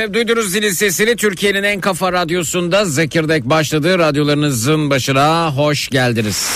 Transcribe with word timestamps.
Efendim 0.00 0.14
duydunuz 0.14 0.52
zilin 0.52 0.70
sesini 0.70 1.16
Türkiye'nin 1.16 1.62
en 1.62 1.80
kafa 1.80 2.12
radyosunda 2.12 2.84
Zekirdek 2.84 3.44
başladı. 3.44 3.98
Radyolarınızın 3.98 4.90
başına 4.90 5.56
hoş 5.56 5.88
geldiniz. 5.88 6.46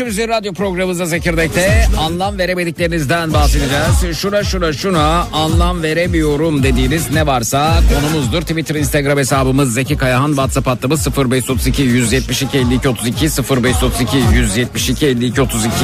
Özgür 0.00 0.28
Radyo 0.28 0.52
programımızda 0.52 1.06
Zekirdek'te 1.06 1.86
anlam 1.98 2.38
veremediklerinizden 2.38 3.32
bahsedeceğiz. 3.32 4.18
Şuna 4.18 4.44
şuna 4.44 4.72
şuna 4.72 5.26
anlam 5.32 5.82
veremiyorum 5.82 6.62
dediğiniz 6.62 7.10
ne 7.10 7.26
varsa 7.26 7.80
konumuzdur. 7.94 8.40
Twitter, 8.42 8.74
Instagram 8.74 9.18
hesabımız 9.18 9.74
Zeki 9.74 9.96
Kayahan, 9.96 10.28
WhatsApp 10.28 10.66
hattımız 10.66 11.06
0532 11.16 11.82
172 11.82 12.58
52 12.58 12.88
32 12.88 13.26
0532 13.26 14.16
172 14.34 15.06
52 15.06 15.42
32 15.42 15.74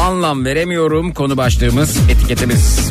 anlam 0.00 0.44
veremiyorum 0.44 1.14
konu 1.14 1.36
başlığımız 1.36 1.96
etiketimiz. 2.10 2.90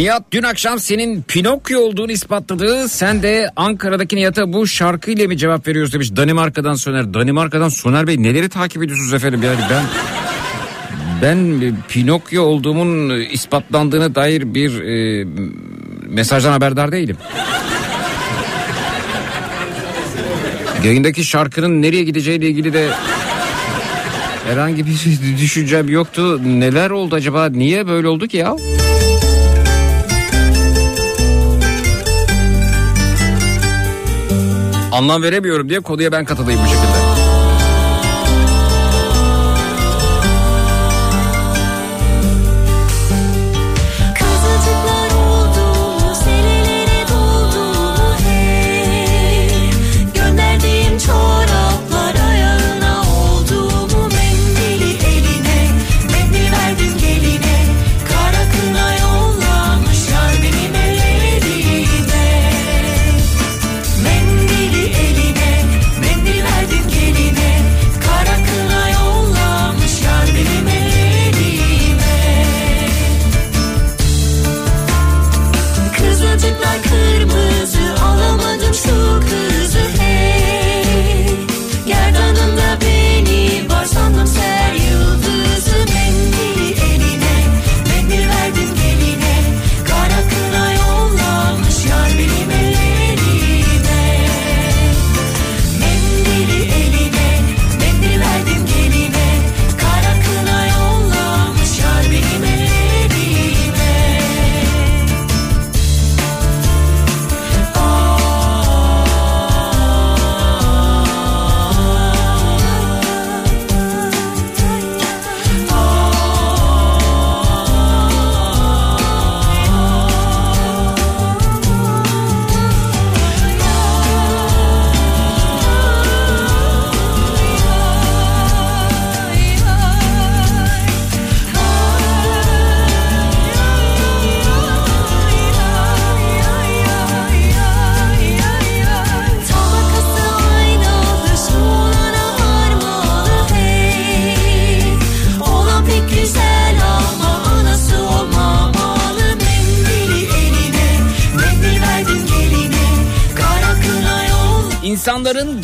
Nihat 0.00 0.22
dün 0.32 0.42
akşam 0.42 0.78
senin 0.78 1.22
Pinokyo 1.22 1.80
olduğunu 1.80 2.12
ispatladı. 2.12 2.88
Sen 2.88 3.22
de 3.22 3.50
Ankara'daki 3.56 4.16
Nihat'a 4.16 4.52
bu 4.52 4.66
şarkıyla 4.66 5.26
mı 5.26 5.36
cevap 5.36 5.66
veriyoruz 5.68 5.92
demiş. 5.92 6.16
Danimarka'dan 6.16 6.74
Soner. 6.74 7.14
Danimarka'dan 7.14 7.68
Soner 7.68 8.06
Bey 8.06 8.22
neleri 8.22 8.48
takip 8.48 8.82
ediyorsunuz 8.82 9.14
efendim? 9.14 9.42
Yani 9.42 9.58
ben 9.70 9.84
ben 11.22 11.60
Pinokyo 11.88 12.42
olduğumun 12.42 13.20
ispatlandığına 13.20 14.14
dair 14.14 14.54
bir 14.54 14.80
e, 14.80 15.26
mesajdan 16.08 16.52
haberdar 16.52 16.92
değilim. 16.92 17.16
Yayındaki 20.84 21.24
şarkının 21.24 21.82
nereye 21.82 22.04
gideceğiyle 22.04 22.48
ilgili 22.48 22.72
de 22.72 22.88
herhangi 24.48 24.86
bir 24.86 24.92
düşüncem 25.38 25.88
yoktu. 25.88 26.40
Neler 26.44 26.90
oldu 26.90 27.14
acaba? 27.14 27.48
Niye 27.48 27.86
böyle 27.86 28.08
oldu 28.08 28.26
ki 28.26 28.36
ya? 28.36 28.56
Anlam 34.92 35.22
veremiyorum 35.22 35.68
diye 35.68 35.80
konuya 35.80 36.12
ben 36.12 36.24
katılayım 36.24 36.60
bu 36.64 36.66
şekilde. 36.66 37.09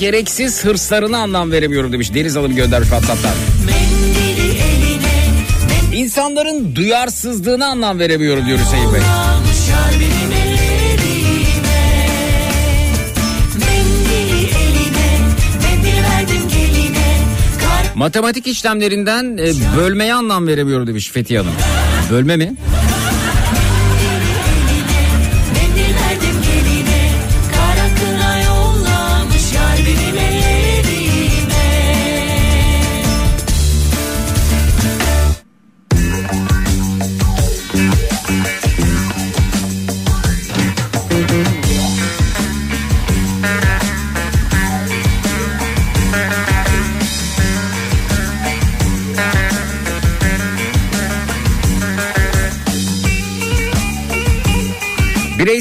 Gereksiz 0.07 0.65
hırslarına 0.65 1.19
anlam 1.19 1.53
veremiyorum 1.53 1.93
demiş. 1.93 2.15
Deniz 2.15 2.37
Hanım 2.37 2.57
göndermiş 2.57 2.89
WhatsApp'tan. 2.89 3.33
İnsanların 5.93 6.75
duyarsızlığına 6.75 7.67
anlam 7.67 7.99
veremiyorum 7.99 8.47
diyor 8.47 8.59
Hüseyin 8.59 8.93
Bey. 8.93 9.01
Matematik 17.95 18.47
işlemlerinden 18.47 19.37
e, 19.37 19.77
bölmeye 19.77 20.15
anlam 20.15 20.47
veremiyorum 20.47 20.87
demiş 20.87 21.11
Fethiye 21.11 21.41
Hanım. 21.41 21.53
Bölme 22.11 22.37
mi? 22.37 22.55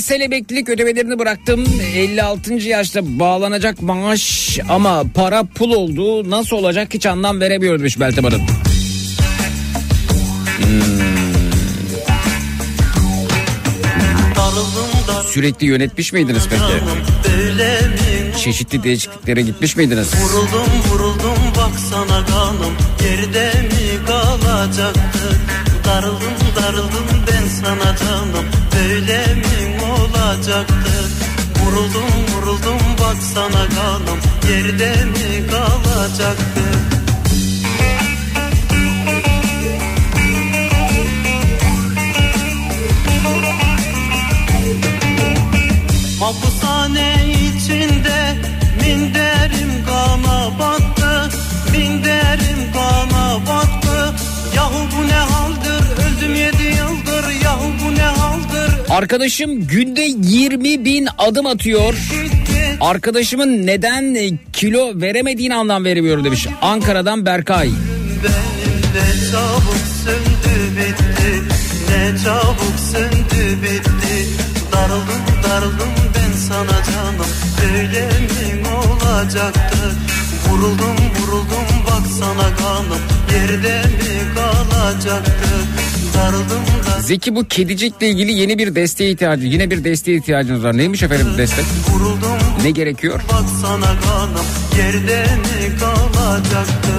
Bireysel 0.05 0.25
emeklilik 0.25 0.69
ödemelerini 0.69 1.19
bıraktım. 1.19 1.65
56. 1.95 2.53
yaşta 2.53 3.19
bağlanacak 3.19 3.81
maaş 3.81 4.59
ama 4.69 5.03
para 5.13 5.43
pul 5.43 5.71
oldu. 5.71 6.29
Nasıl 6.29 6.55
olacak 6.55 6.93
hiç 6.93 7.05
anlam 7.05 7.39
veremiyorum 7.39 7.79
demiş 7.79 7.97
Meltem 7.97 8.23
Hanım. 8.23 8.41
Hmm. 10.57 10.85
Sürekli 15.27 15.67
yönetmiş 15.67 16.13
miydiniz 16.13 16.43
peki? 16.49 16.63
Çeşitli 18.43 18.83
değişikliklere 18.83 19.41
gitmiş 19.41 19.75
miydiniz? 19.75 20.13
Vuruldum 20.15 20.91
vuruldum 20.91 21.37
baksana 21.57 22.25
kanım 22.25 22.73
geride 22.99 23.51
mi 23.61 24.05
kalacaktı? 24.07 25.39
Darıldım 25.85 26.37
darıldım 26.55 27.05
ben 27.31 27.47
sana 27.47 27.97
canım 27.97 28.45
böyle 28.75 29.35
mi 29.35 29.74
olacaktı. 30.25 30.73
Vuruldum 31.59 32.35
vuruldum 32.35 32.79
baksana 32.99 33.69
kanım 33.75 34.19
yerde 34.49 35.05
mi 35.05 35.47
kalacaktı 35.47 36.94
Arkadaşım 58.95 59.67
günde 59.67 60.01
20 60.01 60.85
bin 60.85 61.07
adım 61.17 61.45
atıyor. 61.45 61.93
Arkadaşımın 62.81 63.67
neden 63.67 64.39
kilo 64.53 65.01
veremediğini 65.01 65.55
anlam 65.55 65.85
veremiyorum 65.85 66.23
demiş. 66.23 66.47
Ankara'dan 66.61 67.25
Berkay. 67.25 67.67
Ne 67.67 67.71
çabuk 69.31 69.81
söndü 70.05 70.77
bitti, 70.77 71.43
ne 71.89 72.23
çabuk 72.23 72.79
söndü 72.91 73.61
bitti. 73.63 74.27
Darıldım 74.71 75.43
darıldım 75.49 75.93
ben 76.15 76.37
sana 76.37 76.83
canım, 76.83 77.27
böyle 77.61 78.05
mi 78.05 78.67
olacaktı? 78.67 79.95
Vuruldum 80.49 80.95
vuruldum 81.19 81.74
baksana 82.21 82.55
kanım, 82.55 82.99
yerde 83.33 83.81
mi 83.81 84.35
kalacaktı? 84.35 85.31
Zeki 87.01 87.35
bu 87.35 87.47
kedicikle 87.47 88.09
ilgili 88.09 88.31
yeni 88.31 88.57
bir 88.57 88.75
desteğe 88.75 89.11
ihtiyacı, 89.11 89.45
yine 89.45 89.71
bir 89.71 89.83
desteğe 89.83 90.17
ihtiyacınız 90.17 90.63
var. 90.63 90.77
Neymiş 90.77 91.03
efendim 91.03 91.27
destek? 91.37 91.65
Ne 92.63 92.71
gerekiyor? 92.71 93.21
Baksana 93.31 93.85
kanım 93.85 94.45
yerde 94.77 95.23
mi 95.23 95.77
kalacaktı? 95.79 96.91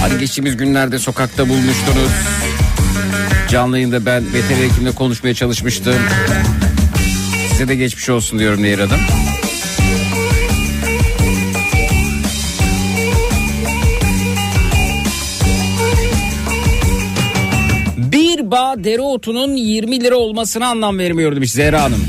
Hani 0.00 0.18
geçtiğimiz 0.18 0.56
günlerde 0.56 0.98
sokakta 0.98 1.48
bulmuştunuz. 1.48 2.10
Canlı 3.48 3.76
yayında 3.76 4.06
ben 4.06 4.24
veteriner 4.32 4.68
hekimle 4.68 4.92
konuşmaya 4.92 5.34
çalışmıştım. 5.34 5.94
Size 7.52 7.68
de 7.68 7.76
geçmiş 7.76 8.08
olsun 8.08 8.38
diyorum 8.38 8.62
Nehir 8.62 8.78
Hanım. 8.78 9.19
Bağ 18.50 18.74
dereotunun 18.84 19.56
20 19.56 20.00
lira 20.00 20.16
olmasına 20.16 20.66
anlam 20.68 20.98
vermiyor 20.98 21.36
demiş 21.36 21.52
Zehra 21.52 21.82
Hanım. 21.82 22.06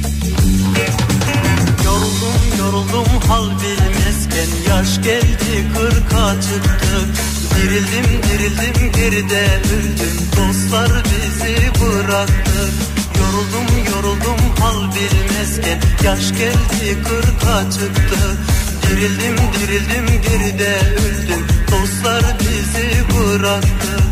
Yoruldum 1.85 2.41
yoruldum 2.59 3.21
hal 3.27 3.45
bilmezken 3.45 4.69
yaş 4.69 4.95
geldi 4.95 5.67
kırka 5.77 6.41
çıktı. 6.41 6.97
Dirildim 7.55 8.21
dirildim 8.29 8.91
geride 8.91 9.47
öldüm 9.73 10.17
dostlar 10.37 11.03
bizi 11.05 11.55
bıraktı. 11.81 12.69
Yoruldum 13.19 13.93
yoruldum 13.95 14.55
hal 14.59 14.81
bilmezken 14.95 15.79
yaş 16.03 16.31
geldi 16.31 16.97
kırka 17.03 17.71
çıktı. 17.71 18.37
Dirildim 18.83 19.35
dirildim 19.59 20.21
geride 20.21 20.79
öldüm 20.97 21.45
dostlar 21.71 22.23
bizi 22.39 23.17
bıraktı. 23.17 24.10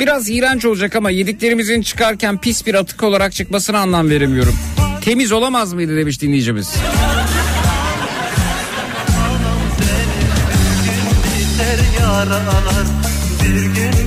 Biraz 0.00 0.30
iğrenç 0.30 0.64
olacak 0.64 0.96
ama 0.96 1.10
yediklerimizin 1.10 1.82
çıkarken 1.82 2.38
pis 2.40 2.66
bir 2.66 2.74
atık 2.74 3.02
olarak 3.02 3.32
çıkmasına 3.32 3.78
anlam 3.78 4.10
veremiyorum. 4.10 4.54
Temiz 5.00 5.32
olamaz 5.32 5.72
mıydı 5.72 5.96
demiş 5.96 6.20
dinleyicimiz. 6.22 6.74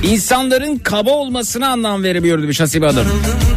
İnsanların 0.02 0.78
kaba 0.78 1.10
olmasına 1.10 1.68
anlam 1.68 2.02
veremiyor 2.02 2.42
demiş 2.42 2.60
Hasibe 2.60 2.86
Hanım. 2.86 3.06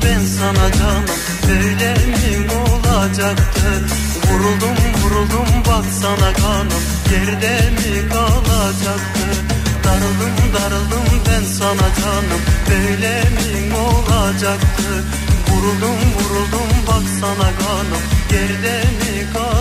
Ben 0.05 0.19
sana 0.25 0.71
canım 0.73 1.05
böyle 1.49 1.93
mi 1.93 2.51
olacaktı? 2.51 3.67
Vuruldum 4.31 4.77
vuruldum 5.03 5.47
bak 5.67 5.85
sana 6.01 6.33
kanım 6.33 6.83
yerde 7.11 7.59
mi 7.69 8.09
kalacaktı? 8.09 9.42
Darıldım 9.83 10.35
darıldım 10.53 11.21
ben 11.27 11.43
sana 11.43 11.87
canım 12.01 12.41
böyle 12.69 13.21
mi 13.21 13.75
olacaktı? 13.77 15.03
Vuruldum 15.49 15.99
vuruldum 16.15 16.69
bak 16.87 17.03
sana 17.19 17.49
kanım 17.59 18.03
yerde 18.31 18.81
mi 18.81 19.33
kalacaktı? 19.33 19.52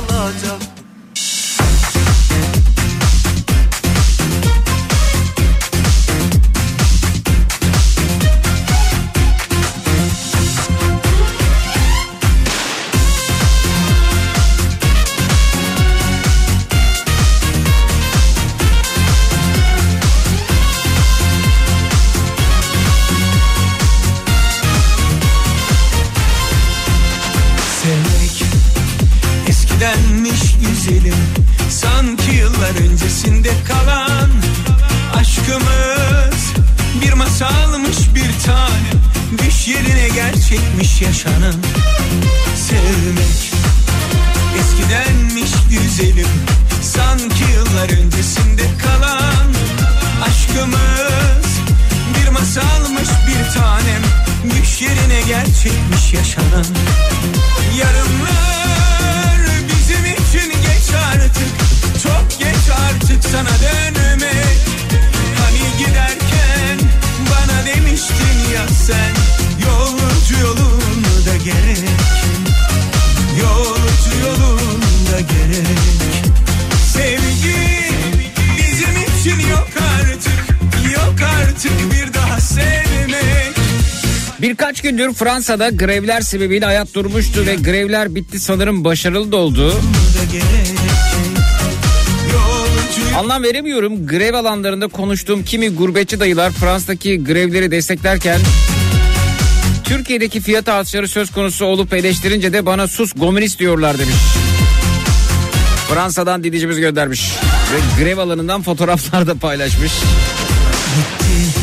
Gerçekmiş 41.03 41.25
yaşanan 41.25 41.55
Sevmek 42.57 43.53
eskidenmiş 44.61 45.51
güzelim. 45.71 46.29
Sanki 46.83 47.45
yıllar 47.55 47.91
öncesinde 47.91 48.63
kalan 48.83 49.53
Aşkımız. 50.23 51.47
Bir 52.15 52.29
masalmış 52.29 53.09
bir 53.27 53.61
tanem. 53.61 54.03
Düş 54.45 54.83
yerine 54.83 55.21
gerçekmiş 55.29 56.13
yaşanan. 56.13 56.67
Yarınlar 57.79 58.53
artık. 61.13 61.53
Çok 62.03 62.39
geç 62.39 62.71
artık 62.89 63.25
sana 63.25 63.61
dönmek. 63.61 64.59
Hani 65.39 65.79
giderken 65.79 66.79
bana 67.31 67.67
demiştin 67.67 68.55
ya 68.55 68.69
sen 68.69 69.15
yolunda 69.67 70.02
gerek 71.45 71.79
Yolcu 73.41 74.19
yolunda 74.27 75.21
gerek 75.21 75.79
Sevgi 76.93 77.57
bizim 78.59 79.19
için 79.19 79.49
yok 79.51 79.69
artık 80.01 80.57
Yok 80.95 81.15
artık 81.41 81.73
bir 81.93 82.15
daha 82.15 82.41
sevmek 82.41 83.53
Birkaç 84.43 84.81
gündür 84.81 85.13
Fransa'da 85.13 85.69
grevler 85.69 86.21
sebebiyle 86.21 86.65
hayat 86.65 86.95
durmuştu 86.95 87.47
ve 87.47 87.55
grevler 87.55 88.15
bitti 88.15 88.41
sanırım 88.41 88.85
başarılı 88.85 89.33
da 89.33 89.37
oldu. 89.37 89.81
Anlam 93.19 93.43
veremiyorum. 93.43 94.07
Grev 94.07 94.35
alanlarında 94.35 94.89
konuştuğum 94.89 95.45
kimi 95.45 95.69
gurbetçi 95.69 96.21
dayılar 96.21 96.51
Fransa'daki 96.51 97.25
grevleri 97.25 97.71
desteklerken 97.71 98.41
Türkiye'deki 99.85 100.41
fiyat 100.41 100.69
artışları 100.69 101.09
söz 101.09 101.31
konusu 101.31 101.65
olup 101.65 101.93
eleştirince 101.93 102.53
de 102.53 102.67
bana 102.67 102.89
sus 102.89 103.13
komünist 103.13 103.59
diyorlar 103.59 103.99
demiş. 103.99 104.15
Fransa'dan 105.89 106.45
didicimiz 106.45 106.81
göndermiş. 106.81 107.33
Ve 107.73 108.05
grev 108.05 108.19
alanından 108.19 108.63
fotoğraflar 108.63 109.27
da 109.27 109.35
paylaşmış. 109.35 109.93
Gitti 109.93 111.61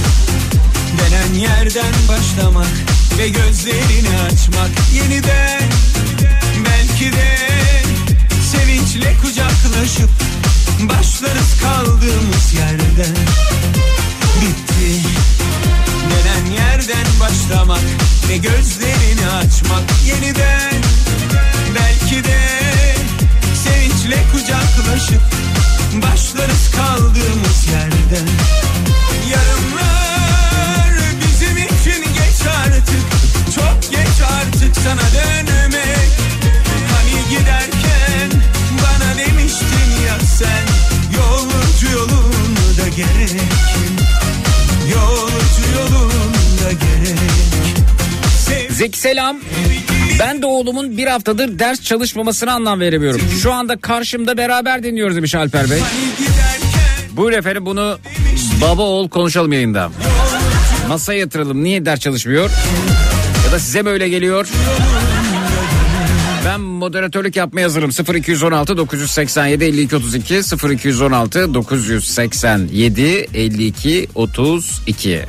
denen 0.97 1.39
yerden 1.39 1.93
başlamak 2.09 2.67
ve 3.19 3.29
gözlerini 3.29 4.19
açmak 4.31 4.69
yeniden 4.93 5.61
belki 6.65 7.11
de 7.15 7.37
sevinçle 8.51 9.15
kucaklaşıp 9.21 10.09
Başlarız 10.79 11.61
kaldığımız 11.61 12.53
yerden 12.53 13.15
Bitti 14.41 15.07
yerden 16.51 17.07
başlamak 17.19 17.81
Ve 18.29 18.37
gözlerini 18.37 19.27
açmak 19.27 19.83
yeniden. 20.05 20.81
Belki 21.75 22.23
de 22.23 22.39
Sevinçle 23.63 24.23
kucaklaşıp 24.31 25.21
Başlarız 25.93 26.71
kaldığımız 26.75 27.67
yerden. 27.71 28.27
Yarınlar 29.31 30.93
bizim 31.21 31.57
için 31.57 32.13
geç 32.13 32.47
artık 32.65 33.05
Çok 33.55 33.91
geç 33.91 34.21
artık 34.41 34.75
sana 34.83 35.01
dönmek. 35.13 36.09
Hani 36.93 37.29
giderken 37.29 38.41
bana 38.71 39.17
demiştin 39.17 40.05
ya 40.07 40.19
sen 40.37 40.65
Yolcu 41.17 41.97
yolunda 41.97 42.89
gerek 42.95 43.41
Yolcu 44.91 45.71
yolunda 45.75 46.38
Zeki 48.69 48.99
selam. 48.99 49.37
Ben 50.19 50.41
de 50.41 50.45
oğlumun 50.45 50.97
bir 50.97 51.07
haftadır 51.07 51.59
ders 51.59 51.81
çalışmamasına 51.81 52.53
anlam 52.53 52.79
veremiyorum. 52.79 53.21
Şu 53.43 53.53
anda 53.53 53.77
karşımda 53.77 54.37
beraber 54.37 54.83
dinliyoruz 54.83 55.15
demiş 55.15 55.35
Alper 55.35 55.69
Bey. 55.69 55.79
Buyur 57.11 57.31
efendim 57.31 57.65
bunu 57.65 57.99
baba 58.61 58.81
oğul 58.81 59.09
konuşalım 59.09 59.53
yayında. 59.53 59.91
Masaya 60.87 61.19
yatıralım. 61.19 61.63
Niye 61.63 61.85
ders 61.85 61.99
çalışmıyor? 61.99 62.49
Ya 63.45 63.51
da 63.51 63.59
size 63.59 63.85
böyle 63.85 64.09
geliyor? 64.09 64.47
Ben 66.45 66.61
moderatörlük 66.61 67.35
yapmaya 67.35 67.63
hazırım. 67.63 68.15
0216 68.15 68.77
987 68.77 69.63
52 69.63 69.95
32 69.95 70.41
0216 70.73 71.53
987 71.53 73.27
52 73.33 74.07
32 74.15 75.21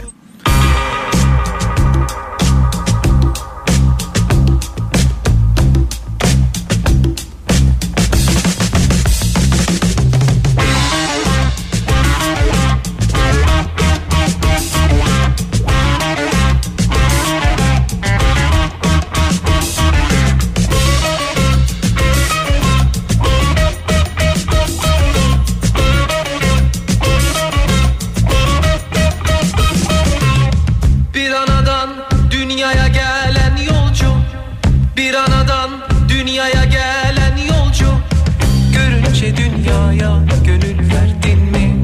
kimi 39.36 39.40
büyük 39.66 39.66
kimi 39.66 40.78
böcek 40.78 41.22
kimi 41.22 41.82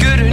kum 0.00 0.30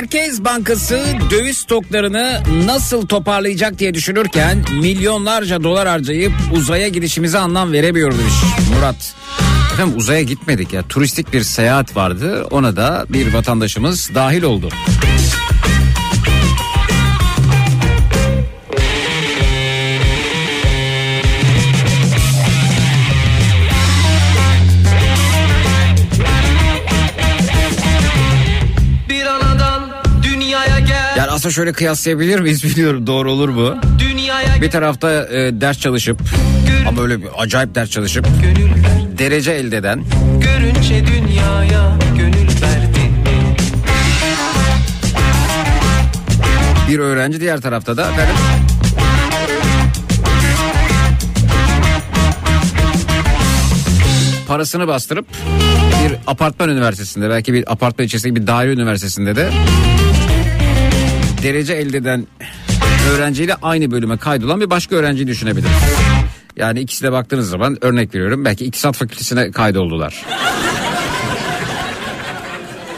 Merkez 0.00 0.44
Bankası 0.44 1.04
döviz 1.30 1.56
stoklarını 1.56 2.42
nasıl 2.64 3.06
toparlayacak 3.06 3.78
diye 3.78 3.94
düşünürken 3.94 4.64
milyonlarca 4.80 5.62
dolar 5.62 5.88
harcayıp 5.88 6.32
uzaya 6.52 6.88
gidişimize 6.88 7.38
anlam 7.38 7.72
veremiyor 7.72 8.12
demiş 8.12 8.34
Murat. 8.74 9.14
Efendim 9.72 9.96
uzaya 9.96 10.22
gitmedik 10.22 10.72
ya 10.72 10.82
turistik 10.82 11.32
bir 11.32 11.42
seyahat 11.42 11.96
vardı 11.96 12.46
ona 12.50 12.76
da 12.76 13.06
bir 13.08 13.34
vatandaşımız 13.34 14.10
dahil 14.14 14.42
oldu. 14.42 14.68
Aslında 31.40 31.52
şöyle 31.52 31.72
kıyaslayabilir 31.72 32.40
miyiz 32.40 32.64
bilmiyorum. 32.64 33.06
Doğru 33.06 33.32
olur 33.32 33.48
mu? 33.48 33.80
Bir 34.60 34.70
tarafta 34.70 35.10
e, 35.10 35.60
ders 35.60 35.78
çalışıp 35.78 36.20
ama 36.88 37.00
böyle 37.00 37.22
bir 37.22 37.28
acayip 37.38 37.74
ders 37.74 37.90
çalışıp 37.90 38.26
derece 39.18 39.52
elde 39.52 39.76
eden 39.76 40.04
görünce 40.40 41.06
dünyaya 41.06 41.98
gönül 42.16 42.50
bir 46.88 46.98
öğrenci 46.98 47.40
diğer 47.40 47.60
tarafta 47.60 47.96
da 47.96 48.10
efendim. 48.10 48.34
Parasını 54.48 54.88
bastırıp 54.88 55.26
bir 56.04 56.16
apartman 56.26 56.68
üniversitesinde 56.68 57.30
belki 57.30 57.52
bir 57.52 57.72
apartman 57.72 58.06
içerisindeki 58.06 58.42
bir 58.42 58.46
daire 58.46 58.72
üniversitesinde 58.72 59.36
de 59.36 59.50
derece 61.42 61.72
elde 61.74 61.96
eden 61.96 62.26
öğrenciyle 63.10 63.54
aynı 63.54 63.90
bölüme 63.90 64.16
kaydolan 64.16 64.60
bir 64.60 64.70
başka 64.70 64.96
öğrenciyi 64.96 65.26
düşünebiliriz. 65.26 65.70
Yani 66.56 66.80
ikisi 66.80 67.04
de 67.04 67.12
baktığınız 67.12 67.48
zaman 67.48 67.78
örnek 67.80 68.14
veriyorum 68.14 68.44
belki 68.44 68.64
iktisat 68.64 68.96
fakültesine 68.96 69.50
kaydoldular. 69.50 70.26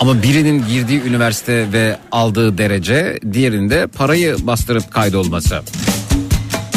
Ama 0.01 0.23
birinin 0.23 0.65
girdiği 0.69 1.03
üniversite 1.03 1.73
ve 1.73 1.97
aldığı 2.13 2.59
derece 2.59 3.19
diğerinde 3.33 3.87
parayı 3.87 4.37
bastırıp 4.41 4.91
kaydolması. 4.93 5.63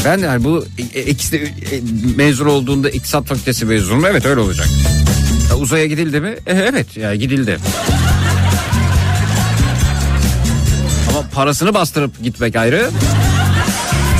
Ben 0.05 0.17
yani 0.17 0.43
bu 0.43 0.65
e, 0.93 1.01
ikisi 1.01 1.31
de 1.31 1.37
e, 1.37 1.49
mezun 2.15 2.45
olduğunda 2.45 2.89
iktisat 2.89 3.25
fakültesi 3.25 3.65
mezunu 3.65 3.99
mu? 3.99 4.07
Evet 4.11 4.25
öyle 4.25 4.39
olacak. 4.39 4.67
Ya 5.49 5.55
uzaya 5.55 5.85
gidildi 5.85 6.19
mi? 6.19 6.35
E, 6.45 6.53
evet 6.53 6.97
ya 6.97 7.15
gidildi. 7.15 7.57
Parasını 11.35 11.73
bastırıp 11.73 12.23
gitmek 12.23 12.55
ayrı. 12.55 12.89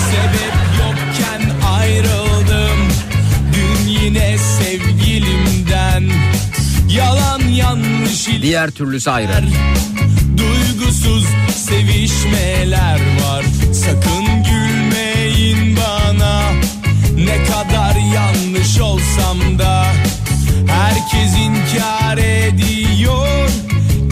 Sebep 0.10 0.56
yokken 0.80 1.52
ayrıldım. 1.68 2.80
Dün 3.54 3.88
yine 3.90 4.38
sevgilimden. 4.38 6.04
Yalan 6.90 7.40
yanlış 7.40 8.28
Diğer 8.42 8.72
türlüsü 8.72 9.10
ayrı. 9.10 9.32
Duygusuz 10.38 11.26
sevişmeler 11.56 13.00
var. 13.24 13.46
Sakın 13.74 14.44
gülmeyin 14.44 15.78
bana. 15.78 16.42
Ne 17.16 17.44
kadar 17.44 17.96
yanlış 18.14 18.80
olsam 18.80 19.60
da 19.60 19.86
Herkes 20.68 21.34
inkar 21.38 22.18
ediyor. 22.18 23.50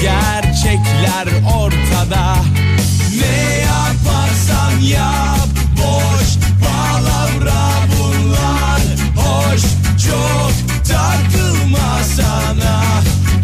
Gerçekler 0.02 1.28
ortada 1.56 2.36
yap. 4.94 5.48
Boş 5.78 6.28
palavra 6.64 7.64
bunlar. 7.92 8.82
Hoş 9.16 9.62
çok 10.08 10.54
takılma 10.88 12.04
sana. 12.16 12.84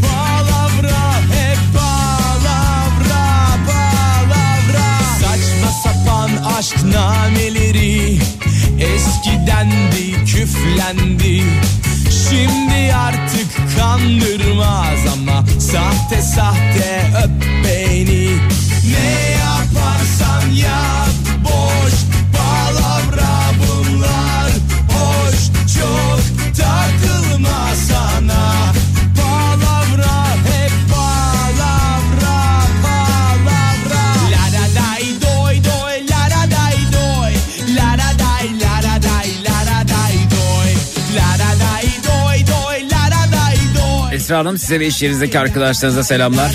Palavra 0.01 1.15
hep 1.33 1.59
palavra 1.73 3.57
palavra. 3.67 4.87
Saçma 5.21 5.71
sapan 5.83 6.29
aşk 6.57 6.83
nameleri 6.83 8.19
Eskiden 8.79 9.71
de 9.71 10.25
küflendi. 10.25 11.43
Şimdi 12.29 12.93
artık 12.93 13.77
kandırmaz 13.77 14.99
ama 15.13 15.45
Sahte 15.59 16.21
sahte 16.21 17.11
öp 17.23 17.45
beni 17.65 18.18
Esra 44.29 44.39
Hanım 44.39 44.57
size 44.57 44.79
ve 44.79 44.87
iş 44.87 45.01
yerinizdeki 45.01 45.39
arkadaşlarınıza 45.39 46.03
selamlar. 46.03 46.51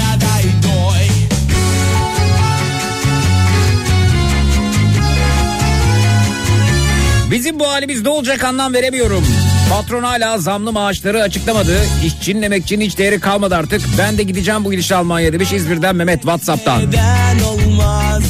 Bizim 7.31 7.61
bu 7.61 7.69
halimiz 7.69 8.03
ne 8.03 8.09
olacak 8.09 8.45
anlam 8.45 8.75
veremiyorum. 8.75 9.27
Patron 9.71 10.03
hala 10.03 10.39
zamlı 10.39 10.73
maaşları 10.73 11.23
açıklamadı. 11.23 11.81
İşçinin 12.05 12.43
emekçinin 12.43 12.85
hiç 12.85 12.99
değeri 12.99 13.21
kalmadı 13.21 13.57
artık. 13.57 13.81
Ben 13.99 14.19
de 14.19 14.23
gideceğim 14.23 14.65
bu 14.65 14.71
gidişle 14.71 14.95
Almanya 14.95 15.33
demiş 15.33 15.53
İzmir'den 15.53 15.97
Mehmet 15.97 16.21
Whatsapp'tan. 16.21 16.83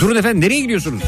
Durun 0.00 0.16
efendim 0.16 0.40
nereye 0.40 0.60
gidiyorsunuz? 0.60 1.02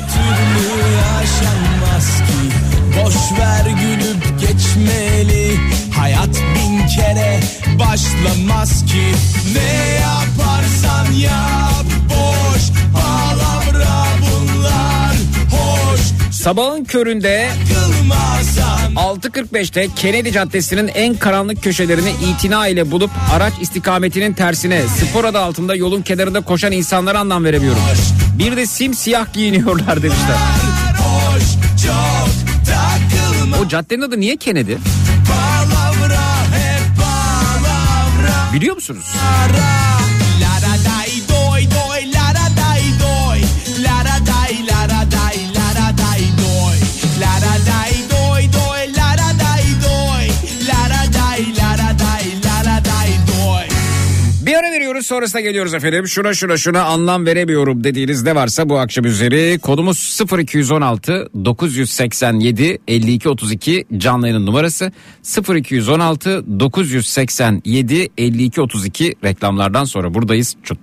Boş 3.04 3.14
ver 3.38 3.66
gülüp 3.66 4.40
geçmeli 4.40 5.45
kere 6.96 7.40
başlamaz 7.78 8.84
ki 8.86 9.12
Ne 9.54 9.94
yaparsan 10.00 11.12
yap 11.12 11.84
Boş 12.08 12.62
palavra 12.92 14.06
bunlar 14.20 15.14
Hoş 15.50 16.00
Sabahın 16.32 16.84
köründe 16.84 17.50
kılmasan 17.68 18.94
6.45'te 18.94 19.88
Kennedy 19.96 20.30
Caddesi'nin 20.30 20.88
en 20.88 21.14
karanlık 21.14 21.62
köşelerini 21.62 22.10
itina 22.10 22.66
ile 22.68 22.90
bulup 22.90 23.10
araç 23.32 23.52
istikametinin 23.60 24.32
tersine 24.32 24.82
spor 24.82 25.24
adı 25.24 25.38
altında 25.38 25.74
yolun 25.74 26.02
kenarında 26.02 26.40
koşan 26.40 26.72
insanlara 26.72 27.18
anlam 27.18 27.44
veremiyorum. 27.44 27.82
Bir 28.38 28.56
de 28.56 28.66
simsiyah 28.66 29.32
giyiniyorlar 29.32 30.02
demişler. 30.02 30.36
Hoş 30.98 31.44
çok 31.86 32.28
takılma 32.66 33.56
O 33.64 33.68
caddenin 33.68 34.02
adı 34.02 34.20
niye 34.20 34.36
Kennedy? 34.36 34.72
Biliyor 38.56 38.74
musunuz? 38.74 39.06
Veriyoruz 54.96 55.08
sonrasında 55.08 55.40
geliyoruz 55.40 55.74
efendim. 55.74 56.08
Şuna 56.08 56.34
şuna 56.34 56.56
şuna 56.56 56.82
anlam 56.82 57.26
veremiyorum 57.26 57.84
dediğiniz 57.84 58.22
ne 58.22 58.34
varsa 58.34 58.68
bu 58.68 58.78
akşam 58.78 59.04
üzeri. 59.04 59.58
Kodumuz 59.58 60.20
0216 60.38 61.28
987 61.44 62.78
52 62.88 63.28
32 63.28 63.84
canlı 63.96 64.46
numarası 64.46 64.92
0216 65.54 66.60
987 66.60 68.08
52 68.18 68.60
32 68.60 69.14
reklamlardan 69.24 69.84
sonra 69.84 70.14
buradayız. 70.14 70.56
Çut. 70.62 70.78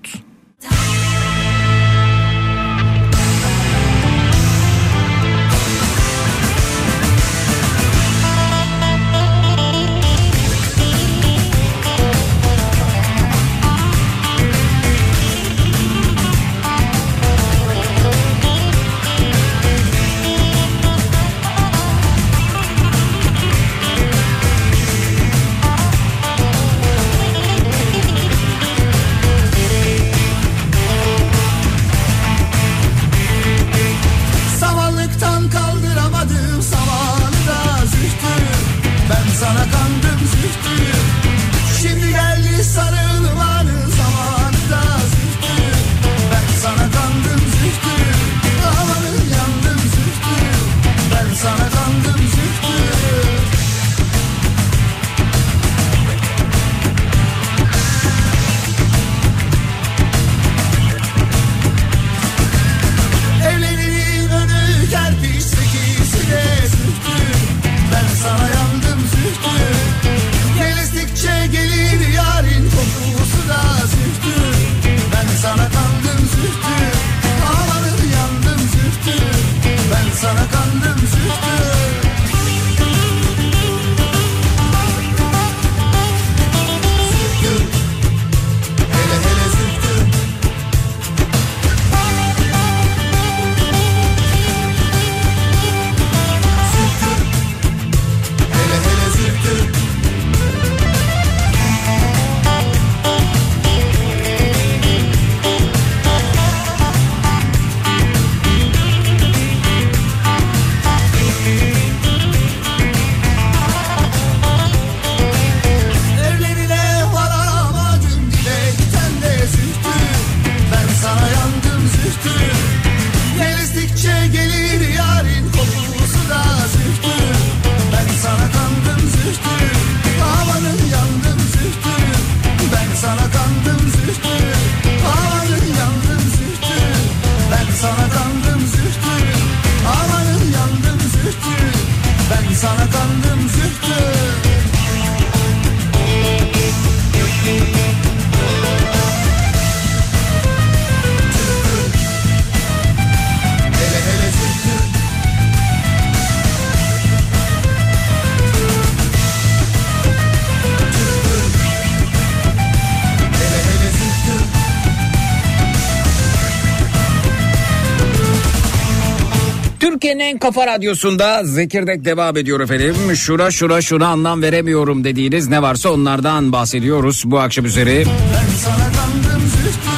Kafa 170.44 170.68
radyosunda 170.68 171.44
Zekirdek 171.44 172.06
devam 172.06 172.38
ediyor 172.38 172.60
efendim. 172.60 172.96
Şura 173.16 173.52
şura 173.52 173.82
şuna 173.82 174.08
anlam 174.08 174.42
veremiyorum 174.42 175.04
dediğiniz 175.04 175.48
ne 175.48 175.62
varsa 175.62 175.90
onlardan 175.90 176.52
bahsediyoruz 176.52 177.24
bu 177.26 177.40
akşam 177.40 177.66
üzeri. 177.66 178.06
Ben 178.06 178.56
sana 178.64 178.76
kandım 178.78 179.42
zühtü 179.48 179.90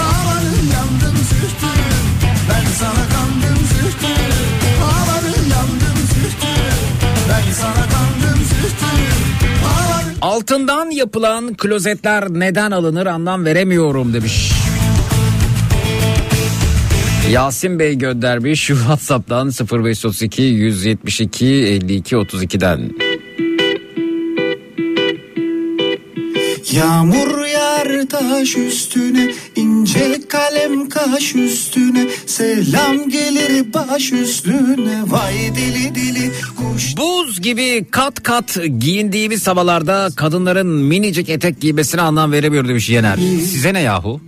Amanın 0.00 0.70
yandım 0.74 1.16
zühtü 1.16 1.66
Ben 2.50 2.70
sana 2.78 3.08
kandım 3.08 3.64
zühtü 3.64 4.12
Amanın 4.82 5.50
yandım 5.50 5.98
zühtü 6.14 6.46
Ben 7.28 7.52
sana 7.52 7.74
kandım 7.74 8.44
zühtü 8.44 8.86
Amanın 9.64 10.18
Altından 10.20 10.90
yapılan 10.90 11.54
klozetler 11.54 12.24
neden 12.30 12.70
alınır 12.70 13.06
anlam 13.06 13.44
veremiyorum 13.44 14.14
demiş. 14.14 14.59
Yasin 17.30 17.78
Bey 17.78 17.94
göndermiş 17.98 18.60
şu 18.60 18.74
WhatsApp'tan 18.76 19.50
0532 19.50 20.42
172 20.42 21.46
52 21.46 22.16
32'den. 22.16 22.90
Yağmur 26.72 27.46
yağar 27.46 28.06
taş 28.08 28.56
üstüne 28.56 29.32
ince 29.56 30.28
kalem 30.28 30.88
kaş 30.88 31.34
üstüne 31.34 32.06
Selam 32.26 33.08
gelir 33.08 33.74
baş 33.74 34.12
üstüne 34.12 35.02
Vay 35.06 35.34
dili 35.54 35.94
dili 35.94 36.32
kuş 36.56 36.96
Buz 36.96 37.40
gibi 37.40 37.86
kat 37.90 38.22
kat 38.22 38.58
giyindiğimiz 38.78 39.46
havalarda 39.46 40.08
kadınların 40.16 40.66
minicik 40.66 41.28
etek 41.28 41.60
giymesine 41.60 42.00
anlam 42.00 42.32
veremiyor 42.32 42.68
demiş 42.68 42.90
Yener. 42.90 43.16
Size 43.44 43.74
ne 43.74 43.80
yahu? 43.80 44.20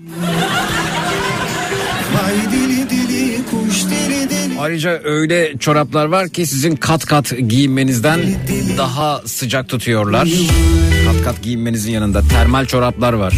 Ayrıca 4.62 5.00
öyle 5.04 5.58
çoraplar 5.58 6.04
var 6.04 6.28
ki 6.28 6.46
sizin 6.46 6.76
kat 6.76 7.04
kat 7.04 7.32
giyinmenizden 7.48 8.20
daha 8.78 9.22
sıcak 9.26 9.68
tutuyorlar. 9.68 10.28
Kat 11.06 11.24
kat 11.24 11.42
giyinmenizin 11.42 11.92
yanında 11.92 12.22
termal 12.28 12.66
çoraplar 12.66 13.12
var. 13.12 13.34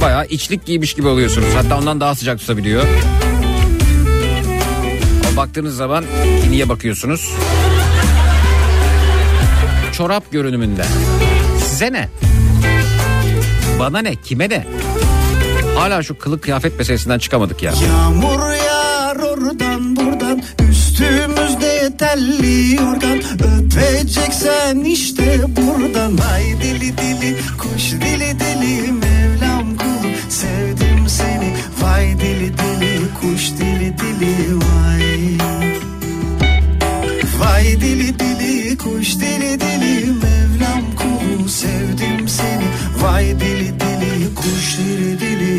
Bayağı 0.00 0.26
içlik 0.26 0.66
giymiş 0.66 0.94
gibi 0.94 1.06
oluyorsunuz. 1.06 1.48
Hatta 1.54 1.78
ondan 1.78 2.00
daha 2.00 2.14
sıcak 2.14 2.38
tutabiliyor. 2.38 2.84
Ama 5.28 5.36
baktığınız 5.36 5.76
zaman 5.76 6.04
niye 6.50 6.68
bakıyorsunuz? 6.68 7.30
Çorap 9.92 10.32
görünümünde. 10.32 10.84
Size 11.64 11.92
ne? 11.92 12.08
Bana 13.78 13.98
ne? 13.98 14.14
Kime 14.16 14.48
ne? 14.48 14.66
Hala 15.76 16.02
şu 16.02 16.18
kılık 16.18 16.42
kıyafet 16.42 16.78
meselesinden 16.78 17.18
çıkamadık 17.18 17.62
ya. 17.62 17.72
Yağmur 17.72 18.40
yağar 18.40 18.73
Yorgan 22.18 23.22
Öpeceksen 23.34 24.80
işte 24.80 25.40
buradan. 25.56 26.18
Vay 26.18 26.44
dili 26.62 26.98
dili 26.98 27.36
kuş 27.58 27.92
dili 27.92 28.40
dili 28.40 28.92
Mevlam 28.92 29.76
kul 29.76 30.08
sevdim 30.28 31.08
seni. 31.08 31.52
Vay 31.80 32.20
dili 32.20 32.52
dili 32.58 33.00
kuş 33.20 33.50
dili 33.50 33.94
dili 33.98 34.56
vay. 34.56 35.38
Vay 37.38 37.80
dili 37.80 38.18
dili 38.18 38.78
kuş 38.78 39.14
dili 39.14 39.60
dili 39.60 40.12
Mevlam 40.12 40.82
kul 40.96 41.48
sevdim 41.48 42.28
seni. 42.28 42.64
Vay 43.02 43.40
dili 43.40 43.74
dili 43.80 44.34
kuş 44.34 44.78
dili 44.78 45.20
dili 45.20 45.53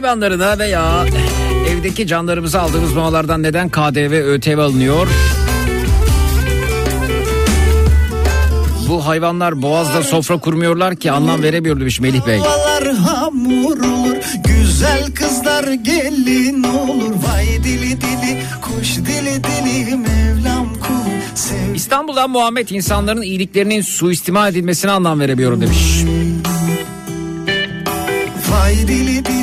hayvanlarına 0.00 0.58
veya 0.58 1.06
evdeki 1.68 2.06
canlarımıza 2.06 2.60
aldığımız 2.60 2.92
mamalardan 2.92 3.42
neden 3.42 3.68
KDV 3.68 4.12
ÖTV 4.12 4.58
alınıyor? 4.58 5.08
Bu 8.88 9.06
hayvanlar 9.06 9.62
boğazda 9.62 10.02
sofra 10.02 10.38
kurmuyorlar 10.38 10.96
ki 10.96 11.10
anlam 11.10 11.42
veremiyor 11.42 11.80
demiş 11.80 12.00
Melih 12.00 12.26
Bey. 12.26 12.40
Hamur 13.06 13.78
olur 13.78 14.16
Güzel 14.44 15.12
kızlar 15.14 15.72
gelin 15.72 16.62
olur 16.62 17.14
Vay 17.28 17.46
dili 17.46 18.00
dili 18.00 18.42
kuş 18.62 18.96
dili 18.96 19.44
dili 19.44 19.96
Mevlam 19.96 20.74
kul 20.74 21.10
sev 21.34 21.74
İstanbul'dan 21.74 22.30
Muhammed 22.30 22.68
insanların 22.68 23.22
iyiliklerinin 23.22 23.82
suistimal 23.82 24.50
edilmesine 24.52 24.90
anlam 24.90 25.20
veremiyorum 25.20 25.60
demiş. 25.60 26.04
Vay 28.50 28.76
dili 28.88 29.24
dili 29.24 29.39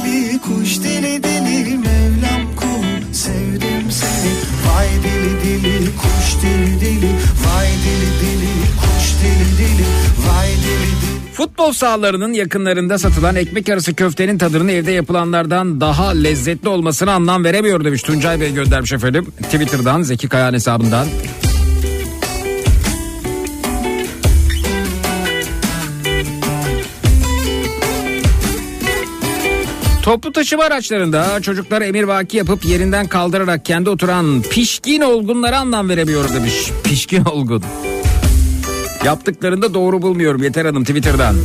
Futbol 11.38 11.72
sahalarının 11.72 12.34
yakınlarında 12.34 12.98
satılan 12.98 13.36
ekmek 13.36 13.70
arası 13.70 13.94
köftenin 13.94 14.38
tadının 14.38 14.68
evde 14.68 14.92
yapılanlardan 14.92 15.82
daha 15.82 16.10
lezzetli 16.10 16.70
olmasına 16.70 17.14
anlam 17.14 17.44
veremiyor 17.44 17.84
demiş 17.86 18.02
Tuncay 18.02 18.42
Bey 18.42 18.54
göndermiş 18.54 18.94
efendim. 18.94 19.26
Twitter'dan 19.44 20.02
Zeki 20.02 20.30
Kayan 20.30 20.54
hesabından. 20.54 21.08
Toplu 30.04 30.32
taşıma 30.32 30.64
araçlarında 30.64 31.42
çocuklar 31.42 31.82
emirvaki 31.82 32.38
yapıp 32.38 32.66
yerinden 32.66 33.08
kaldırarak 33.08 33.66
kendi 33.66 33.90
oturan 33.90 34.42
pişkin 34.42 35.02
olgunlara 35.02 35.58
anlam 35.58 35.90
veremiyorum 35.90 36.36
demiş. 36.36 36.72
Pişkin 36.84 37.26
olgun. 37.26 37.64
Yaptıklarında 39.08 39.74
doğru 39.74 40.02
bulmuyorum 40.02 40.44
Yeter 40.44 40.66
Hanım 40.66 40.84
Twitter'dan. 40.84 41.36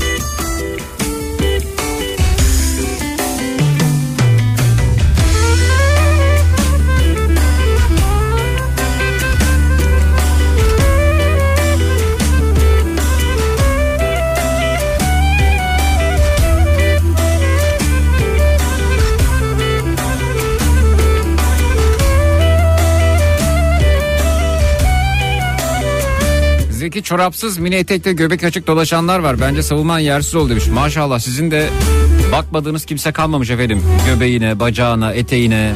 Zeki 26.93 27.05
çorapsız 27.05 27.59
mini 27.59 27.75
etekle 27.75 28.13
göbek 28.13 28.45
açık 28.45 28.67
dolaşanlar 28.67 29.19
var. 29.19 29.41
Bence 29.41 29.63
savunman 29.63 29.99
yersiz 29.99 30.35
ol 30.35 30.49
demiş. 30.51 30.67
Maşallah 30.69 31.19
sizin 31.19 31.51
de 31.51 31.69
bakmadığınız 32.33 32.85
kimse 32.85 33.13
kalmamış 33.13 33.51
efendim. 33.51 33.83
Göbeğine, 34.07 34.61
bacağına, 34.61 35.13
eteğine. 35.13 35.73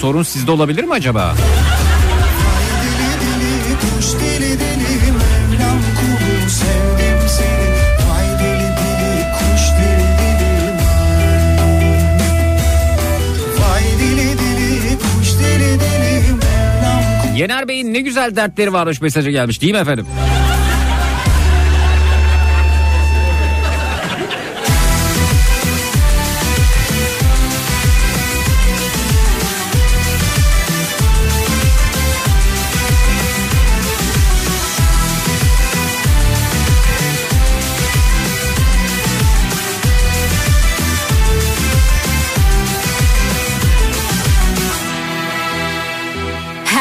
Sorun 0.00 0.22
sizde 0.22 0.50
olabilir 0.50 0.84
mi 0.84 0.92
acaba? 0.92 1.34
Yener 17.36 17.68
Bey'in 17.68 17.94
ne 17.94 18.00
güzel 18.00 18.36
dertleri 18.36 18.72
varmış 18.72 19.00
mesajı 19.00 19.30
gelmiş 19.30 19.62
değil 19.62 19.72
mi 19.72 19.78
efendim? 19.78 20.06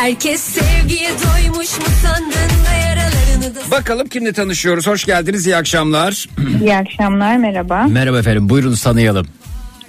Herkes 0.02 0.42
sevgiye 0.42 1.10
doymuş 1.10 1.78
mu 1.78 1.86
sandın 2.04 2.66
da 2.66 2.74
yaralarını 2.88 3.56
da 3.56 3.72
Bakalım 3.72 4.08
kimle 4.08 4.34
tanışıyoruz. 4.34 4.88
Hoş 4.88 5.06
geldiniz. 5.06 5.48
iyi 5.48 5.56
akşamlar. 5.56 6.28
İyi 6.62 6.76
akşamlar 6.76 7.38
merhaba. 7.38 7.84
Merhaba 7.84 8.20
efendim. 8.20 8.50
Buyurun 8.50 8.76
tanıyalım. 8.76 9.28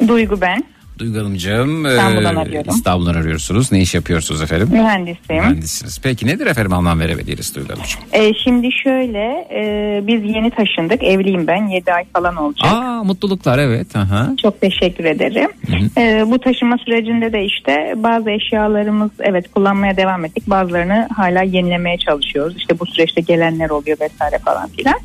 Duygu 0.09 0.41
ben. 0.41 0.65
Duygu 0.99 1.19
Hanımcığım. 1.19 1.87
İstanbul'dan 1.87 2.37
e. 2.37 2.63
İstanbul'dan 2.69 3.15
arıyorsunuz. 3.15 3.73
Ne 3.73 3.81
iş 3.81 3.95
yapıyorsunuz 3.95 4.43
efendim? 4.43 4.69
Mühendisiyim. 4.73 5.43
Mühendissiniz. 5.43 6.01
Peki 6.03 6.27
nedir 6.27 6.47
efendim 6.47 6.73
anlam 6.73 7.01
verebiliriz 7.01 7.55
Duygu 7.55 7.73
Hanımcığım? 7.73 8.01
Ee, 8.13 8.35
şimdi 8.45 8.69
şöyle 8.73 9.49
e, 9.55 10.01
biz 10.07 10.35
yeni 10.35 10.51
taşındık. 10.51 11.03
Evliyim 11.03 11.47
ben. 11.47 11.67
7 11.67 11.93
ay 11.93 12.05
falan 12.13 12.37
olacak. 12.37 12.73
Aa 12.73 13.05
mutluluklar 13.05 13.59
evet. 13.59 13.97
Aha. 13.97 14.31
Çok 14.43 14.61
teşekkür 14.61 15.05
ederim. 15.05 15.51
Ee, 15.99 16.25
bu 16.27 16.39
taşınma 16.39 16.79
sürecinde 16.79 17.33
de 17.33 17.45
işte 17.45 17.95
bazı 17.97 18.31
eşyalarımız 18.31 19.11
evet 19.21 19.53
kullanmaya 19.53 19.97
devam 19.97 20.25
ettik. 20.25 20.51
Bazılarını 20.51 21.09
hala 21.17 21.43
yenilemeye 21.43 21.99
çalışıyoruz. 21.99 22.57
İşte 22.57 22.79
bu 22.81 22.87
süreçte 22.87 23.21
gelenler 23.21 23.71
oluyor 23.71 23.97
vesaire 24.01 24.39
falan 24.39 24.69
filan. 24.69 24.97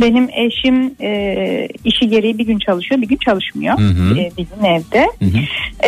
Benim 0.00 0.28
eşim 0.32 0.94
e, 1.00 1.68
işi 1.84 2.08
gereği 2.08 2.38
bir 2.38 2.46
gün 2.46 2.58
çalışıyor 2.58 3.02
bir 3.02 3.08
gün 3.08 3.16
çalışmıyor. 3.16 3.78
Hı 3.78 3.82
hı. 3.82 4.18
E, 4.18 4.30
bir 4.38 4.46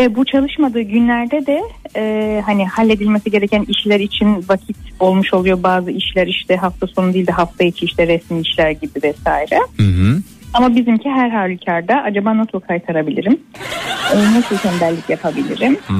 E, 0.01 0.15
bu 0.15 0.25
çalışmadığı 0.25 0.81
günlerde 0.81 1.47
de 1.47 1.63
e, 1.97 2.43
hani 2.47 2.67
halledilmesi 2.67 3.31
gereken 3.31 3.67
işler 3.69 4.01
için 4.01 4.45
vakit 4.49 4.77
olmuş 5.01 5.35
oluyor. 5.35 5.63
Bazı 5.63 5.91
işler 5.91 6.27
işte 6.27 6.57
hafta 6.57 6.87
sonu 6.87 7.15
değil 7.15 7.27
de 7.27 7.33
hafta 7.33 7.65
içi 7.65 7.85
işte 7.85 8.07
resmi 8.07 8.41
işler 8.41 8.71
gibi 8.71 9.03
vesaire. 9.03 9.59
Hı 9.77 9.83
hı. 9.83 10.23
Ama 10.55 10.77
bizimki 10.77 11.09
her 11.09 11.31
halükarda 11.31 11.95
acaba 12.03 12.37
nasıl 12.37 12.61
kaytarabilirim? 12.61 13.41
E, 14.15 14.17
nasıl 14.17 14.57
tembellik 14.57 15.11
yapabilirim? 15.11 15.77
E, 15.91 15.95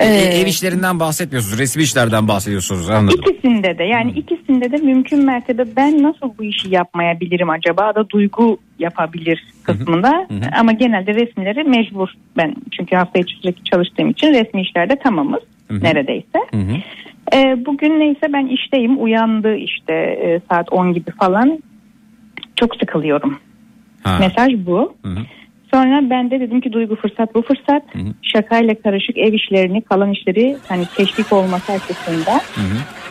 Ee, 0.00 0.40
ev 0.40 0.46
işlerinden 0.46 1.00
bahsetmiyorsunuz. 1.00 1.58
Resmi 1.58 1.82
işlerden 1.82 2.28
bahsediyorsunuz. 2.28 2.90
Anladım. 2.90 3.20
İkisinde 3.28 3.78
de 3.78 3.84
yani 3.84 4.10
ikisinde 4.10 4.72
de 4.72 4.76
mümkün 4.76 5.24
mertebe 5.24 5.64
ben 5.76 6.02
nasıl 6.02 6.30
bu 6.38 6.44
işi 6.44 6.74
yapmayabilirim 6.74 7.50
acaba 7.50 7.94
da 7.94 8.08
duygu 8.10 8.58
yapabilir 8.78 9.44
kısmında 9.62 10.26
ama 10.60 10.72
genelde 10.72 11.14
resmileri 11.14 11.64
mecbur 11.64 12.08
ben 12.36 12.54
çünkü 12.72 12.96
hafta 12.96 13.18
içi 13.18 13.36
sürekli 13.36 13.64
çalıştığım 13.64 14.10
için 14.10 14.34
resmi 14.34 14.62
işlerde 14.62 14.96
tamamız 14.96 15.40
neredeyse. 15.70 16.38
Ee, 17.34 17.56
bugün 17.66 18.00
neyse 18.00 18.32
ben 18.32 18.46
işteyim 18.46 19.02
uyandı 19.02 19.54
işte 19.56 19.92
e, 19.94 20.40
saat 20.50 20.72
10 20.72 20.92
gibi 20.94 21.10
falan 21.10 21.62
çok 22.56 22.76
sıkılıyorum. 22.76 23.38
Ha. 24.02 24.18
Mesaj 24.20 24.52
bu. 24.66 24.94
Hı 25.04 25.08
hı. 25.08 25.18
Sonra 25.74 26.10
ben 26.10 26.30
de 26.30 26.40
dedim 26.40 26.60
ki 26.60 26.72
duygu 26.72 26.96
fırsat 26.96 27.34
bu 27.34 27.42
fırsat. 27.42 27.82
Şakayla 28.22 28.74
karışık 28.74 29.18
ev 29.18 29.32
işlerini 29.32 29.82
kalan 29.82 30.12
işleri 30.12 30.56
hani 30.68 30.84
teşvik 30.96 31.32
olması 31.32 31.72
açısından. 31.72 32.40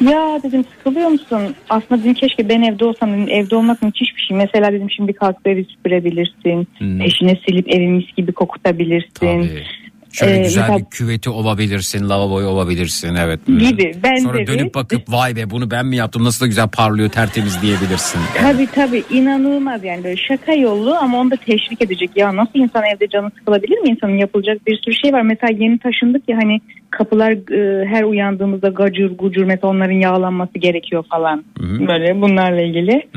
Ya 0.01 0.39
dedim 0.43 0.65
sıkılıyor 0.77 1.09
musun? 1.09 1.55
Aslında 1.69 2.03
dedim 2.03 2.13
keşke 2.13 2.49
ben 2.49 2.61
evde 2.61 2.85
olsam 2.85 3.13
dedim 3.13 3.27
evde 3.29 3.55
olmak 3.55 3.81
müthiş 3.81 4.15
bir 4.15 4.21
şey. 4.21 4.37
Mesela 4.37 4.71
dedim 4.71 4.91
şimdi 4.91 5.13
kalkıp 5.13 5.47
evi 5.47 5.65
süpürebilirsin. 5.65 6.67
Hı. 6.79 6.99
Peşine 6.99 7.37
silip 7.47 7.75
evi 7.75 7.87
mis 7.87 8.15
gibi 8.17 8.31
kokutabilirsin. 8.31 9.11
Tabii. 9.19 9.63
Şöyle 10.11 10.39
Ee, 10.39 10.43
güzel 10.43 10.61
mesela- 10.61 10.79
bir 10.79 10.85
küveti 10.85 11.29
olabilirsin, 11.29 12.09
lavaboyu 12.09 12.47
olabilirsin. 12.47 13.15
Evet. 13.15 13.39
Gibi, 13.47 13.91
benzeri. 14.03 14.19
Sonra 14.21 14.47
dönüp 14.47 14.75
bakıp 14.75 15.01
vay 15.09 15.35
be 15.35 15.49
bunu 15.49 15.71
ben 15.71 15.85
mi 15.85 15.95
yaptım 15.95 16.23
nasıl 16.23 16.45
da 16.45 16.47
güzel 16.47 16.67
parlıyor 16.67 17.09
tertemiz 17.09 17.61
diyebilirsin. 17.61 18.21
Tabii 18.37 18.67
tabii 18.67 19.03
inanılmaz 19.11 19.83
yani 19.83 20.03
böyle 20.03 20.17
şaka 20.17 20.53
yolu 20.53 20.95
ama 20.95 21.19
onu 21.19 21.31
da 21.31 21.35
teşvik 21.35 21.81
edecek. 21.81 22.09
Ya 22.15 22.35
nasıl 22.35 22.59
insan 22.59 22.83
evde 22.95 23.07
canı 23.07 23.31
sıkılabilir 23.39 23.77
mi? 23.79 23.89
İnsanın 23.89 24.17
yapılacak 24.17 24.67
bir 24.67 24.79
sürü 24.85 24.95
şey 24.95 25.13
var. 25.13 25.21
Mesela 25.21 25.57
yeni 25.59 25.79
taşındık 25.79 26.29
ya 26.29 26.37
hani 26.37 26.59
kapılar 26.89 27.31
e, 27.31 27.85
her 27.85 28.03
uyandığımızda 28.03 28.67
gacır 28.69 29.17
gucur 29.17 29.43
mesela 29.43 29.67
onların 29.71 29.99
yağlanması 29.99 30.53
gerekiyor 30.59 31.03
falan. 31.09 31.43
Böyle 31.59 32.21
bunlarla 32.21 32.61
ilgili. 32.61 33.07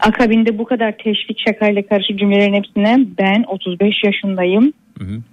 Akabinde 0.00 0.58
bu 0.58 0.64
kadar 0.64 0.92
teşvik 0.92 1.38
şakayla 1.48 1.82
karışık 1.86 2.18
cümlelerin 2.18 2.54
hepsine 2.54 2.98
ben 3.18 3.44
35 3.48 3.94
yaşındayım. 4.04 4.72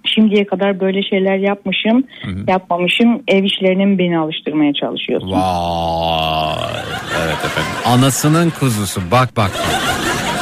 Şimdiye 0.04 0.46
kadar 0.46 0.80
böyle 0.80 1.02
şeyler 1.02 1.36
yapmışım, 1.36 2.04
yapmamışım. 2.48 3.22
Ev 3.28 3.44
işlerine 3.44 3.98
beni 3.98 4.18
alıştırmaya 4.18 4.72
çalışıyorsun? 4.72 5.32
Vay. 5.32 6.82
Evet 7.24 7.44
efendim. 7.44 7.72
Anasının 7.86 8.50
kuzusu. 8.50 9.00
Bak 9.10 9.36
bak. 9.36 9.50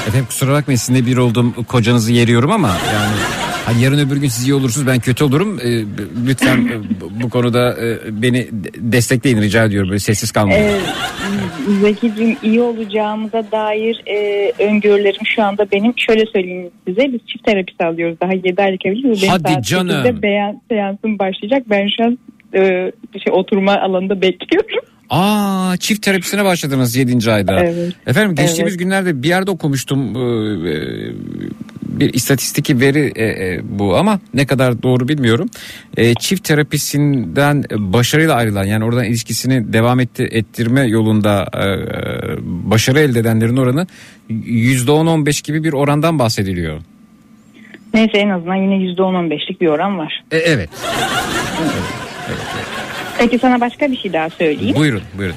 Efendim 0.09 0.27
kusura 0.27 0.53
bakmayın 0.53 0.79
sizinle 0.79 1.07
bir 1.07 1.17
oldum 1.17 1.55
kocanızı 1.69 2.13
yeriyorum 2.13 2.51
ama 2.51 2.69
yani 2.69 3.17
hani 3.67 3.83
yarın 3.83 3.99
öbür 3.99 4.17
gün 4.17 4.29
siz 4.29 4.49
iyi 4.49 4.55
olursunuz 4.55 4.87
ben 4.87 4.99
kötü 5.01 5.25
olurum. 5.25 5.59
Ee, 5.65 5.65
b- 5.65 6.27
lütfen 6.29 6.57
e, 6.59 6.71
bu- 7.23 7.31
konuda 7.31 7.77
e, 7.83 7.99
beni 8.23 8.35
de- 8.53 8.71
destekleyin 8.93 9.43
rica 9.43 9.65
ediyorum. 9.65 9.89
Böyle 9.91 9.99
sessiz 10.01 10.31
kalmayın. 10.33 10.63
Ee, 10.65 10.81
Zeki'cim 11.81 12.37
iyi 12.43 12.61
olacağımıza 12.61 13.45
dair 13.53 14.03
e, 14.07 14.53
öngörülerim 14.65 15.27
şu 15.37 15.43
anda 15.43 15.67
benim. 15.73 15.93
Şöyle 15.97 16.27
söyleyeyim 16.27 16.71
size 16.89 17.01
biz 17.13 17.21
çift 17.27 17.45
terapisi 17.45 17.85
alıyoruz. 17.85 18.17
Daha 18.23 18.33
7 18.33 18.63
aylık 18.63 18.87
evliyiz. 18.87 19.23
Benim 19.23 19.33
Hadi 19.33 19.53
saat 19.53 19.65
canım. 19.65 19.97
8'de 20.05 20.23
beyan, 20.23 20.61
seansım 20.71 21.19
başlayacak. 21.19 21.63
Ben 21.71 21.89
şu 21.97 22.05
an 22.05 22.19
e, 22.55 22.93
şey, 23.25 23.33
oturma 23.33 23.73
alanında 23.81 24.23
bekliyorum. 24.23 24.81
Aa 25.11 25.77
çift 25.81 26.03
terapisine 26.03 26.45
başladınız 26.45 26.97
7. 26.97 27.31
ayda. 27.33 27.61
Evet. 27.65 27.93
Efendim 28.07 28.35
geçtiğimiz 28.35 28.73
Evet. 28.73 28.79
günlerde 28.79 29.23
bir 29.23 29.29
yerde 29.29 29.51
okumuştum 29.51 30.17
e, 30.17 30.21
e, 30.71 30.75
bir 31.91 32.15
istatistik 32.15 32.81
veri 32.81 33.13
e, 33.17 33.25
e, 33.25 33.61
bu 33.63 33.97
ama 33.97 34.21
ne 34.35 34.47
kadar 34.47 34.83
doğru 34.83 35.09
bilmiyorum. 35.09 35.51
E, 35.97 36.15
çift 36.15 36.45
terapisinden 36.45 37.65
başarıyla 37.71 38.35
ayrılan 38.35 38.65
yani 38.65 38.85
oradan 38.85 39.05
ilişkisini 39.05 39.73
devam 39.73 40.01
etti, 40.01 40.29
ettirme 40.31 40.87
yolunda 40.87 41.47
e, 41.55 41.59
e, 41.59 42.39
başarı 42.43 43.01
elde 43.01 43.19
edenlerin 43.19 43.57
oranı 43.57 43.87
%10-15 44.31 45.47
gibi 45.47 45.65
bir 45.65 45.73
orandan 45.73 46.19
bahsediliyor. 46.19 46.81
Neyse 47.95 48.19
en 48.19 48.29
azından 48.29 48.55
yine 48.55 48.75
%10-15'lik 48.75 49.61
bir 49.61 49.69
oran 49.69 49.99
var. 49.99 50.25
E, 50.31 50.37
evet. 50.37 50.71
Peki 53.19 53.39
sana 53.39 53.61
başka 53.61 53.91
bir 53.91 53.97
şey 53.97 54.13
daha 54.13 54.31
söyleyeyim. 54.31 54.77
Buyurun 54.77 55.03
buyurun. 55.19 55.37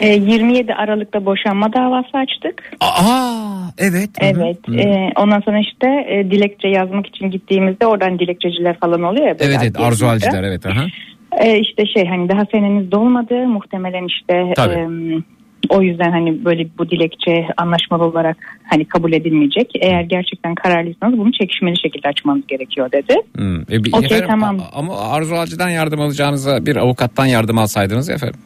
E, 0.00 0.08
27 0.08 0.74
Aralık'ta 0.74 1.26
boşanma 1.26 1.72
davası 1.72 2.18
açtık. 2.18 2.72
Aa 2.80 3.70
evet. 3.78 4.10
Hı 4.20 4.26
hı. 4.26 4.30
Evet. 4.30 4.58
e, 4.86 5.12
ondan 5.16 5.40
sonra 5.40 5.58
işte 5.58 5.86
e, 6.08 6.30
dilekçe 6.30 6.68
yazmak 6.68 7.06
için 7.06 7.30
gittiğimizde 7.30 7.86
oradan 7.86 8.18
dilekçeciler 8.18 8.78
falan 8.78 9.02
oluyor 9.02 9.26
ya. 9.26 9.36
Evet 9.40 9.58
evet 9.62 9.80
arzu 9.80 10.06
halciler 10.06 10.42
evet. 10.42 10.66
Aha. 10.66 10.84
E, 11.40 11.58
işte 11.58 11.86
şey 11.86 12.06
hani 12.06 12.28
daha 12.28 12.42
seneniz 12.52 12.90
dolmadı 12.92 13.34
muhtemelen 13.46 14.06
işte 14.06 14.52
Tabii. 14.56 14.74
e, 14.74 14.88
o 15.68 15.82
yüzden 15.82 16.10
hani 16.10 16.44
böyle 16.44 16.68
bu 16.78 16.90
dilekçe 16.90 17.46
anlaşmalı 17.56 18.04
olarak 18.04 18.36
hani 18.70 18.84
kabul 18.84 19.12
edilmeyecek. 19.12 19.70
Eğer 19.80 20.02
gerçekten 20.02 20.54
kararlıysanız 20.54 21.18
bunu 21.18 21.32
çekişmeli 21.32 21.80
şekilde 21.82 22.08
açmanız 22.08 22.46
gerekiyor 22.46 22.92
dedi. 22.92 23.14
Hmm. 23.36 23.60
E, 23.60 23.84
bir- 23.84 23.92
Okey, 23.92 24.04
efendim, 24.06 24.26
tamam. 24.28 24.60
Ama 24.72 25.00
arzu 25.00 25.36
halciden 25.36 25.68
yardım 25.68 26.00
alacağınıza 26.00 26.66
bir 26.66 26.76
avukattan 26.76 27.26
yardım 27.26 27.58
alsaydınız 27.58 28.10
efendim. 28.10 28.40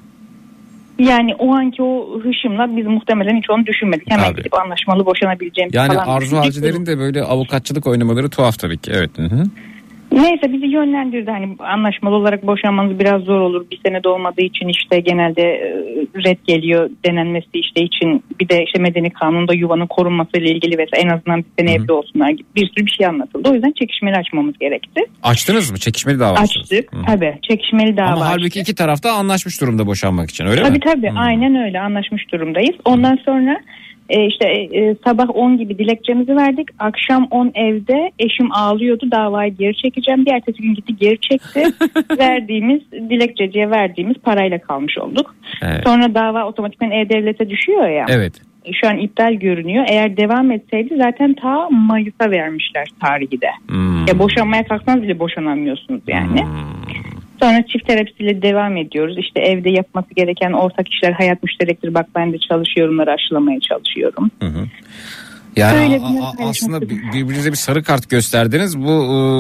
Yani 0.99 1.35
o 1.35 1.55
anki 1.55 1.83
o 1.83 2.21
hışımla 2.25 2.77
biz 2.77 2.87
muhtemelen 2.87 3.37
hiç 3.37 3.51
onu 3.51 3.67
düşünmedik. 3.67 4.11
Hemen 4.11 4.25
Tabii. 4.25 4.37
gidip 4.37 4.55
anlaşmalı 4.55 5.07
boşanabileceğimiz 5.07 5.75
Yani 5.75 5.89
falan. 5.95 6.07
arzu 6.09 6.21
düşündük. 6.27 6.45
halcilerin 6.45 6.87
de 6.87 6.99
böyle 6.99 7.23
avukatçılık 7.23 7.87
oynamaları 7.87 8.29
tuhaf 8.31 8.59
tabii 8.59 8.79
ki. 8.79 8.93
Evet. 8.95 9.11
Hı 9.19 9.23
hı. 9.23 9.45
Neyse 10.13 10.53
bizi 10.53 10.67
yönlendirdi 10.67 11.31
hani 11.31 11.57
anlaşmalı 11.59 12.15
olarak 12.15 12.47
boşanmanız 12.47 12.99
biraz 12.99 13.23
zor 13.23 13.41
olur. 13.41 13.67
Bir 13.71 13.81
sene 13.87 14.05
dolmadığı 14.05 14.43
için 14.43 14.69
işte 14.69 15.01
genelde 15.01 15.43
e, 15.43 15.75
red 16.25 16.39
geliyor 16.47 16.91
denenmesi 17.07 17.49
işte 17.55 17.83
için 17.83 18.25
bir 18.41 18.49
de 18.49 18.65
işte 18.65 18.79
medeni 18.79 19.11
kanunda 19.11 19.55
yuvanın 19.55 19.87
korunması 19.87 20.31
ile 20.35 20.51
ilgili 20.51 20.79
vesaire 20.79 21.07
en 21.07 21.17
azından 21.17 21.39
bir 21.39 21.63
sene 21.63 21.75
evde 21.75 21.93
olsunlar 21.93 22.31
gibi 22.31 22.49
bir 22.57 22.69
sürü 22.69 22.87
bir 22.87 22.91
şey 22.91 23.07
anlatıldı. 23.07 23.51
O 23.51 23.55
yüzden 23.55 23.73
çekişmeli 23.81 24.17
açmamız 24.17 24.59
gerekti. 24.59 25.01
Açtınız 25.23 25.71
mı? 25.71 25.79
Çekişmeli 25.79 26.21
dava. 26.21 26.39
Açtık 26.39 26.93
Hı. 26.93 27.03
tabii 27.07 27.39
çekişmeli 27.51 27.97
dava 27.97 28.07
Ama 28.09 28.29
halbuki 28.29 28.61
iki 28.61 28.75
tarafta 28.75 29.13
anlaşmış 29.13 29.61
durumda 29.61 29.87
boşanmak 29.87 30.31
için 30.31 30.47
öyle 30.47 30.63
Tabii 30.63 30.73
mi? 30.73 30.81
tabii 30.81 31.11
Hı. 31.11 31.19
aynen 31.19 31.65
öyle 31.65 31.81
anlaşmış 31.81 32.33
durumdayız. 32.33 32.77
Ondan 32.85 33.19
sonra 33.25 33.61
e, 34.13 34.27
işte 34.27 34.49
e, 34.49 34.97
sabah 35.07 35.27
10 35.35 35.59
gibi 35.59 35.79
dilekçemizi 35.79 36.37
verdik. 36.37 36.69
Akşam 36.79 37.29
10 37.31 37.53
evde 37.55 38.11
eşim 38.19 38.53
ağlıyordu 38.53 39.11
davayı 39.11 39.55
geri 39.55 39.77
çekeceğim. 39.77 40.27
Bir 40.27 40.33
ertesi 40.33 40.63
gün 40.63 40.75
gitti 40.75 40.97
geri 40.97 41.21
çekti. 41.21 41.65
verdiğimiz 42.19 42.81
dilekçeciye 42.93 43.71
verdiğimiz 43.71 44.17
parayla 44.17 44.59
kalmış 44.59 44.99
olduk. 44.99 45.35
Evet. 45.63 45.81
Sonra 45.85 46.15
dava 46.15 46.45
otomatikman 46.45 46.91
E-Devlet'e 46.91 47.51
düşüyor 47.51 47.89
ya. 47.89 48.07
Evet. 48.09 48.33
Şu 48.81 48.89
an 48.89 48.99
iptal 48.99 49.33
görünüyor. 49.33 49.85
Eğer 49.89 50.17
devam 50.17 50.51
etseydi 50.51 50.97
zaten 50.97 51.35
ta 51.35 51.69
Mayıs'a 51.71 52.31
vermişler 52.31 52.89
tarihi 53.01 53.41
de. 53.41 53.51
Hmm. 53.69 54.07
Ya 54.07 54.19
boşanmaya 54.19 54.65
kalksanız 54.65 55.03
bile 55.03 55.19
boşanamıyorsunuz 55.19 56.03
yani. 56.07 56.45
Sonra 57.43 57.65
çift 57.73 57.87
terapisiyle 57.89 58.43
devam 58.43 58.77
ediyoruz. 58.77 59.17
İşte 59.19 59.41
evde 59.41 59.71
yapması 59.71 60.09
gereken 60.17 60.53
ortak 60.53 60.89
işler 60.89 61.13
hayat 61.13 61.43
müşterektir. 61.43 61.95
Bak 61.95 62.07
ben 62.15 62.33
de 62.33 62.39
çalışıyorumları 62.39 63.11
aşılamaya 63.13 63.59
çalışıyorum. 63.61 64.31
Yani 65.57 65.79
Öyle 65.79 65.95
a- 65.95 65.99
bir 66.13 66.19
a- 66.19 66.33
paylaşmak 66.33 66.51
aslında 66.51 66.81
birbirinize 66.91 67.51
bir 67.51 67.57
sarı 67.57 67.83
kart 67.83 68.11
gösterdiniz. 68.11 68.79
Bu 68.79 68.93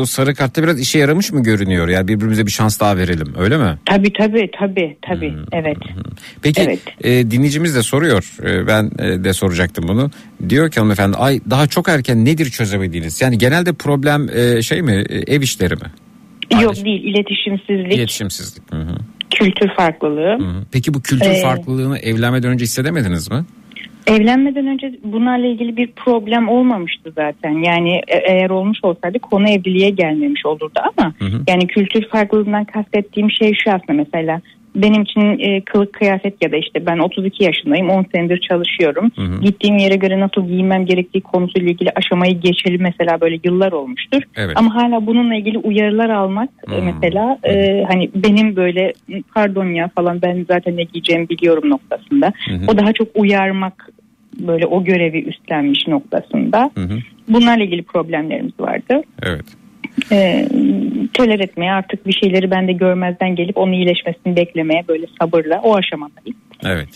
e, 0.02 0.06
sarı 0.06 0.34
kartta 0.34 0.62
biraz 0.62 0.80
işe 0.80 0.98
yaramış 0.98 1.32
mı 1.32 1.42
görünüyor? 1.42 1.88
Yani 1.88 2.08
birbirimize 2.08 2.46
bir 2.46 2.50
şans 2.50 2.80
daha 2.80 2.96
verelim 2.96 3.34
öyle 3.38 3.56
mi? 3.56 3.78
Tabii 3.84 4.12
tabii 4.12 4.50
tabii 4.58 4.96
tabii 5.02 5.34
evet. 5.52 5.76
Peki 6.42 6.62
Evet. 6.62 6.80
e, 7.04 7.30
dinleyicimiz 7.30 7.74
de 7.76 7.82
soruyor. 7.82 8.32
E, 8.44 8.66
ben 8.66 8.90
e, 8.98 9.24
de 9.24 9.32
soracaktım 9.32 9.88
bunu. 9.88 10.10
Diyor 10.48 10.70
ki 10.70 10.80
hanımefendi 10.80 11.16
ay 11.16 11.40
daha 11.50 11.66
çok 11.66 11.88
erken 11.88 12.24
nedir 12.24 12.50
çözemediğiniz? 12.50 13.20
Yani 13.22 13.38
genelde 13.38 13.72
problem 13.72 14.28
e, 14.34 14.62
şey 14.62 14.82
mi 14.82 15.04
e, 15.08 15.34
ev 15.34 15.40
işleri 15.42 15.74
mi? 15.74 15.86
Yok 16.60 16.84
değil 16.84 17.04
iletişimsizlik, 17.04 17.92
İletişimsizlik. 17.94 18.72
Hı 18.72 18.76
hı. 18.76 18.94
kültür 19.30 19.68
farklılığı. 19.68 20.38
Hı 20.38 20.44
hı. 20.44 20.64
Peki 20.72 20.94
bu 20.94 21.02
kültür 21.02 21.30
Ee, 21.30 21.42
farklılığını 21.42 21.98
evlenmeden 21.98 22.50
önce 22.50 22.64
hissedemediniz 22.64 23.30
mi? 23.30 23.44
Evlenmeden 24.06 24.66
önce 24.66 24.94
bunlarla 25.04 25.46
ilgili 25.46 25.76
bir 25.76 25.86
problem 25.92 26.48
olmamıştı 26.48 27.12
zaten. 27.14 27.64
Yani 27.64 28.00
e- 28.08 28.32
eğer 28.32 28.50
olmuş 28.50 28.78
olsaydı 28.82 29.18
konu 29.18 29.48
evliliğe 29.48 29.90
gelmemiş 29.90 30.46
olurdu 30.46 30.80
ama 30.98 31.14
Hı 31.18 31.24
hı. 31.24 31.40
yani 31.48 31.66
kültür 31.66 32.08
farklılığından 32.08 32.64
kastettiğim 32.64 33.30
şey 33.30 33.52
şu 33.64 33.70
aslında 33.70 33.92
mesela 33.92 34.40
benim 34.74 35.02
için 35.02 35.38
e, 35.38 35.60
kılık 35.60 35.92
kıyafet 35.92 36.44
ya 36.44 36.52
da 36.52 36.56
işte 36.56 36.86
ben 36.86 36.98
32 36.98 37.44
yaşındayım 37.44 37.90
10 37.90 38.06
senedir 38.14 38.40
çalışıyorum. 38.40 39.10
Hı 39.16 39.22
hı. 39.22 39.40
Gittiğim 39.40 39.76
yere 39.76 39.96
göre 39.96 40.20
nasıl 40.20 40.46
giyinmem 40.46 40.86
gerektiği 40.86 41.20
konusuyla 41.20 41.70
ilgili 41.70 41.90
aşamayı 41.94 42.40
geçeli 42.40 42.78
mesela 42.78 43.20
böyle 43.20 43.38
yıllar 43.44 43.72
olmuştur. 43.72 44.22
Evet. 44.36 44.56
Ama 44.56 44.74
hala 44.74 45.06
bununla 45.06 45.34
ilgili 45.34 45.58
uyarılar 45.58 46.10
almak 46.10 46.50
e, 46.72 46.76
Hmm. 46.76 46.84
mesela 46.84 47.38
e, 47.44 47.84
hani 47.88 48.10
benim 48.14 48.56
böyle 48.56 48.92
pardon 49.34 49.66
ya 49.66 49.90
falan 49.94 50.22
ben 50.22 50.46
zaten 50.48 50.76
ne 50.76 50.82
giyeceğimi 50.82 51.28
biliyorum 51.28 51.70
noktasında. 51.70 52.32
Hı 52.48 52.54
hı. 52.54 52.64
O 52.68 52.78
daha 52.78 52.92
çok 52.92 53.08
uyarmak 53.14 53.88
böyle 54.40 54.66
o 54.66 54.84
görevi 54.84 55.22
üstlenmiş 55.22 55.86
noktasında. 55.86 56.70
Hı 56.74 56.80
hı. 56.80 56.98
Bunlarla 57.28 57.64
ilgili 57.64 57.82
problemlerimiz 57.82 58.60
vardı. 58.60 59.02
Evet. 59.22 59.44
E, 60.12 60.48
töler 61.14 61.40
etmeye 61.40 61.72
artık 61.72 62.06
bir 62.06 62.12
şeyleri 62.12 62.50
ben 62.50 62.68
de 62.68 62.72
görmezden 62.72 63.36
gelip 63.36 63.56
onun 63.58 63.72
iyileşmesini 63.72 64.36
beklemeye 64.36 64.84
böyle 64.88 65.06
sabırla 65.20 65.60
o 65.62 65.76
aşamadayım. 65.76 66.36
Evet. 66.64 66.88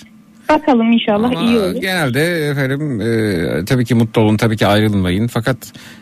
Bakalım 0.49 0.93
inşallah 0.93 1.31
Ama 1.31 1.41
iyi 1.41 1.59
olur. 1.59 1.81
genelde 1.81 2.49
efendim 2.49 3.01
e, 3.01 3.65
tabii 3.65 3.85
ki 3.85 3.95
mutlu 3.95 4.23
olun 4.23 4.37
tabii 4.37 4.57
ki 4.57 4.67
ayrılmayın 4.67 5.27
fakat 5.27 5.57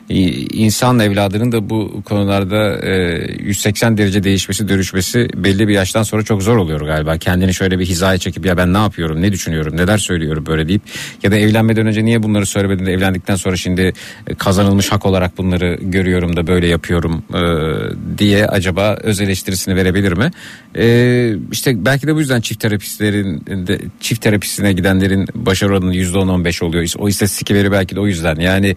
insan 0.09 1.01
evladının 1.01 1.53
da 1.53 1.71
bu 1.71 2.03
konularda 2.05 2.87
e, 2.87 3.43
180 3.43 3.99
derece 3.99 4.25
değişmesi 4.25 4.69
dönüşmesi 4.69 5.29
belli 5.37 5.69
bir 5.69 5.73
yaştan 5.73 6.03
sonra 6.03 6.23
çok 6.23 6.43
zor 6.43 6.57
oluyor 6.57 6.81
galiba. 6.81 7.19
Kendini 7.19 7.55
şöyle 7.55 7.79
bir 7.79 7.87
hizaya 7.87 8.19
çekip 8.19 8.47
ya 8.47 8.57
ben 8.57 8.75
ne 8.75 8.79
yapıyorum 8.79 9.23
ne 9.23 9.33
düşünüyorum 9.33 9.77
neler 9.77 9.99
söylüyorum 9.99 10.47
böyle 10.47 10.69
deyip 10.69 10.83
ya 11.23 11.31
da 11.31 11.37
evlenmeden 11.37 11.87
önce 11.87 12.05
niye 12.05 12.23
bunları 12.23 12.47
söylemedin 12.47 12.87
de 12.87 12.93
evlendikten 12.93 13.37
sonra 13.37 13.57
şimdi 13.57 13.93
e, 14.27 14.35
kazanılmış 14.35 14.93
hak 14.93 15.07
olarak 15.07 15.39
bunları 15.39 15.79
görüyorum 15.83 16.37
da 16.37 16.47
böyle 16.47 16.67
yapıyorum 16.67 17.23
e, 17.35 18.19
diye 18.19 18.47
acaba 18.47 18.99
öz 19.03 19.21
eleştirisini 19.21 19.77
verebilir 19.77 20.13
mi? 20.13 20.31
E, 20.77 21.37
işte 21.53 21.85
belki 21.85 22.07
de 22.07 22.15
bu 22.15 22.21
yüzden 22.21 22.41
çift 22.41 22.61
terapistlerin 22.61 23.47
de, 23.67 23.81
çift 24.01 24.23
terapistine 24.23 24.73
gidenlerin 24.73 25.27
başarı 25.35 25.73
oranı 25.73 25.95
%10-15 25.95 26.65
oluyor. 26.65 26.93
O 26.99 27.09
istatistik 27.09 27.51
veri 27.51 27.73
belki 27.73 27.97
de 27.97 28.01
o 28.01 28.07
yüzden. 28.07 28.37
Yani 28.37 28.77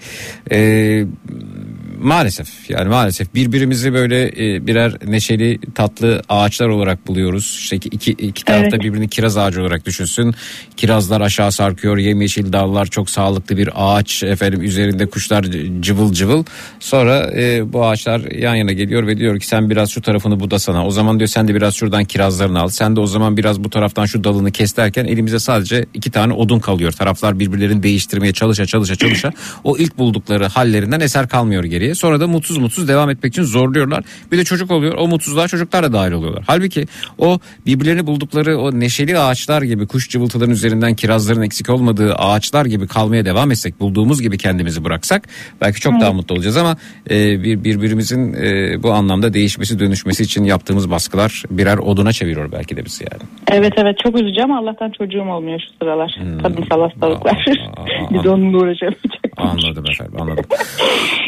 e, 0.51 1.05
Mm. 1.27 1.56
Maalesef 2.01 2.69
yani 2.69 2.89
maalesef 2.89 3.35
birbirimizi 3.35 3.93
böyle 3.93 4.27
e, 4.27 4.67
birer 4.67 4.93
neşeli 5.07 5.59
tatlı 5.75 6.21
ağaçlar 6.29 6.67
olarak 6.67 7.07
buluyoruz. 7.07 7.57
İşte 7.59 7.75
iki, 7.75 7.89
iki, 7.89 8.11
iki 8.11 8.45
tarafta 8.45 8.67
Evet. 8.67 8.83
birbirini 8.83 9.07
kiraz 9.09 9.37
ağacı 9.37 9.61
olarak 9.61 9.85
düşünsün. 9.85 10.35
Kirazlar 10.77 11.21
aşağı 11.21 11.51
sarkıyor, 11.51 11.97
yemyeşil 11.97 12.53
dallar 12.53 12.85
çok 12.85 13.09
sağlıklı 13.09 13.57
bir 13.57 13.69
ağaç. 13.75 14.23
Efendim 14.23 14.61
üzerinde 14.61 15.05
kuşlar 15.09 15.45
cıvıl 15.79 16.13
cıvıl. 16.13 16.43
Sonra 16.79 17.31
e, 17.35 17.73
bu 17.73 17.85
ağaçlar 17.85 18.31
yan 18.31 18.55
yana 18.55 18.71
geliyor 18.71 19.07
ve 19.07 19.17
diyor 19.17 19.39
ki 19.39 19.47
sen 19.47 19.69
biraz 19.69 19.89
şu 19.89 20.01
tarafını 20.01 20.39
budasana. 20.39 20.85
O 20.85 20.91
zaman 20.91 21.19
diyor 21.19 21.27
sen 21.27 21.47
de 21.47 21.55
biraz 21.55 21.75
şuradan 21.75 22.03
kirazlarını 22.05 22.59
al. 22.59 22.69
Sen 22.69 22.95
de 22.95 22.99
o 22.99 23.07
zaman 23.07 23.37
biraz 23.37 23.63
bu 23.63 23.69
taraftan 23.69 24.05
şu 24.05 24.23
dalını 24.23 24.51
kes 24.51 24.77
derken 24.77 25.05
elimize 25.05 25.39
sadece 25.39 25.85
iki 25.93 26.11
tane 26.11 26.33
odun 26.33 26.59
kalıyor. 26.59 26.91
Taraflar 26.91 27.39
birbirlerini 27.39 27.83
değiştirmeye 27.83 28.33
çalışa 28.33 28.65
çalışa 28.65 28.95
çalışa 28.95 29.33
o 29.63 29.77
ilk 29.77 29.97
buldukları 29.97 30.45
hallerinden 30.47 30.99
eser 30.99 31.27
kalmıyor 31.27 31.63
geriye. 31.63 31.86
Sonra 31.95 32.19
da 32.19 32.27
mutsuz 32.27 32.57
mutsuz 32.57 32.87
devam 32.87 33.09
etmek 33.09 33.33
için 33.33 33.43
zorluyorlar. 33.43 34.03
Bir 34.31 34.37
de 34.37 34.43
çocuk 34.43 34.71
oluyor. 34.71 34.95
O 34.97 35.07
mutsuzluğa 35.07 35.47
çocuklar 35.47 35.83
da 35.83 35.93
dahil 35.93 36.11
oluyorlar. 36.11 36.43
Halbuki 36.47 36.85
o 37.17 37.39
birbirlerini 37.65 38.07
buldukları 38.07 38.57
o 38.57 38.79
neşeli 38.79 39.19
ağaçlar 39.19 39.61
gibi 39.61 39.87
kuş 39.87 40.09
cıvıltıların 40.09 40.53
üzerinden 40.53 40.95
kirazların 40.95 41.41
eksik 41.41 41.69
olmadığı 41.69 42.15
ağaçlar 42.15 42.65
gibi 42.65 42.87
kalmaya 42.87 43.25
devam 43.25 43.51
etsek 43.51 43.79
bulduğumuz 43.79 44.21
gibi 44.21 44.37
kendimizi 44.37 44.83
bıraksak 44.83 45.27
belki 45.61 45.79
çok 45.81 46.01
daha 46.01 46.13
mutlu 46.13 46.35
olacağız 46.35 46.57
ama 46.57 46.77
e, 47.09 47.43
bir 47.43 47.63
birbirimizin 47.63 48.33
e, 48.33 48.83
bu 48.83 48.91
anlamda 48.91 49.33
değişmesi 49.33 49.79
dönüşmesi 49.79 50.23
için 50.23 50.43
yaptığımız 50.43 50.91
baskılar 50.91 51.43
birer 51.51 51.77
oduna 51.77 52.11
çeviriyor 52.11 52.51
belki 52.51 52.77
de 52.77 52.85
bizi 52.85 53.03
yani. 53.11 53.23
Evet 53.51 53.73
evet 53.77 53.95
çok 54.03 54.21
üzücüm 54.21 54.51
Allah'tan 54.51 54.91
çocuğum 54.97 55.29
olmuyor 55.29 55.59
şu 55.59 55.77
sıralar. 55.81 56.19
Kadınsal 56.41 56.81
hastalıklar. 56.81 57.45
Aa, 57.77 57.81
aa, 57.81 58.11
Biz 58.11 58.25
onunla 58.27 58.57
uğraşamayacak. 58.57 59.27
Anladım 59.37 59.85
efendim 59.91 60.21
anladım. 60.21 60.45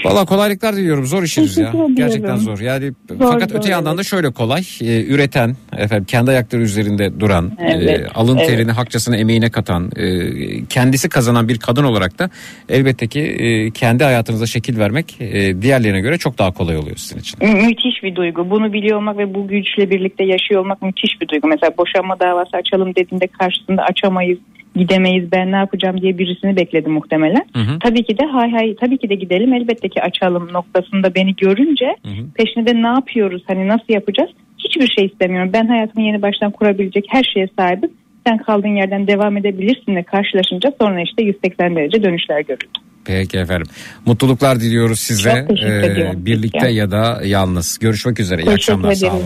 Valla 0.06 0.26
kolaylıklar 0.58 0.76
diliyorum 0.76 1.06
zor 1.06 1.24
işiniz 1.24 1.58
ya. 1.58 1.70
Ediyorum. 1.70 1.96
Gerçekten 1.96 2.36
zor. 2.36 2.60
Yani 2.60 2.92
Zor, 3.10 3.32
fakat 3.34 3.50
zor, 3.52 3.60
öte 3.60 3.70
yandan 3.72 3.92
evet. 3.92 4.00
da 4.00 4.04
şöyle 4.04 4.32
kolay. 4.32 4.62
e, 4.82 5.06
üreten, 5.06 5.56
efendim 5.78 6.06
kendi 6.06 6.32
ayakları 6.32 6.62
üzerinde 6.62 7.20
duran, 7.20 7.52
Evet, 7.60 7.90
e, 8.02 8.08
alın 8.16 8.38
evet. 8.38 8.48
terini 8.48 8.72
hakçasını 8.72 9.18
emeğine 9.18 9.50
katan, 9.50 9.92
e, 9.96 10.66
kendisi 10.66 11.10
kazanan 11.10 11.48
bir 11.48 11.60
kadın 11.60 11.84
olarak 11.84 12.20
da 12.20 12.30
elbette 12.70 13.08
ki 13.08 13.20
e, 13.20 13.72
kendi 13.72 14.04
hayatınıza 14.04 14.46
şekil 14.46 14.80
vermek 14.80 15.18
e, 15.20 15.62
diğerlerine 15.62 16.02
göre 16.02 16.18
çok 16.18 16.38
daha 16.38 16.52
kolay 16.52 16.78
oluyor 16.78 16.96
sizin 16.98 17.20
için. 17.20 17.40
Mü- 17.44 17.66
müthiş 17.68 18.04
bir 18.04 18.16
duygu. 18.16 18.50
Bunu 18.50 18.74
biliyor 18.74 18.98
olmak 18.98 19.18
ve 19.18 19.34
bu 19.34 19.48
güçle 19.48 19.90
birlikte 19.90 20.24
yaşıyor 20.24 20.62
olmak 20.62 20.82
müthiş 20.82 21.22
bir 21.22 21.28
duygu. 21.28 21.48
Mesela 21.48 21.72
boşanma 21.78 22.20
davası 22.20 22.58
açalım 22.58 22.96
dediğinde 22.96 23.28
karşısında 23.28 23.82
açamayız, 23.84 24.40
gidemeyiz, 24.80 25.32
ben 25.32 25.52
ne 25.52 25.56
yapacağım 25.56 26.02
diye 26.02 26.18
birisini 26.18 26.56
bekledi 26.56 26.90
muhtemelen. 26.90 27.46
Hı 27.56 27.60
hı. 27.60 27.80
Tabii 27.80 28.04
ki 28.04 28.18
de 28.18 28.26
hay 28.26 28.52
hay 28.52 28.76
tabii 28.76 28.98
ki 28.98 29.10
de 29.10 29.16
gidelim 29.16 29.54
elbette 29.54 29.90
ki 29.90 30.02
açalım 30.02 30.54
noktasında 30.54 31.16
beni 31.16 31.36
görünce 31.36 31.86
Hı 32.06 32.10
hı. 32.12 32.24
peşine 32.36 32.66
de 32.68 32.74
ne 32.84 32.88
yapıyoruz 32.88 33.44
hani 33.48 33.68
nasıl 33.68 33.94
yapacağız 33.94 34.30
hiçbir 34.58 34.88
şey 34.98 35.06
istemiyorum. 35.06 35.50
Ben 35.54 35.68
hayatımı 35.68 36.06
yeni 36.06 36.22
baştan 36.22 36.52
kurabilecek 36.52 37.06
her 37.10 37.24
şeye 37.34 37.48
sahibim. 37.60 37.92
Sen 38.28 38.38
kaldığın 38.38 38.76
yerden 38.76 39.08
devam 39.08 39.38
edebilirsinle 39.38 40.04
karşılaşınca 40.04 40.72
sonra 40.82 41.02
işte 41.02 41.24
180 41.24 41.76
derece 41.76 42.04
dönüşler 42.04 42.40
görüldü. 42.42 42.66
Peki 43.06 43.38
efendim. 43.38 43.68
Mutluluklar 44.06 44.60
diliyoruz 44.60 45.00
size. 45.00 45.46
Çok 45.50 45.60
E, 45.64 45.86
ediyorum. 45.86 46.26
birlikte 46.26 46.60
Peki. 46.62 46.76
ya 46.76 46.92
da 46.92 47.22
yalnız. 47.26 47.80
Görüşmek 47.80 48.20
üzere. 48.20 48.42
İyi 48.42 48.52
akşamlar. 48.52 48.94
Sağ 48.94 49.08
olun. 49.14 49.22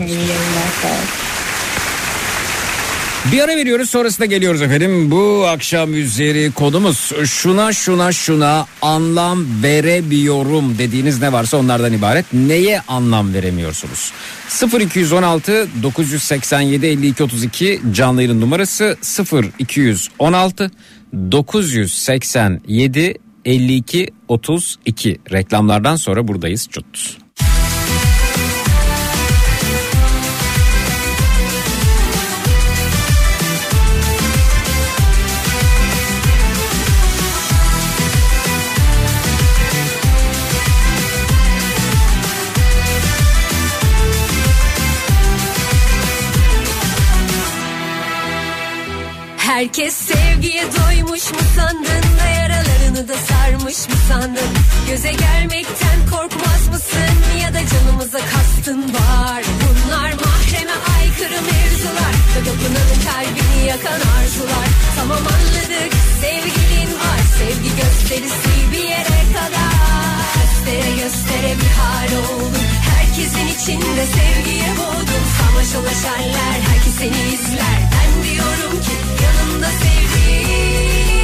Sağ 0.82 0.88
olun. 0.88 1.43
Bir 3.32 3.40
ara 3.40 3.56
veriyoruz 3.56 3.90
sonrasında 3.90 4.26
geliyoruz 4.26 4.62
efendim. 4.62 5.10
Bu 5.10 5.46
akşam 5.48 5.94
üzeri 5.94 6.52
konumuz 6.52 7.12
şuna 7.24 7.72
şuna 7.72 8.12
şuna 8.12 8.66
anlam 8.82 9.62
veremiyorum 9.62 10.78
dediğiniz 10.78 11.20
ne 11.22 11.32
varsa 11.32 11.56
onlardan 11.56 11.92
ibaret. 11.92 12.26
Neye 12.32 12.80
anlam 12.88 13.34
veremiyorsunuz? 13.34 14.12
0216 14.80 15.68
987 15.82 16.86
52 16.86 17.22
32 17.22 17.80
canlı 17.92 18.22
yayın 18.22 18.40
numarası 18.40 18.96
0216 19.60 20.70
987 21.32 23.14
52 23.44 24.10
32 24.28 25.20
reklamlardan 25.32 25.96
sonra 25.96 26.28
buradayız. 26.28 26.68
Cut. 26.70 27.23
Herkes 49.74 49.94
sevgiye 49.94 50.62
doymuş 50.62 51.30
mu 51.32 51.38
sandın 51.56 52.04
da 52.18 52.26
yaralarını 52.40 53.08
da 53.08 53.14
sarmış 53.14 53.88
mı 53.88 53.94
sandın? 54.08 54.50
Göze 54.88 55.12
gelmekten 55.12 55.98
korkmaz 56.10 56.68
mısın 56.68 57.14
ya 57.42 57.54
da 57.54 57.58
canımıza 57.72 58.18
kastın 58.18 58.82
var? 58.82 59.42
Bunlar 59.62 60.10
mahreme 60.24 60.76
aykırı 60.96 61.40
mevzular 61.42 62.14
ve 62.34 62.40
dokunanın 62.46 63.00
kalbini 63.06 63.68
yakan 63.68 64.00
arzular. 64.16 64.68
Tamam 64.96 65.18
anladık 65.18 65.92
sevgilin 66.20 66.94
var 66.94 67.20
sevgi 67.38 67.76
gösterisi 67.76 68.72
bir 68.72 68.88
yere 68.88 69.22
kadar. 69.36 70.34
Göstere 70.34 70.90
göstere 71.02 71.54
bir 71.60 71.70
hal 71.78 72.34
oldum 72.34 72.73
Herkesin 73.14 73.46
içinde 73.46 74.06
sevgiye 74.06 74.70
boğdum. 74.78 75.24
Savaş 75.38 75.74
ulaşanlar 75.74 76.60
herkes 76.68 76.94
seni 76.94 77.34
izler. 77.34 77.90
Ben 77.92 78.24
diyorum 78.24 78.80
ki 78.80 78.92
yanımda 79.24 79.66
sevdiğim 79.66 81.23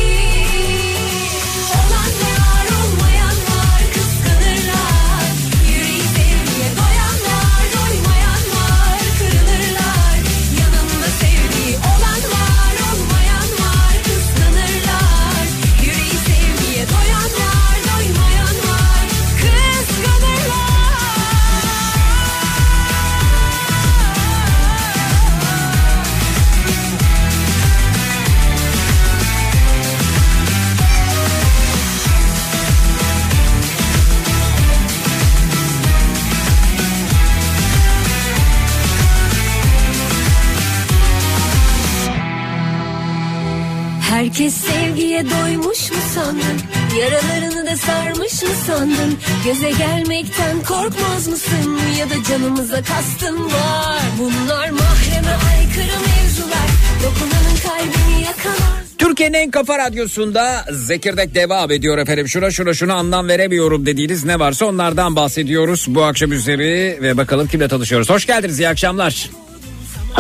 Herkes 44.31 44.55
sevgiye 44.55 45.25
doymuş 45.31 45.91
mu 45.91 45.97
sandın? 46.15 46.61
Yaralarını 47.01 47.67
da 47.67 47.77
sarmış 47.77 48.43
mı 48.43 48.49
sandın? 48.67 49.19
Göze 49.45 49.71
gelmekten 49.71 50.63
korkmaz 50.69 51.29
mısın? 51.29 51.79
Ya 51.99 52.11
da 52.11 52.15
canımıza 52.29 52.83
kastın 52.83 53.45
var. 53.45 54.01
Bunlar 54.19 54.71
mahreme 54.71 55.37
aykırı 55.51 55.97
mevzular. 56.07 56.69
Dokunanın 57.03 57.57
kalbini 57.67 58.25
yakalar. 58.25 58.81
Türkiye'nin 58.99 59.35
en 59.35 59.51
kafa 59.51 59.79
radyosunda 59.79 60.65
Zekirdek 60.73 61.35
devam 61.35 61.71
ediyor 61.71 61.99
efendim. 61.99 62.29
Şuna 62.29 62.51
şuna 62.51 62.75
şuna 62.75 62.95
anlam 62.95 63.29
veremiyorum 63.29 63.87
dediğiniz 63.87 64.25
ne 64.25 64.39
varsa 64.39 64.67
onlardan 64.67 65.17
bahsediyoruz 65.17 65.87
bu 65.89 66.03
akşam 66.03 66.33
üzeri 66.33 66.99
ve 67.03 67.17
bakalım 67.17 67.49
kimle 67.49 67.69
tanışıyoruz. 67.69 68.11
Hoş 68.11 68.27
geldiniz 68.27 68.59
iyi 68.59 68.69
akşamlar. 68.69 69.31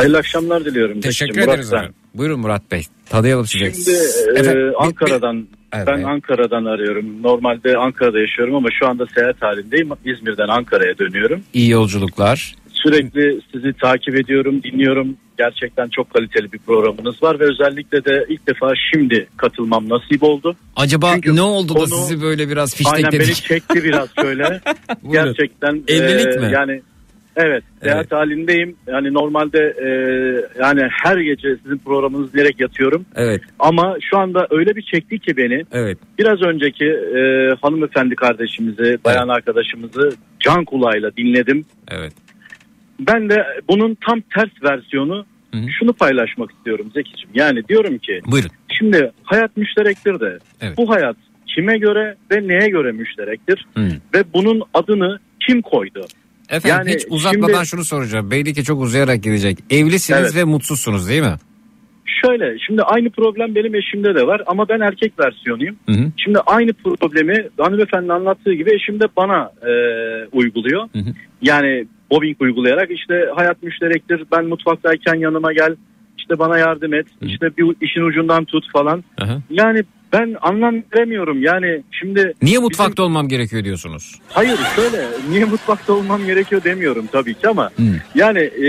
Hayırlı 0.00 0.18
akşamlar 0.18 0.64
diliyorum. 0.64 1.00
Teşekkür 1.00 1.40
Murat 1.40 1.48
ederiz. 1.54 1.72
Buyurun 2.14 2.40
Murat 2.40 2.70
Bey 2.70 2.82
tanıyalım 3.08 3.46
sizi. 3.46 3.84
Şimdi 3.84 3.98
e, 4.36 4.40
Efendim, 4.40 4.68
bir- 4.68 4.84
Ankara'dan 4.84 5.46
Evet. 5.74 5.86
ben 5.86 6.02
Ankara'dan 6.02 6.64
arıyorum. 6.64 7.22
Normalde 7.22 7.76
Ankara'da 7.76 8.20
yaşıyorum 8.20 8.54
ama 8.54 8.68
şu 8.80 8.88
anda 8.88 9.06
seyahat 9.14 9.42
halindeyim. 9.42 9.88
İzmir'den 10.04 10.48
Ankara'ya 10.48 10.98
dönüyorum. 10.98 11.42
iyi 11.54 11.70
yolculuklar. 11.70 12.54
Sürekli 12.72 13.40
sizi 13.52 13.72
takip 13.72 14.14
ediyorum, 14.16 14.62
dinliyorum. 14.62 15.16
Gerçekten 15.38 15.88
çok 15.88 16.14
kaliteli 16.14 16.52
bir 16.52 16.58
programınız 16.58 17.22
var 17.22 17.40
ve 17.40 17.44
özellikle 17.44 18.04
de 18.04 18.26
ilk 18.28 18.46
defa 18.46 18.72
şimdi 18.92 19.28
katılmam 19.36 19.88
nasip 19.88 20.22
oldu. 20.22 20.56
Acaba 20.76 21.14
Çünkü 21.14 21.36
ne 21.36 21.42
oldu 21.42 21.74
da 21.74 21.78
konu- 21.78 21.88
sizi 21.88 22.22
böyle 22.22 22.48
biraz 22.48 22.80
Aynen 22.92 23.12
beni 23.12 23.20
fiştekledik? 23.20 23.44
çekti 23.68 23.84
biraz 23.84 24.08
şöyle. 24.20 24.60
Gerçekten 25.12 25.82
Evlilik 25.88 26.36
e, 26.36 26.40
mi? 26.40 26.50
Yani 26.52 26.82
evet, 27.46 27.64
seyahat 27.82 28.12
halindeyim. 28.12 28.76
Yani 28.86 29.14
normalde 29.14 29.58
e, 29.58 29.88
yani 30.62 30.82
her 31.02 31.16
gece 31.18 31.56
sizin 31.62 31.78
programınızı 31.78 32.32
dinleyerek 32.32 32.60
yatıyorum. 32.60 33.06
Evet 33.16 33.40
Ama 33.58 33.96
şu 34.10 34.18
anda 34.18 34.46
öyle 34.50 34.76
bir 34.76 34.82
çekti 34.82 35.18
ki 35.18 35.36
beni. 35.36 35.64
evet 35.72 35.98
Biraz 36.18 36.42
önceki 36.42 36.84
e, 36.86 37.20
hanımefendi 37.62 38.14
kardeşimizi, 38.16 38.98
bayan 39.04 39.28
arkadaşımızı 39.28 40.10
can 40.40 40.64
kulağıyla 40.64 41.16
dinledim. 41.16 41.64
evet. 41.90 42.12
Ben 43.00 43.30
de 43.30 43.44
bunun 43.68 43.96
tam 44.06 44.20
ters 44.20 44.50
versiyonu 44.62 45.24
Hı 45.54 45.58
hı. 45.60 45.66
şunu 45.78 45.92
paylaşmak 45.92 46.50
istiyorum 46.50 46.90
Zeki'ciğim. 46.94 47.30
Yani 47.34 47.68
diyorum 47.68 47.98
ki 47.98 48.20
Buyurun. 48.26 48.50
şimdi 48.78 49.10
hayat 49.22 49.56
müşterektir 49.56 50.20
de 50.20 50.38
Evet. 50.60 50.76
bu 50.76 50.90
hayat 50.90 51.16
kime 51.46 51.78
göre 51.78 52.14
ve 52.32 52.48
neye 52.48 52.68
göre 52.68 52.92
müşterektir? 52.92 53.66
Hı. 53.76 53.88
Ve 54.14 54.24
bunun 54.34 54.62
adını 54.74 55.18
kim 55.46 55.62
koydu? 55.62 56.06
Efendim 56.50 56.76
Yani 56.86 56.94
hiç 56.94 57.06
uzatmadan 57.10 57.52
şimdi- 57.54 57.66
şunu 57.66 57.84
soracağım. 57.84 58.30
Belli 58.30 58.54
ki 58.54 58.64
çok 58.64 58.82
uzayarak 58.82 59.22
gidecek. 59.22 59.58
Evlisiniz 59.70 60.20
Evet. 60.20 60.36
ve 60.36 60.44
mutsuzsunuz 60.44 61.08
değil 61.08 61.22
mi? 61.22 61.34
Şöyle 62.24 62.58
şimdi 62.58 62.82
aynı 62.82 63.10
problem 63.10 63.54
benim 63.54 63.74
eşimde 63.74 64.14
de 64.14 64.26
var 64.26 64.42
ama 64.46 64.68
ben 64.68 64.80
erkek 64.80 65.12
versiyonuyum. 65.20 65.76
Hı 65.86 65.92
hı. 65.92 66.12
Şimdi 66.16 66.38
aynı 66.38 66.72
problemi 66.72 67.48
hanımefendi 67.58 68.12
anlattığı 68.12 68.52
gibi 68.52 68.74
eşim 68.74 69.00
de 69.00 69.04
bana 69.16 69.50
e, 69.62 69.72
uyguluyor. 70.32 70.82
Hı 70.92 70.98
hı. 70.98 71.12
Yani 71.42 71.86
mobbing 72.10 72.42
uygulayarak 72.42 72.90
işte 72.90 73.14
hayat 73.36 73.62
müşterektir 73.62 74.24
ben 74.32 74.44
mutfaktayken 74.44 75.14
yanıma 75.14 75.52
gel 75.52 75.76
işte 76.18 76.38
bana 76.38 76.58
yardım 76.58 76.94
et 76.94 77.06
işte 77.22 77.56
bir 77.58 77.76
işin 77.80 78.02
ucundan 78.02 78.44
tut 78.44 78.64
falan. 78.72 79.04
Aha. 79.20 79.38
Yani 79.50 79.82
ben 80.12 80.36
anlam 80.40 80.74
veremiyorum 80.96 81.42
yani 81.42 81.82
şimdi 81.90 82.32
Niye 82.42 82.58
mutfakta 82.58 83.02
olmam 83.02 83.28
gerekiyor 83.28 83.64
diyorsunuz? 83.64 84.18
hayır 84.28 84.58
şöyle 84.76 85.06
niye 85.30 85.44
mutfakta 85.44 85.92
olmam 85.92 86.26
gerekiyor 86.26 86.64
demiyorum 86.64 87.06
tabii 87.12 87.34
ki 87.34 87.48
ama 87.48 87.70
Hı. 87.76 87.82
yani 88.14 88.38
e, 88.40 88.68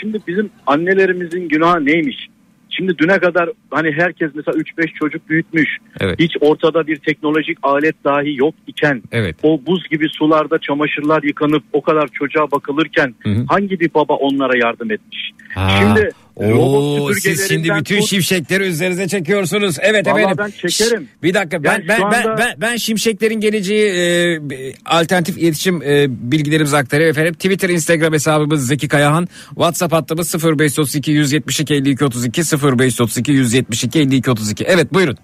şimdi 0.00 0.18
bizim 0.26 0.50
annelerimizin 0.66 1.48
günahı 1.48 1.86
neymiş? 1.86 2.28
Şimdi 2.72 2.98
düne 2.98 3.18
kadar 3.18 3.48
hani 3.70 3.92
herkes 3.92 4.30
mesela 4.34 4.58
3-5 4.58 4.92
çocuk 4.94 5.28
büyütmüş. 5.28 5.68
Evet. 6.00 6.18
Hiç 6.20 6.36
ortada 6.40 6.86
bir 6.86 6.96
teknolojik 6.96 7.58
alet 7.62 8.04
dahi 8.04 8.36
yok 8.36 8.54
iken 8.66 9.02
Evet. 9.12 9.36
o 9.42 9.60
buz 9.66 9.88
gibi 9.88 10.08
sularda 10.08 10.58
çamaşırlar 10.58 11.22
yıkanıp 11.22 11.62
o 11.72 11.82
kadar 11.82 12.08
çocuğa 12.08 12.50
bakılırken 12.50 13.14
Hı 13.20 13.30
hı. 13.30 13.44
hangi 13.48 13.80
bir 13.80 13.94
baba 13.94 14.14
onlara 14.14 14.58
yardım 14.58 14.90
etmiş? 14.90 15.30
Ha. 15.54 15.68
Şimdi 15.80 16.10
Oo, 16.46 17.12
siz 17.14 17.48
şimdi 17.48 17.68
bütün 17.80 17.98
tut- 18.00 18.08
şimşekleri 18.08 18.64
üzerinize 18.64 19.08
çekiyorsunuz. 19.08 19.76
Evet 19.80 20.06
Vallahi 20.06 20.20
efendim. 20.22 20.44
ben 20.44 20.68
çekerim. 20.68 21.02
Şş, 21.04 21.22
Bir 21.22 21.34
dakika 21.34 21.62
ben 21.64 21.72
Yani 21.72 21.84
ben, 21.88 21.96
şu 21.96 22.02
ben 22.02 22.22
anda- 22.22 22.36
ben 22.38 22.54
ben 22.60 22.76
şimşeklerin 22.76 23.40
geleceği 23.40 23.88
e, 23.90 24.38
alternatif 24.86 25.38
iletişim 25.38 25.82
e, 25.82 26.06
bilgilerimizi 26.32 26.76
aktarayım 26.76 27.10
efendim. 27.10 27.34
Twitter, 27.34 27.68
Instagram 27.68 28.12
hesabımız 28.12 28.66
Zeki 28.66 28.88
Kayahan. 28.88 29.28
WhatsApp 29.48 29.92
hattımız 29.92 30.34
0532 30.44 31.10
172 31.10 31.74
52 31.74 32.04
32 32.04 32.42
0532 32.42 33.32
172 33.32 33.98
52 34.00 34.30
32. 34.30 34.64
Evet 34.64 34.94
buyurun. 34.94 35.16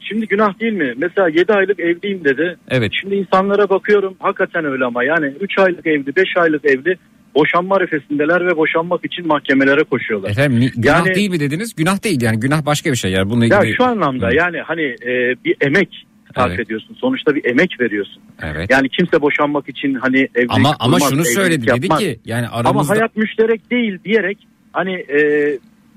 Şimdi 0.00 0.26
günah 0.28 0.60
değil 0.60 0.72
mi? 0.72 0.94
Mesela 0.96 1.28
7 1.28 1.52
aylık 1.52 1.80
evliyim 1.80 2.24
dedi. 2.24 2.56
Evet. 2.68 2.92
Şimdi 3.00 3.14
insanlara 3.14 3.68
bakıyorum 3.70 4.14
hakikaten 4.18 4.64
öyle 4.64 4.84
ama 4.84 5.04
yani 5.04 5.26
3 5.40 5.58
aylık 5.58 5.86
evli 5.86 6.16
5 6.16 6.24
aylık 6.36 6.64
evli 6.64 6.96
boşanma 7.34 7.76
arifesindeler 7.76 8.46
ve 8.46 8.56
boşanmak 8.56 9.04
için 9.04 9.26
mahkemelere 9.26 9.84
koşuyorlar. 9.84 10.30
Efendim 10.30 10.70
günah 10.76 11.06
Yani- 11.06 11.14
değil 11.14 11.30
mi 11.30 11.40
dediniz? 11.40 11.74
Günah 11.76 12.04
değil 12.04 12.22
yani 12.22 12.40
günah 12.40 12.66
başka 12.66 12.90
bir 12.90 12.96
şey 12.96 13.10
yani 13.12 13.30
bununla 13.30 13.46
Ya 13.54 13.60
ilgili. 13.60 13.76
şu 13.76 13.84
anlamda 13.84 14.28
Hı. 14.28 14.34
yani 14.34 14.58
hani 14.60 14.82
e, 14.82 15.34
bir 15.44 15.56
emek 15.60 16.06
sarf 16.36 16.50
Evet. 16.50 16.60
ediyorsun. 16.60 16.96
Sonuçta 17.00 17.34
bir 17.34 17.44
emek 17.44 17.80
veriyorsun. 17.80 18.22
Evet. 18.42 18.70
Yani 18.70 18.88
kimse 18.88 19.20
boşanmak 19.20 19.68
için 19.68 19.94
hani 19.94 20.18
evlilik 20.34 20.50
ama 20.50 20.76
ama 20.80 20.96
kurmaz, 20.96 21.10
şunu 21.10 21.20
evlilik 21.20 21.34
söyledi 21.34 21.66
dedi 21.66 21.88
ki 21.88 22.20
yani 22.24 22.48
Ama 22.48 22.56
aramızda 22.70 22.94
hayat 22.94 23.16
müşterek 23.16 23.70
değil 23.70 23.98
diyerek 24.04 24.38
hani 24.72 24.92
e, 24.94 25.18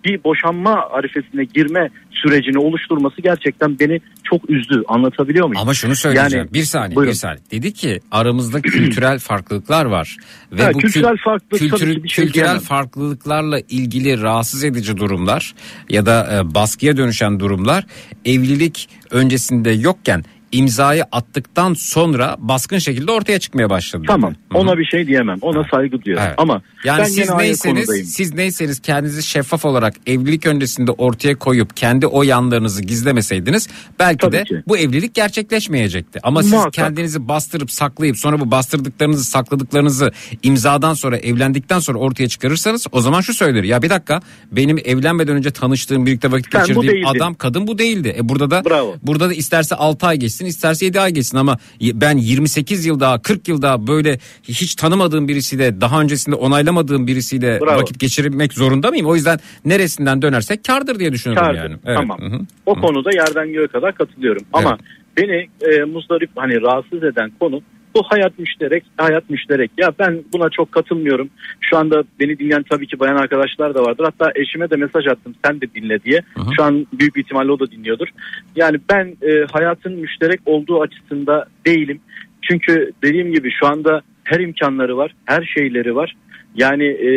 bir 0.05 0.23
boşanma 0.23 0.89
arifesine 0.91 1.43
girme 1.43 1.89
sürecini 2.11 2.57
oluşturması 2.59 3.21
gerçekten 3.21 3.79
beni 3.79 3.99
çok 4.23 4.49
üzdü. 4.49 4.83
Anlatabiliyor 4.87 5.47
muyum? 5.47 5.61
Ama 5.61 5.73
şunu 5.73 5.95
söyleyeceğim. 5.95 6.45
Yani- 6.45 6.53
bir 6.53 6.63
saniye, 6.63 6.95
Buyurun. 6.95 7.11
bir 7.11 7.17
saniye. 7.17 7.41
Dedi 7.51 7.73
ki 7.73 7.99
aramızda 8.11 8.61
kültürel 8.61 9.19
farklılıklar 9.19 9.85
var 9.85 10.17
ve 10.51 10.63
Ha, 10.63 10.73
bu 10.73 10.77
kültürel 10.77 11.09
kül- 11.11 11.23
farklılık 11.23 11.59
kültür- 11.59 12.07
şey 12.07 12.25
kültürel 12.25 12.43
diyemem. 12.45 12.59
farklılıklarla 12.61 13.59
ilgili 13.59 14.21
rahatsız 14.21 14.63
edici 14.63 14.97
durumlar 14.97 15.53
ya 15.89 16.05
da 16.05 16.35
e, 16.35 16.55
baskıya 16.55 16.97
dönüşen 16.97 17.39
durumlar 17.39 17.85
evlilik 18.25 18.89
öncesinde 19.11 19.71
yokken 19.71 20.23
imzayı 20.57 21.03
attıktan 21.11 21.73
sonra 21.73 22.35
baskın 22.39 22.77
şekilde 22.77 23.11
ortaya 23.11 23.39
çıkmaya 23.39 23.69
başladı. 23.69 24.03
Tamam. 24.07 24.33
Hı 24.51 24.57
hı. 24.57 24.61
Ona 24.61 24.77
bir 24.77 24.85
şey 24.85 25.07
diyemem. 25.07 25.37
Ona 25.41 25.57
Evet. 25.59 25.67
saygı 25.71 26.01
duyuyorum. 26.01 26.27
Evet. 26.27 26.39
Ama 26.39 26.61
yani 26.83 26.99
ben 26.99 27.03
siz 27.03 27.29
neyseniz 27.29 28.13
siz 28.13 28.33
neyseniz 28.33 28.79
kendinizi 28.79 29.23
şeffaf 29.23 29.65
olarak 29.65 29.93
evlilik 30.07 30.45
öncesinde 30.45 30.91
ortaya 30.91 31.35
koyup 31.35 31.75
kendi 31.77 32.07
o 32.07 32.23
yanlarınızı 32.23 32.81
gizlemeseydiniz 32.81 33.67
belki 33.99 34.17
Tabii 34.17 34.31
de 34.35 34.43
ki. 34.43 34.63
bu 34.67 34.77
evlilik 34.77 35.13
gerçekleşmeyecekti. 35.13 36.19
Ama 36.23 36.43
siz 36.43 36.51
Muhakkak. 36.51 36.73
kendinizi 36.73 37.27
bastırıp 37.27 37.71
saklayıp 37.71 38.17
sonra 38.17 38.39
bu 38.39 38.51
bastırdıklarınızı 38.51 39.23
sakladıklarınızı 39.23 40.11
imzadan 40.43 40.93
sonra 40.93 41.17
evlendikten 41.17 41.79
sonra 41.79 41.97
ortaya 41.97 42.27
çıkarırsanız 42.29 42.87
o 42.91 43.01
zaman 43.01 43.21
şu 43.21 43.33
söyler 43.33 43.63
ya 43.63 43.81
bir 43.81 43.89
dakika 43.89 44.21
benim 44.51 44.77
evlenmeden 44.85 45.35
önce 45.35 45.51
tanıştığım 45.51 46.05
birlikte 46.05 46.31
vakit 46.31 46.51
Sen 46.51 46.65
geçirdiğim 46.65 47.07
adam 47.07 47.33
kadın 47.33 47.67
bu 47.67 47.77
değildi. 47.77 48.15
E 48.17 48.29
burada 48.29 48.51
da 48.51 48.65
Bravo. 48.65 48.95
burada 49.03 49.29
da 49.29 49.33
isterse 49.33 49.75
6 49.75 50.07
ay 50.07 50.17
geçsin 50.17 50.44
isterse 50.45 50.85
7 50.85 50.99
ay 50.99 51.11
geçsin 51.11 51.37
ama 51.37 51.57
ben 51.81 52.17
28 52.17 52.85
yıl 52.85 52.99
daha 52.99 53.21
40 53.21 53.47
yıl 53.47 53.61
daha 53.61 53.87
böyle 53.87 54.19
hiç 54.43 54.75
tanımadığım 54.75 55.27
birisiyle 55.27 55.81
daha 55.81 56.01
öncesinde 56.01 56.35
onaylamadığım 56.35 57.07
birisiyle 57.07 57.59
Bravo. 57.61 57.81
vakit 57.81 57.99
geçirmek 57.99 58.53
zorunda 58.53 58.89
mıyım? 58.89 59.05
O 59.07 59.15
yüzden 59.15 59.39
neresinden 59.65 60.21
dönersek 60.21 60.63
kardır 60.63 60.99
diye 60.99 61.11
düşünüyorum 61.11 61.45
Kardır. 61.47 61.59
yani. 61.69 61.77
Evet. 61.85 61.97
Tamam. 61.97 62.19
Hı 62.19 62.35
hı. 62.35 62.39
O 62.65 62.75
konuda 62.75 63.09
yerden 63.13 63.53
göğe 63.53 63.67
kadar 63.67 63.95
katılıyorum. 63.95 64.43
Ama 64.53 64.77
beni 65.17 65.47
e, 65.61 65.83
muzdarip 65.83 66.29
hani 66.35 66.61
rahatsız 66.61 67.03
eden 67.03 67.31
konu 67.39 67.61
bu 67.95 68.03
hayat 68.03 68.39
müşterek, 68.39 68.83
hayat 68.97 69.29
müşterek. 69.29 69.71
Ya 69.77 69.93
ben 69.99 70.23
buna 70.33 70.49
çok 70.49 70.71
katılmıyorum. 70.71 71.29
Şu 71.61 71.77
anda 71.77 72.03
beni 72.19 72.39
dinleyen 72.39 72.63
tabii 72.69 72.87
ki 72.87 72.99
bayan 72.99 73.15
arkadaşlar 73.15 73.75
da 73.75 73.83
vardır. 73.83 74.03
Hatta 74.03 74.31
eşime 74.35 74.69
de 74.69 74.75
mesaj 74.75 75.07
attım 75.07 75.35
sen 75.45 75.61
de 75.61 75.65
dinle 75.75 76.03
diye. 76.03 76.21
Hı. 76.35 76.41
Şu 76.57 76.63
an 76.63 76.87
büyük 76.93 77.15
bir 77.15 77.23
ihtimalle 77.23 77.51
o 77.51 77.59
da 77.59 77.71
dinliyordur. 77.71 78.07
Yani 78.55 78.79
ben 78.91 79.17
e, 79.21 79.45
hayatın 79.51 79.93
müşterek 79.93 80.39
olduğu 80.45 80.81
açısında 80.81 81.45
değilim. 81.65 81.99
Çünkü 82.41 82.91
dediğim 83.03 83.33
gibi 83.33 83.51
şu 83.51 83.67
anda 83.67 84.01
her 84.23 84.39
imkanları 84.39 84.97
var, 84.97 85.15
her 85.25 85.43
şeyleri 85.55 85.95
var. 85.95 86.15
Yani 86.55 86.85
e, 86.85 87.09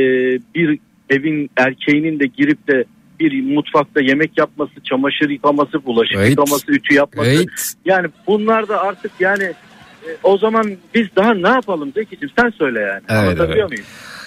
bir 0.54 0.78
evin 1.10 1.50
erkeğinin 1.56 2.20
de 2.20 2.26
girip 2.26 2.68
de 2.68 2.84
bir 3.20 3.42
mutfakta 3.54 4.00
yemek 4.00 4.38
yapması, 4.38 4.72
çamaşır 4.84 5.30
yıkaması, 5.30 5.84
bulaşık 5.86 6.16
Evet. 6.16 6.30
yıkaması, 6.30 6.72
ütü 6.72 6.94
yapması. 6.94 7.30
Evet. 7.30 7.74
Yani 7.84 8.06
bunlar 8.26 8.68
da 8.68 8.82
artık 8.82 9.12
yani 9.20 9.52
o 10.22 10.38
zaman 10.38 10.76
biz 10.94 11.06
daha 11.16 11.34
ne 11.34 11.48
yapalım 11.48 11.92
Zeki'ciğim 11.92 12.32
sen 12.38 12.50
söyle 12.50 12.80
yani. 12.80 13.00
Evet, 13.08 13.10
Anlatabiliyor 13.28 13.58
evet. 13.68 13.70
muyum? 13.70 13.84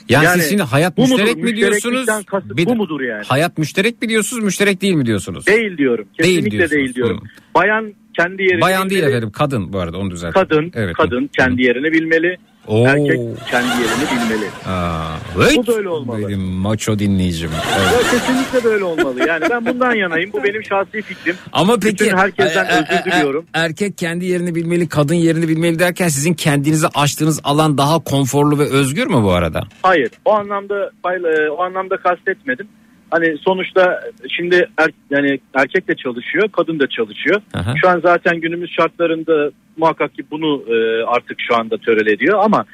Yani, 0.10 0.26
Yani 0.26 0.42
siz 0.42 0.50
şimdi 0.50 0.64
hayat 0.64 0.98
bu 0.98 1.02
mudur? 1.02 1.12
müşterek 1.20 1.44
mi 1.44 1.56
diyorsunuz? 1.56 2.06
Kasıt 2.26 2.58
Bir- 2.58 2.66
bu 2.66 2.76
mudur 2.76 3.02
yani? 3.02 3.24
Hayat 3.28 3.58
müşterek 3.58 4.02
mi 4.02 4.10
diyorsunuz 4.10 4.44
müşterek 4.44 4.82
değil 4.82 4.94
mi 4.94 5.06
diyorsunuz? 5.06 5.48
Değil 5.48 5.78
diyorum. 5.78 6.06
Değil 6.20 6.36
Kesinlikle 6.36 6.60
değil, 6.60 6.70
diyorsunuz. 6.72 6.96
diyorum. 6.96 7.18
Hı. 7.18 7.54
Bayan 7.56 7.94
kendi 8.18 8.44
yerini 8.44 8.62
Bayan 8.62 8.90
değil 8.90 9.02
bilmeli. 9.02 9.12
efendim 9.16 9.32
kadın 9.32 9.74
bu 9.74 9.80
arada 9.80 9.98
onu 9.98 10.12
düzelteyim. 10.12 10.48
Kadın, 10.50 10.72
Evet. 10.76 10.94
kadın 10.96 11.24
Hı. 11.24 11.28
kendi 11.38 11.64
yerini 11.64 11.92
bilmeli. 11.92 12.38
Oo. 12.68 12.86
Erkek 12.88 13.20
kendi 13.52 13.68
yerini 13.68 14.06
bilmeli. 14.12 14.50
Aa, 14.68 15.16
Bu 15.58 15.68
böyle 15.68 15.90
olmalı. 15.90 16.28
Benim 16.28 16.42
maço 16.42 17.00
dinleyicim. 17.00 17.50
Evet. 17.80 17.92
Ya 18.04 18.20
kesinlikle 18.20 18.64
böyle 18.70 18.84
olmalı. 18.84 19.28
Yani 19.28 19.46
ben 19.50 19.66
bundan 19.66 19.96
yanayım. 19.96 20.34
Bu 20.34 20.44
benim 20.44 20.64
şahsi 20.64 21.02
fikrim. 21.02 21.36
Ama 21.54 21.76
peki 21.80 21.94
Bütün 22.06 22.18
herkesten 22.18 22.66
e- 22.66 22.68
e- 22.68 22.72
özür 22.82 22.94
e- 22.94 23.12
diliyorum. 23.12 23.46
erkek 23.54 23.98
kendi 23.98 24.26
yerini 24.26 24.56
bilmeli, 24.56 24.90
kadın 24.90 25.16
yerini 25.16 25.48
bilmeli 25.48 25.80
derken 25.80 26.08
sizin 26.08 26.34
kendinizi 26.34 26.88
açtığınız 26.88 27.40
alan 27.44 27.78
daha 27.78 28.00
konforlu 28.00 28.60
ve 28.60 28.64
özgür 28.70 29.08
mü 29.08 29.24
bu 29.24 29.32
arada? 29.32 29.64
Hayır. 29.84 30.12
O 30.26 30.32
anlamda 30.34 30.92
payla- 31.04 31.50
o 31.50 31.64
anlamda 31.64 31.98
kastetmedim. 31.98 32.68
Hani 33.12 33.38
sonuçta 33.38 34.00
şimdi 34.30 34.70
er, 34.78 34.90
yani 35.10 35.40
erkek 35.54 35.88
de 35.88 35.96
çalışıyor, 35.96 36.50
kadın 36.52 36.80
da 36.80 36.88
çalışıyor. 36.88 37.42
Aha. 37.54 37.74
Şu 37.82 37.90
an 37.90 38.00
zaten 38.00 38.42
günümüz 38.42 38.72
şartlarında 38.72 39.52
muhakkak 39.78 40.16
ki 40.16 40.24
bunu 40.32 40.64
e, 40.68 41.04
artık 41.04 41.38
şu 41.48 41.56
anda 41.56 41.78
törel 41.78 42.08
ediyor 42.08 42.40
ama 42.44 42.66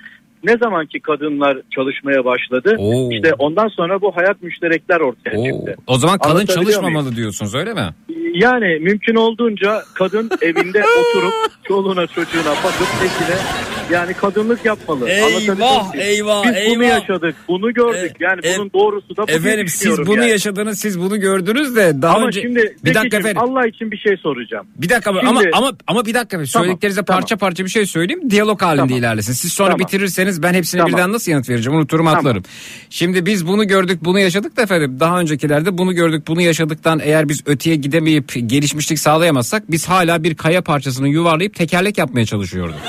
ne 0.44 0.58
zaman 0.58 0.86
ki 0.86 1.00
kadınlar 1.00 1.58
çalışmaya 1.76 2.26
başladı 2.26 2.76
Oo. 2.78 3.12
işte 3.12 3.34
ondan 3.40 3.68
sonra 3.68 4.02
bu 4.02 4.16
hayat 4.16 4.44
müşterekler 4.44 5.00
ortaya 5.00 5.38
Oo. 5.38 5.46
çıktı. 5.46 5.76
O 5.88 5.98
zaman 5.98 6.18
kadın 6.18 6.46
çalışmamalı 6.46 7.16
diyorsunuz 7.16 7.56
öyle 7.56 7.74
mi? 7.74 7.90
Yani 8.38 8.80
mümkün 8.80 9.16
olduğunca 9.16 9.84
kadın 9.94 10.30
evinde 10.42 10.84
oturup 11.00 11.34
çoluğuna 11.68 12.08
çocuğuna 12.08 12.50
bakıp 12.64 12.88
eşine 13.06 13.38
yani 13.92 14.14
kadınlık 14.14 14.66
yapmalı. 14.66 15.10
Eyvah, 15.10 15.96
eyvah, 15.96 16.44
Biz 16.44 16.52
bunu 16.52 16.84
eyvah. 16.84 17.00
yaşadık, 17.00 17.36
bunu 17.48 17.74
gördük. 17.74 18.12
E, 18.22 18.24
yani 18.24 18.40
e, 18.44 18.58
bunun 18.58 18.72
doğrusu 18.74 19.18
da 19.18 19.28
bu 19.28 19.32
Efendim 19.32 19.68
siz 19.68 19.98
bunu 19.98 20.18
yani. 20.20 20.30
yaşadınız, 20.30 20.80
siz 20.80 21.00
bunu 21.00 21.20
gördünüz 21.20 21.76
de 21.76 22.02
daha 22.02 22.16
Ama 22.16 22.28
önce 22.28 22.42
şimdi 22.42 22.76
bir 22.86 22.94
dakika 22.94 23.18
efendim. 23.18 23.42
Allah 23.42 23.68
için 23.68 23.92
bir 23.92 23.98
şey 23.98 24.18
soracağım. 24.18 24.68
Bir 24.76 24.90
dakika 24.90 25.14
Şimdi- 25.14 25.28
ama 25.28 25.42
ama 25.54 25.72
ama 25.88 26.06
bir 26.06 26.14
dakika 26.14 26.38
efendim. 26.38 26.50
Tamam, 26.54 26.66
Söylediklerinize 26.66 27.06
tamam. 27.06 27.22
parça 27.22 27.38
parça 27.38 27.66
bir 27.66 27.70
şey 27.70 27.86
söyleyeyim. 27.86 28.30
Diyalog 28.30 28.62
halinde 28.62 28.82
Tamam. 28.82 28.98
ilerlesin. 29.00 29.34
Siz 29.34 29.54
sonra 29.54 29.70
Tamam. 29.70 29.80
bitirirseniz 29.88 30.44
ben 30.44 30.54
hepsine 30.54 30.82
Tamam. 30.82 30.94
birden 30.94 31.14
nasıl 31.14 31.32
yanıt 31.32 31.50
vereceğim? 31.50 31.80
Unuturum 31.80 32.06
Tamam. 32.06 32.20
atlarım. 32.20 32.44
Şimdi 32.90 33.26
biz 33.26 33.48
bunu 33.48 33.68
gördük, 33.68 34.00
bunu 34.02 34.20
yaşadık 34.20 34.58
da 34.58 34.62
efendim. 34.62 34.98
Daha 35.00 35.20
öncekilerde 35.20 35.78
bunu 35.78 35.94
gördük, 35.94 36.28
bunu 36.28 36.42
yaşadıktan 36.42 37.00
eğer 37.04 37.30
biz 37.30 37.44
öteye 37.46 37.76
gidemeyip 37.76 38.27
gelişmişlik 38.34 39.00
sağlayamazsak 39.00 39.72
biz 39.72 39.90
hala 39.90 40.24
bir 40.24 40.36
kaya 40.36 40.62
parçasını 40.62 41.10
yuvarlayıp 41.10 41.56
tekerlek 41.56 41.98
yapmaya 41.98 42.26
çalışıyorduk. 42.26 42.80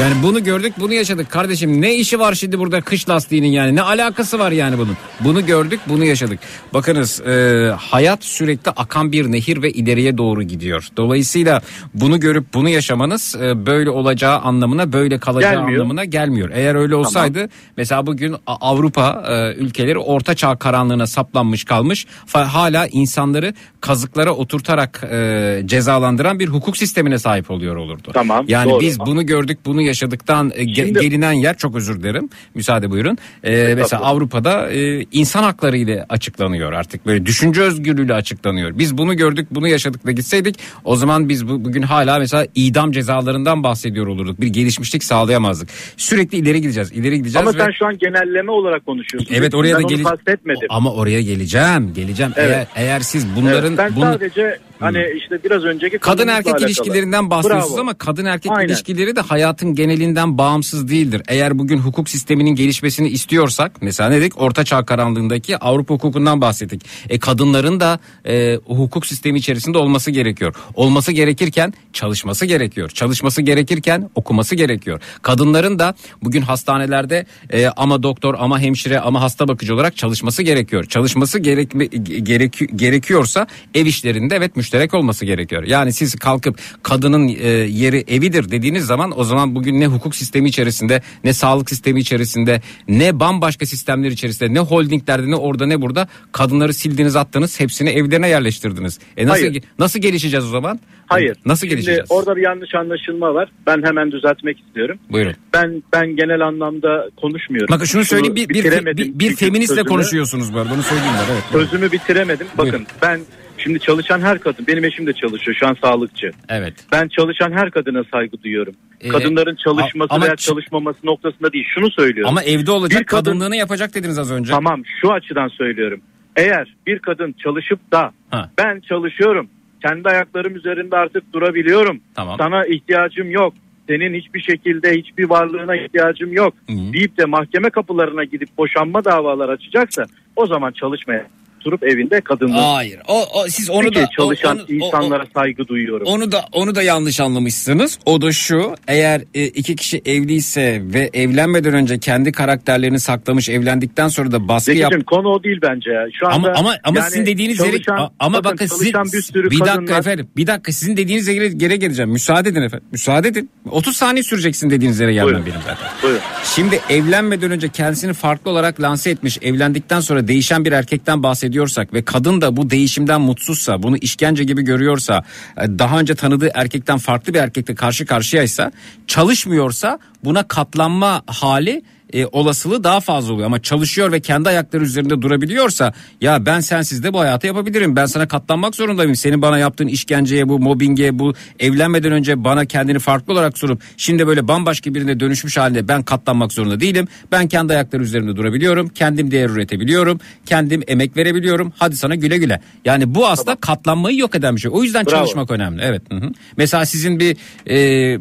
Yani 0.00 0.14
bunu 0.22 0.44
gördük 0.44 0.72
bunu 0.80 0.92
yaşadık 0.94 1.30
kardeşim 1.30 1.82
ne 1.82 1.94
işi 1.94 2.18
var 2.20 2.34
şimdi 2.34 2.58
burada 2.58 2.80
kış 2.80 3.08
lastiğinin 3.08 3.48
yani 3.48 3.76
ne 3.76 3.82
alakası 3.82 4.38
var 4.38 4.52
yani 4.52 4.78
bunun. 4.78 4.96
Bunu 5.20 5.46
gördük 5.46 5.80
bunu 5.88 6.04
yaşadık. 6.04 6.38
Bakınız 6.74 7.20
e, 7.20 7.72
hayat 7.78 8.24
sürekli 8.24 8.70
akan 8.70 9.12
bir 9.12 9.32
nehir 9.32 9.62
ve 9.62 9.70
ileriye 9.70 10.18
doğru 10.18 10.42
gidiyor. 10.42 10.88
Dolayısıyla 10.96 11.62
bunu 11.94 12.20
görüp 12.20 12.54
bunu 12.54 12.68
yaşamanız 12.68 13.36
e, 13.42 13.66
böyle 13.66 13.90
olacağı 13.90 14.38
anlamına 14.38 14.92
böyle 14.92 15.18
kalacağı 15.18 15.52
Gelmiyor. 15.52 15.80
anlamına 15.80 16.04
gelmiyor. 16.04 16.50
Eğer 16.54 16.74
öyle 16.74 16.94
olsaydı 16.94 17.48
mesela 17.76 18.06
bugün 18.06 18.36
Avrupa 18.46 19.24
e, 19.28 19.54
ülkeleri 19.54 19.98
orta 19.98 20.34
çağ 20.34 20.56
karanlığına 20.56 21.06
saplanmış 21.06 21.64
kalmış 21.64 22.06
hala 22.32 22.86
insanları 22.86 23.54
kazıklara 23.80 24.32
oturtarak 24.32 25.04
e, 25.12 25.62
cezalandıran 25.64 26.38
bir 26.38 26.48
hukuk 26.48 26.76
sistemine 26.76 27.18
sahip 27.18 27.50
oluyor 27.50 27.76
olurdu. 27.76 28.10
Tamam, 28.14 28.44
Yani 28.48 28.70
doğru. 28.70 28.80
biz 28.80 29.00
bunu 29.00 29.26
gördük 29.26 29.58
bunu 29.64 29.87
yaşadıktan 29.88 30.52
e, 30.54 30.74
Şimdi- 30.74 31.00
gelinen 31.00 31.32
yer 31.32 31.56
çok 31.56 31.76
özür 31.76 32.00
dilerim 32.00 32.28
müsaade 32.54 32.90
buyurun. 32.90 33.18
E, 33.44 33.74
mesela 33.76 34.02
Avrupa'da 34.02 34.70
e, 34.70 35.06
insan 35.12 35.42
hakları 35.42 35.76
ile 35.76 36.06
açıklanıyor 36.08 36.72
artık 36.72 37.06
böyle 37.06 37.26
düşünce 37.26 37.60
özgürlüğüyle 37.62 38.14
açıklanıyor. 38.14 38.78
Biz 38.78 38.98
bunu 38.98 39.16
gördük 39.16 39.48
bunu 39.50 39.68
yaşadık 39.68 40.06
da 40.06 40.12
gitseydik 40.12 40.58
o 40.84 40.96
zaman 40.96 41.28
biz 41.28 41.48
bu, 41.48 41.64
bugün 41.64 41.82
hala 41.82 42.18
mesela 42.18 42.46
idam 42.54 42.92
cezalarından 42.92 43.62
bahsediyor 43.62 44.06
olurduk. 44.06 44.40
Bir 44.40 44.46
gelişmişlik 44.46 45.04
sağlayamazdık. 45.04 45.68
Sürekli 45.96 46.38
ileri 46.38 46.60
gideceğiz 46.60 46.92
ileri 46.92 47.16
gideceğiz. 47.16 47.36
Ama 47.36 47.54
ve- 47.54 47.64
sen 47.64 47.70
şu 47.78 47.86
an 47.86 47.98
genelleme 47.98 48.50
olarak 48.52 48.86
konuşuyorsun. 48.86 49.34
Evet 49.34 49.54
oraya 49.54 49.78
ben 49.78 50.04
da 50.04 50.10
kastetmedim. 50.10 50.68
Ama 50.70 50.92
oraya 50.92 51.22
geleceğim 51.22 51.92
geleceğim. 51.94 52.32
Evet. 52.36 52.50
Eğer, 52.50 52.66
eğer 52.86 53.00
siz 53.00 53.26
bunların 53.36 53.68
Evet, 53.68 53.78
ben 53.78 53.96
bunu- 53.96 54.04
sadece 54.04 54.58
hani 54.80 54.98
işte 55.16 55.38
biraz 55.44 55.64
önceki 55.64 55.98
Kadın 55.98 56.28
erkek 56.28 56.60
ilişkilerinden 56.60 57.30
bahsediyorsunuz 57.30 57.78
ama 57.78 57.94
kadın 57.94 58.24
erkek 58.24 58.52
Aynen. 58.52 58.68
ilişkileri 58.68 59.16
de 59.16 59.20
hayatın 59.20 59.67
genelinden 59.74 60.38
bağımsız 60.38 60.88
değildir. 60.88 61.22
Eğer 61.28 61.58
bugün 61.58 61.78
hukuk 61.78 62.08
sisteminin 62.08 62.54
gelişmesini 62.54 63.08
istiyorsak 63.08 63.72
mesela 63.82 64.10
ne 64.10 64.20
dedik 64.20 64.40
orta 64.40 64.64
çağ 64.64 64.84
karanlığındaki 64.84 65.58
Avrupa 65.58 65.94
hukukundan 65.94 66.40
bahsettik. 66.40 66.82
E 67.08 67.18
kadınların 67.18 67.80
da 67.80 67.98
e, 68.26 68.56
hukuk 68.66 69.06
sistemi 69.06 69.38
içerisinde 69.38 69.78
olması 69.78 70.10
gerekiyor. 70.10 70.54
Olması 70.74 71.12
gerekirken 71.12 71.72
çalışması 71.92 72.46
gerekiyor. 72.46 72.88
Çalışması 72.88 73.42
gerekirken 73.42 74.10
okuması 74.14 74.54
gerekiyor. 74.54 75.00
Kadınların 75.22 75.78
da 75.78 75.94
bugün 76.22 76.42
hastanelerde 76.42 77.26
e, 77.50 77.66
ama 77.66 78.02
doktor 78.02 78.34
ama 78.38 78.60
hemşire 78.60 79.00
ama 79.00 79.20
hasta 79.20 79.48
bakıcı 79.48 79.74
olarak 79.74 79.96
çalışması 79.96 80.42
gerekiyor. 80.42 80.84
Çalışması 80.84 81.38
gerekme, 81.38 81.84
gerek, 81.86 82.60
gerekiyorsa 82.76 83.46
ev 83.74 83.86
işlerinde 83.86 84.36
evet 84.36 84.56
müşterek 84.56 84.94
olması 84.94 85.24
gerekiyor. 85.24 85.64
Yani 85.64 85.92
siz 85.92 86.14
kalkıp 86.14 86.58
kadının 86.82 87.28
e, 87.28 87.48
yeri 87.48 88.04
evidir 88.08 88.50
dediğiniz 88.50 88.84
zaman 88.84 89.18
o 89.18 89.24
zaman 89.24 89.54
bugün 89.58 89.80
ne 89.80 89.86
hukuk 89.86 90.14
sistemi 90.16 90.48
içerisinde 90.48 91.02
ne 91.24 91.32
sağlık 91.32 91.68
sistemi 91.70 92.00
içerisinde 92.00 92.60
ne 92.88 93.20
bambaşka 93.20 93.66
sistemler 93.66 94.10
içerisinde 94.10 94.54
ne 94.54 94.58
holdinglerde 94.58 95.30
ne 95.30 95.36
orada 95.36 95.66
ne 95.66 95.80
burada 95.82 96.08
kadınları 96.32 96.74
sildiniz 96.74 97.16
attınız 97.16 97.60
hepsini 97.60 97.90
evlerine 97.90 98.28
yerleştirdiniz. 98.28 98.98
E 99.16 99.26
nasıl 99.26 99.42
Hayır. 99.42 99.62
nasıl 99.78 100.00
gelişeceğiz 100.00 100.44
o 100.46 100.48
zaman? 100.48 100.80
Hayır. 101.06 101.36
Nasıl 101.46 101.60
Şimdi 101.60 101.70
gelişeceğiz? 101.70 102.06
orada 102.08 102.36
bir 102.36 102.42
yanlış 102.42 102.74
anlaşılma 102.74 103.34
var. 103.34 103.48
Ben 103.66 103.82
hemen 103.84 104.12
düzeltmek 104.12 104.60
istiyorum. 104.60 104.98
Buyurun. 105.10 105.34
Ben 105.54 105.82
ben 105.92 106.16
genel 106.16 106.40
anlamda 106.40 107.08
konuşmuyorum. 107.16 107.68
Bakın 107.74 107.84
şunu 107.84 108.04
söyleyeyim 108.04 108.36
bir, 108.36 108.48
bir, 108.48 108.64
bir, 108.96 109.18
bir 109.18 109.36
feministle 109.36 109.74
sözümü- 109.74 109.88
konuşuyorsunuz 109.88 110.54
bu 110.54 110.58
arada 110.58 110.74
onu 110.74 110.82
söyleyeyim 110.82 111.14
ben 111.28 111.32
evet. 111.34 111.44
Sözümü 111.52 111.92
bitiremedim. 111.92 112.46
Bakın 112.58 112.72
Buyurun. 112.72 112.86
ben 113.02 113.20
şimdi 113.68 113.80
çalışan 113.80 114.20
her 114.20 114.38
kadın 114.38 114.66
benim 114.66 114.84
eşim 114.84 115.06
de 115.06 115.12
çalışıyor 115.12 115.56
şu 115.60 115.66
an 115.66 115.76
sağlıkçı. 115.82 116.30
Evet. 116.48 116.74
Ben 116.92 117.08
çalışan 117.08 117.52
her 117.52 117.70
kadına 117.70 118.04
saygı 118.12 118.42
duyuyorum. 118.42 118.74
Ee, 119.00 119.08
Kadınların 119.08 119.56
çalışması 119.56 120.14
ama 120.14 120.24
veya 120.24 120.36
çalışmaması 120.36 120.98
noktasında 121.06 121.52
değil. 121.52 121.64
Şunu 121.74 121.90
söylüyorum. 121.90 122.28
Ama 122.30 122.42
evde 122.42 122.70
olacak 122.70 123.00
Bir 123.00 123.06
kadın- 123.06 123.24
kadınlığını 123.24 123.56
yapacak 123.56 123.94
dediniz 123.94 124.18
az 124.18 124.32
önce. 124.32 124.50
Tamam 124.52 124.82
şu 125.00 125.12
açıdan 125.12 125.48
söylüyorum. 125.48 126.00
Eğer 126.36 126.74
bir 126.86 126.98
kadın 126.98 127.34
çalışıp 127.44 127.92
da 127.92 128.12
Ha. 128.30 128.50
ben 128.58 128.80
çalışıyorum. 128.80 129.48
Kendi 129.82 130.08
ayaklarım 130.08 130.56
üzerinde 130.56 130.96
artık 130.96 131.32
durabiliyorum. 131.32 132.00
Tamam. 132.14 132.36
Sana 132.38 132.66
ihtiyacım 132.66 133.30
yok. 133.30 133.54
Senin 133.88 134.14
hiçbir 134.14 134.40
şekilde 134.40 134.92
hiçbir 134.94 135.24
varlığına 135.24 135.76
ihtiyacım 135.76 136.32
yok. 136.32 136.54
Hı. 136.66 136.92
Deyip 136.92 137.18
de 137.18 137.24
mahkeme 137.24 137.70
kapılarına 137.70 138.24
gidip 138.24 138.48
boşanma 138.58 139.04
davalar 139.04 139.48
açacaksa 139.48 140.04
o 140.36 140.46
zaman 140.46 140.72
çalışmaya 140.72 141.26
oturup 141.68 141.84
evinde 141.92 142.20
kadınlığı. 142.20 142.60
Hayır. 142.60 142.98
O, 143.08 143.24
o 143.34 143.48
siz 143.48 143.70
onu 143.70 143.82
Peki 143.84 143.94
da 143.96 144.08
çalışan 144.16 144.58
o- 144.58 144.60
onu- 144.60 144.82
o- 144.82 144.86
insanlara 144.86 145.24
saygı 145.34 145.68
duyuyorum. 145.68 146.06
Onu 146.06 146.32
da 146.32 146.44
onu 146.52 146.74
da 146.74 146.82
yanlış 146.82 147.20
anlamışsınız. 147.20 147.98
O 148.06 148.20
da 148.20 148.32
şu: 148.32 148.74
eğer 148.88 149.22
e, 149.34 149.44
iki 149.46 149.76
kişi 149.76 150.02
evliyse 150.06 150.82
ve 150.84 151.10
evlenmeden 151.12 151.74
önce 151.74 151.98
kendi 151.98 152.32
karakterlerini 152.32 153.00
saklamış, 153.00 153.48
evlendikten 153.48 154.08
sonra 154.08 154.32
da 154.32 154.48
baskı 154.48 154.72
yap. 154.72 154.92
Konu 155.06 155.28
o 155.28 155.42
değil 155.42 155.58
bence. 155.62 155.90
ya. 155.90 156.06
Şu 156.20 156.26
anda 156.28 156.48
Ama 156.48 156.58
ama 156.58 156.76
ama 156.84 156.98
yani 156.98 157.08
sizin 157.10 157.26
dediğiniz 157.26 157.58
yere 157.60 157.70
çalışan- 157.82 158.10
ama 158.18 158.44
bakın 158.44 158.66
sizin 158.66 158.92
bir 159.12 159.22
sürü 159.22 159.50
bir 159.50 159.58
dakika 159.60 159.74
kadınlar- 159.74 159.98
efendim. 160.00 160.28
Bir 160.36 160.46
dakika 160.46 160.72
sizin 160.72 160.96
dediğiniz 160.96 161.28
yere 161.28 161.48
geri 161.48 161.78
geleceğim. 161.78 162.10
Müsaade 162.10 162.48
edin 162.48 162.62
efendim. 162.62 162.88
Müsaade 162.92 163.28
edin. 163.28 163.50
30 163.70 163.96
saniye 163.96 164.22
süreceksin 164.22 164.70
dediğiniz 164.70 165.00
yere 165.00 165.12
gelmem 165.12 165.26
Buyurun. 165.26 165.46
benim 165.46 165.60
zaten. 165.66 165.88
Buyurun. 166.02 166.20
Şimdi 166.44 166.80
evlenmeden 166.90 167.50
önce 167.50 167.68
kendisini 167.68 168.12
farklı 168.12 168.50
olarak 168.50 168.80
lanse 168.80 169.10
etmiş, 169.10 169.38
evlendikten 169.42 170.00
sonra 170.00 170.28
değişen 170.28 170.64
bir 170.64 170.72
erkekten 170.72 171.22
bahsediyorsak 171.58 171.94
ve 171.94 172.02
kadın 172.02 172.40
da 172.40 172.56
bu 172.56 172.70
değişimden 172.70 173.20
mutsuzsa, 173.20 173.82
bunu 173.82 173.96
işkence 173.96 174.44
gibi 174.44 174.62
görüyorsa, 174.62 175.24
e, 175.56 175.78
daha 175.78 176.00
önce 176.00 176.14
tanıdığı 176.14 176.50
erkekten 176.54 176.98
farklı 176.98 177.34
bir 177.34 177.38
erkekle 177.38 177.74
karşı 177.74 178.06
karşıyaysa, 178.06 178.72
çalışmıyorsa 179.06 179.98
buna 180.24 180.42
katlanma 180.42 181.22
hali 181.26 181.82
e, 182.12 182.26
olasılığı 182.26 182.84
daha 182.84 183.00
fazla 183.00 183.32
oluyor. 183.32 183.46
Ama 183.46 183.62
çalışıyor 183.62 184.12
ve 184.12 184.20
kendi 184.20 184.48
ayakları 184.48 184.84
üzerinde 184.84 185.22
durabiliyorsa 185.22 185.92
ya 186.20 186.46
ben 186.46 186.60
sensiz 186.60 187.02
de 187.02 187.12
bu 187.12 187.20
hayatı 187.20 187.46
yapabilirim. 187.46 187.96
Ben 187.96 188.06
sana 188.06 188.28
katlanmak 188.28 188.74
zorundayım 188.74 189.16
senin 189.16 189.42
bana 189.42 189.58
yaptığın 189.58 189.86
işkenceye 189.86 190.48
bu 190.48 190.58
mobbinge 190.58 191.18
bu 191.18 191.34
evlenmeden 191.58 192.12
önce 192.12 192.44
bana 192.44 192.64
kendini 192.64 192.98
farklı 192.98 193.32
olarak 193.32 193.58
sorup 193.58 193.82
şimdi 193.96 194.26
böyle 194.26 194.48
bambaşka 194.48 194.94
birine 194.94 195.20
dönüşmüş 195.20 195.56
halde 195.56 195.88
ben 195.88 196.02
katlanmak 196.02 196.52
zorunda 196.52 196.80
değilim. 196.80 197.08
Ben 197.32 197.48
kendi 197.48 197.72
ayakları 197.72 198.02
üzerinde 198.02 198.36
durabiliyorum. 198.36 198.88
Kendim 198.88 199.30
değer 199.30 199.50
üretebiliyorum. 199.50 200.20
Kendim 200.46 200.82
emek 200.88 201.16
verebiliyorum. 201.16 201.72
Hadi 201.78 201.96
sana 201.96 202.14
güle 202.14 202.38
güle. 202.38 202.60
Yani 202.84 203.14
bu 203.14 203.28
aslında 203.28 203.56
katlanmayı 203.56 204.18
yok 204.18 204.34
eden 204.34 204.56
bir 204.56 204.60
şey. 204.60 204.70
O 204.74 204.82
yüzden 204.82 205.06
Bravo. 205.06 205.16
çalışmak 205.16 205.50
önemli. 205.50 205.82
Evet. 205.82 206.02
Hı 206.10 206.16
hı. 206.16 206.30
mesela 206.56 206.86
sizin 206.86 207.20
bir 207.20 207.36
e, 207.70 208.18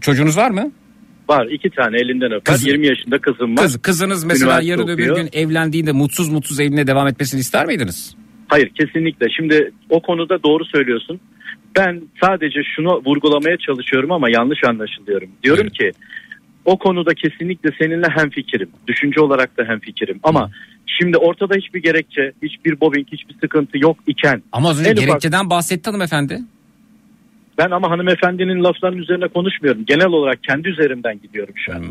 çocuğunuz 0.00 0.36
var 0.36 0.50
mı? 0.50 0.70
Var 1.28 1.46
iki 1.46 1.70
tane 1.70 1.96
elinden 1.96 2.32
öper. 2.32 2.54
Kız- 2.54 2.66
20 2.66 2.86
yaşında 2.86 3.18
kızım 3.18 3.56
var. 3.56 3.62
Kız, 3.64 3.82
kızınız 3.82 4.24
mesela 4.24 4.46
Üniversite 4.50 4.70
yarın 4.70 4.88
öbür 4.88 5.14
gün 5.16 5.28
evlendiğinde 5.32 5.92
mutsuz 5.92 6.28
mutsuz 6.28 6.60
evine 6.60 6.86
devam 6.86 7.08
etmesini 7.08 7.40
ister 7.40 7.66
miydiniz? 7.66 8.14
Hayır 8.48 8.68
kesinlikle. 8.68 9.26
Şimdi 9.36 9.72
o 9.90 10.02
konuda 10.02 10.42
doğru 10.42 10.64
söylüyorsun. 10.64 11.20
Ben 11.78 12.02
sadece 12.22 12.60
şunu 12.76 13.02
vurgulamaya 13.06 13.56
çalışıyorum 13.56 14.12
ama 14.12 14.30
yanlış 14.30 14.64
anlaşılıyorum. 14.64 15.28
Diyorum 15.42 15.62
Evet. 15.62 15.72
ki 15.72 15.90
o 16.64 16.78
konuda 16.78 17.14
kesinlikle 17.14 17.70
seninle 17.78 18.06
hemfikirim. 18.08 18.68
Düşünce 18.86 19.20
olarak 19.20 19.58
da 19.58 19.64
hemfikirim. 19.64 20.20
Ama 20.22 20.50
şimdi 20.86 21.16
ortada 21.16 21.54
hiçbir 21.54 21.82
gerekçe, 21.82 22.32
hiçbir 22.42 22.80
bobbing, 22.80 23.06
hiçbir 23.12 23.34
sıkıntı 23.40 23.78
yok 23.78 23.96
iken 24.06 24.42
Ama 24.52 24.68
az 24.70 24.80
önce 24.80 24.90
En 24.90 24.94
ufak- 24.96 25.06
gerekçeden 25.06 25.50
bahsetti 25.50 25.90
hanımefendi. 25.90 26.38
Ben 27.58 27.70
ama 27.70 27.90
hanımefendinin 27.90 28.64
laflarının 28.64 29.02
üzerine 29.02 29.28
konuşmuyorum. 29.28 29.84
Genel 29.86 30.06
olarak 30.06 30.42
kendi 30.42 30.68
üzerimden 30.68 31.20
gidiyorum 31.22 31.54
şu 31.56 31.72
an. 31.72 31.82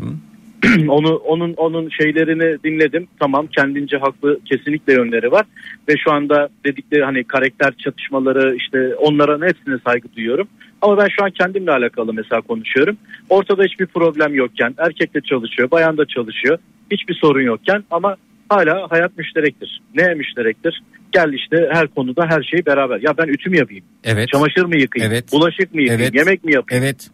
onu 0.88 1.14
onun 1.16 1.54
onun 1.54 1.88
şeylerini 1.88 2.62
dinledim. 2.64 3.06
Tamam 3.20 3.46
kendince 3.46 3.96
haklı 3.96 4.40
kesinlikle 4.44 4.92
yönleri 4.92 5.32
var 5.32 5.46
ve 5.88 5.96
şu 6.04 6.12
anda 6.12 6.48
dedikleri 6.64 7.04
hani 7.04 7.24
karakter 7.24 7.72
çatışmaları 7.78 8.56
işte 8.56 8.94
onların 8.94 9.46
hepsine 9.46 9.78
saygı 9.86 10.08
duyuyorum. 10.16 10.48
Ama 10.82 10.98
ben 10.98 11.08
şu 11.08 11.24
an 11.24 11.30
kendimle 11.30 11.70
alakalı 11.70 12.14
mesela 12.14 12.40
konuşuyorum. 12.40 12.96
Ortada 13.30 13.64
hiçbir 13.64 13.86
problem 13.86 14.34
yokken 14.34 14.74
erkek 14.78 15.14
de 15.14 15.20
çalışıyor, 15.20 15.70
bayan 15.70 15.96
da 15.96 16.04
çalışıyor. 16.04 16.58
Hiçbir 16.90 17.14
sorun 17.14 17.42
yokken 17.42 17.84
ama 17.90 18.16
hala 18.48 18.90
hayat 18.90 19.18
müşterektir. 19.18 19.80
Ne 19.94 20.14
müşterektir? 20.14 20.82
Gel 21.12 21.32
işte 21.32 21.68
her 21.72 21.88
konuda 21.88 22.26
her 22.28 22.42
şeyi 22.42 22.66
beraber. 22.66 23.00
Ya 23.00 23.18
ben 23.18 23.26
ütü 23.26 23.50
mü 23.50 23.56
yapayım? 23.58 23.84
Evet. 24.04 24.28
Çamaşır 24.28 24.64
mı 24.64 24.76
yıkayayım? 24.80 25.12
Evet. 25.12 25.32
Bulaşık 25.32 25.74
mı 25.74 25.80
yıkayayım? 25.80 26.02
Evet. 26.02 26.14
Yemek 26.14 26.44
mi 26.44 26.54
yapayım? 26.54 26.84
Evet. 26.84 27.10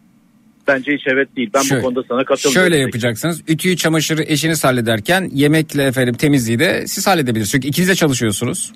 Bence 0.67 0.93
hiç 0.93 1.01
evet 1.07 1.35
değil. 1.37 1.49
Ben 1.53 1.61
Şöyle- 1.61 1.81
bu 1.81 1.85
konuda 1.85 2.03
sana 2.07 2.25
katılmıyorum. 2.25 2.63
Şöyle 2.63 2.77
yapacaksınız. 2.77 3.41
Ütüyü, 3.47 3.77
çamaşırı 3.77 4.23
eşiniz 4.23 4.63
hallederken 4.63 5.29
yemekle 5.33 5.83
efendim 5.83 6.13
temizliği 6.15 6.59
de 6.59 6.87
siz 6.87 7.07
halledebilirsiniz. 7.07 7.51
Çünkü 7.51 7.67
ikiniz 7.67 7.89
de 7.89 7.95
çalışıyorsunuz. 7.95 8.73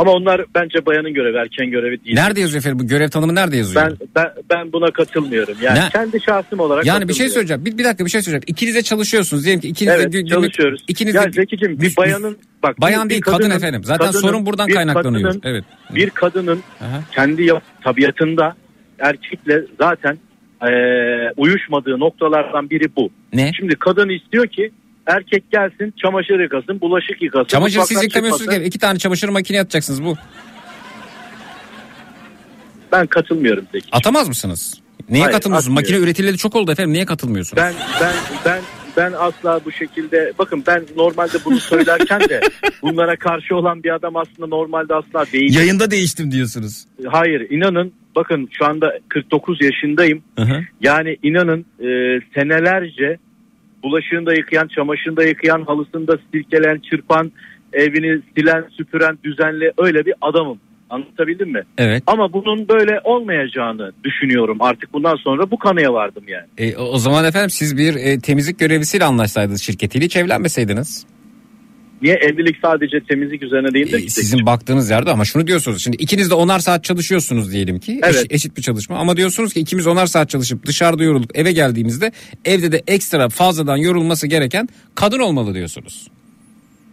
Ama 0.00 0.10
onlar 0.12 0.44
bence 0.54 0.86
bayanın 0.86 1.14
görevi, 1.14 1.36
erken 1.36 1.70
görevi 1.70 2.04
değil. 2.04 2.16
Nerede 2.16 2.40
yazıyor 2.40 2.60
efendim 2.60 2.78
bu 2.78 2.86
görev 2.86 3.08
tanımı 3.08 3.34
nerede 3.34 3.56
yazıyor? 3.56 3.86
Ben, 3.86 3.96
ben 4.16 4.28
ben 4.50 4.72
buna 4.72 4.90
katılmıyorum. 4.90 5.54
Yani 5.62 5.78
Ne? 5.78 5.88
kendi 5.92 6.20
şahsım 6.22 6.60
olarak 6.60 6.86
yani 6.86 7.08
bir 7.08 7.14
şey 7.14 7.28
söyleyeceğim. 7.28 7.64
Bir, 7.64 7.78
bir 7.78 7.84
dakika 7.84 8.04
bir 8.04 8.10
şey 8.10 8.22
söyleyeceğim. 8.22 8.44
İkiniz 8.46 8.74
de 8.74 8.82
çalışıyorsunuz. 8.82 9.44
Diyelim 9.44 9.60
ki 9.60 9.68
ikiniz 9.68 9.92
Evet 9.94 10.12
de 10.12 10.18
günlük- 10.20 10.28
çalışıyoruz. 10.28 10.84
ikiniz 10.88 11.14
ya 11.14 11.24
de 11.24 11.32
Zeki'cim 11.32 11.80
bir 11.80 11.96
bayanın 11.96 12.36
bak 12.62 12.80
Bayan 12.80 13.04
bir- 13.04 13.10
değil 13.10 13.18
bir 13.20 13.24
kadın 13.24 13.36
kadının- 13.38 13.56
efendim. 13.56 13.84
Zaten 13.84 14.06
kadının- 14.06 14.20
sorun 14.20 14.46
buradan 14.46 14.68
bir 14.68 14.74
kaynaklanıyor. 14.74 15.30
kadının- 15.32 15.50
Evet. 15.50 15.64
Bir 15.94 16.10
kadının 16.10 16.60
Aha. 16.80 17.00
kendi 17.12 17.48
tabiatında 17.84 18.54
erkekle 18.98 19.62
zaten 19.80 20.18
eee, 20.62 21.32
uyuşmadığı 21.36 21.98
noktalardan 22.00 22.70
biri 22.70 22.96
bu. 22.96 23.10
Ne? 23.32 23.52
Şimdi 23.56 23.76
kadın 23.76 24.08
istiyor 24.08 24.46
ki 24.46 24.70
erkek 25.16 25.50
gelsin 25.50 25.94
çamaşır 26.02 26.40
yıkasın, 26.40 26.80
bulaşık 26.80 27.22
yıkasın. 27.22 27.46
Çamaşır 27.46 27.80
siz 27.80 28.02
yıkamıyorsunuz 28.02 28.56
ki. 28.56 28.62
İki 28.64 28.78
tane 28.78 28.98
çamaşır 28.98 29.28
makineye 29.28 29.60
atacaksınız 29.60 30.04
bu. 30.04 30.16
Ben 32.92 33.06
katılmıyorum 33.06 33.64
Zeki. 33.72 33.88
Atamaz 33.92 34.28
mısınız? 34.28 34.80
Neye 35.10 35.22
Hayır, 35.22 35.32
katılmıyorsunuz? 35.32 35.74
Makine 35.74 35.86
atmıyorum. 35.86 36.06
üretileli 36.06 36.36
çok 36.36 36.56
oldu 36.56 36.72
efendim. 36.72 36.92
Niye 36.92 37.06
katılmıyorsunuz? 37.06 37.62
Ben 37.62 37.74
ben 38.00 38.14
ben 38.44 38.60
ben 38.96 39.12
asla 39.12 39.60
bu 39.64 39.72
şekilde 39.72 40.32
bakın 40.38 40.64
ben 40.66 40.84
normalde 40.96 41.38
bunu 41.44 41.60
söylerken 41.60 42.20
de 42.20 42.40
bunlara 42.82 43.16
karşı 43.16 43.56
olan 43.56 43.82
bir 43.82 43.94
adam 43.94 44.16
aslında 44.16 44.46
normalde 44.46 44.94
asla 44.94 45.26
değil. 45.32 45.56
Yayında 45.56 45.90
değiştim 45.90 46.30
diyorsunuz. 46.30 46.84
Hayır 47.06 47.50
inanın 47.50 47.92
bakın 48.16 48.48
şu 48.52 48.64
anda 48.64 48.98
49 49.08 49.62
yaşındayım. 49.62 50.22
Hı 50.36 50.42
hı. 50.42 50.60
Yani 50.80 51.16
inanın 51.22 51.60
e, 51.60 52.20
senelerce 52.34 53.18
bulaşığını 53.82 54.26
da 54.26 54.34
yıkayan, 54.34 54.68
çamaşırını 54.68 55.16
da 55.16 55.24
yıkayan, 55.24 55.62
halısını 55.62 56.08
da 56.08 56.18
silkeleyen, 56.32 56.78
çırpan, 56.90 57.32
evini 57.72 58.22
silen, 58.36 58.64
süpüren, 58.76 59.18
düzenli 59.24 59.72
öyle 59.78 60.06
bir 60.06 60.14
adamım. 60.20 60.58
Anlatabildim 60.90 61.52
mi? 61.52 61.62
Evet. 61.78 62.02
Ama 62.06 62.32
bunun 62.32 62.68
böyle 62.68 63.00
olmayacağını 63.04 63.92
düşünüyorum. 64.04 64.56
Artık 64.60 64.92
bundan 64.92 65.16
sonra 65.16 65.50
bu 65.50 65.58
kanıya 65.58 65.92
vardım 65.92 66.24
yani. 66.28 66.46
E, 66.58 66.76
o 66.76 66.82
o 66.82 66.98
zaman 66.98 67.24
efendim 67.24 67.50
siz 67.50 67.76
bir 67.76 67.94
e, 67.94 68.18
temizlik 68.18 68.58
görevlisiyle 68.58 69.04
anlaşsaydınız 69.04 69.62
şirketiyle 69.62 70.04
hiç 70.04 70.16
evlenmeseydiniz. 70.16 71.06
Niye 72.02 72.14
evlilik 72.14 72.56
sadece 72.62 73.00
temizlik 73.08 73.42
üzerine 73.42 73.74
değildir 73.74 73.98
E, 73.98 74.02
ki? 74.02 74.10
sizin 74.10 74.46
baktığınız 74.46 74.90
yerde 74.90 75.10
ama 75.10 75.24
şunu 75.24 75.46
diyorsunuz. 75.46 75.82
Şimdi 75.84 75.96
ikiniz 75.96 76.30
de 76.30 76.34
onar 76.34 76.58
saat 76.58 76.84
çalışıyorsunuz 76.84 77.52
diyelim 77.52 77.78
ki. 77.78 78.00
Evet. 78.04 78.26
eşit 78.30 78.56
bir 78.56 78.62
çalışma 78.62 78.96
ama 78.98 79.16
diyorsunuz 79.16 79.52
ki 79.52 79.60
ikimiz 79.60 79.86
onar 79.86 80.06
saat 80.06 80.30
çalışıp 80.30 80.66
dışarıda 80.66 81.04
yorulduk 81.04 81.30
eve 81.38 81.52
geldiğimizde 81.52 82.12
evde 82.44 82.72
de 82.72 82.82
ekstra 82.86 83.28
fazladan 83.28 83.76
yorulması 83.76 84.26
gereken 84.26 84.68
kadın 84.94 85.18
olmalı 85.18 85.54
diyorsunuz. 85.54 86.08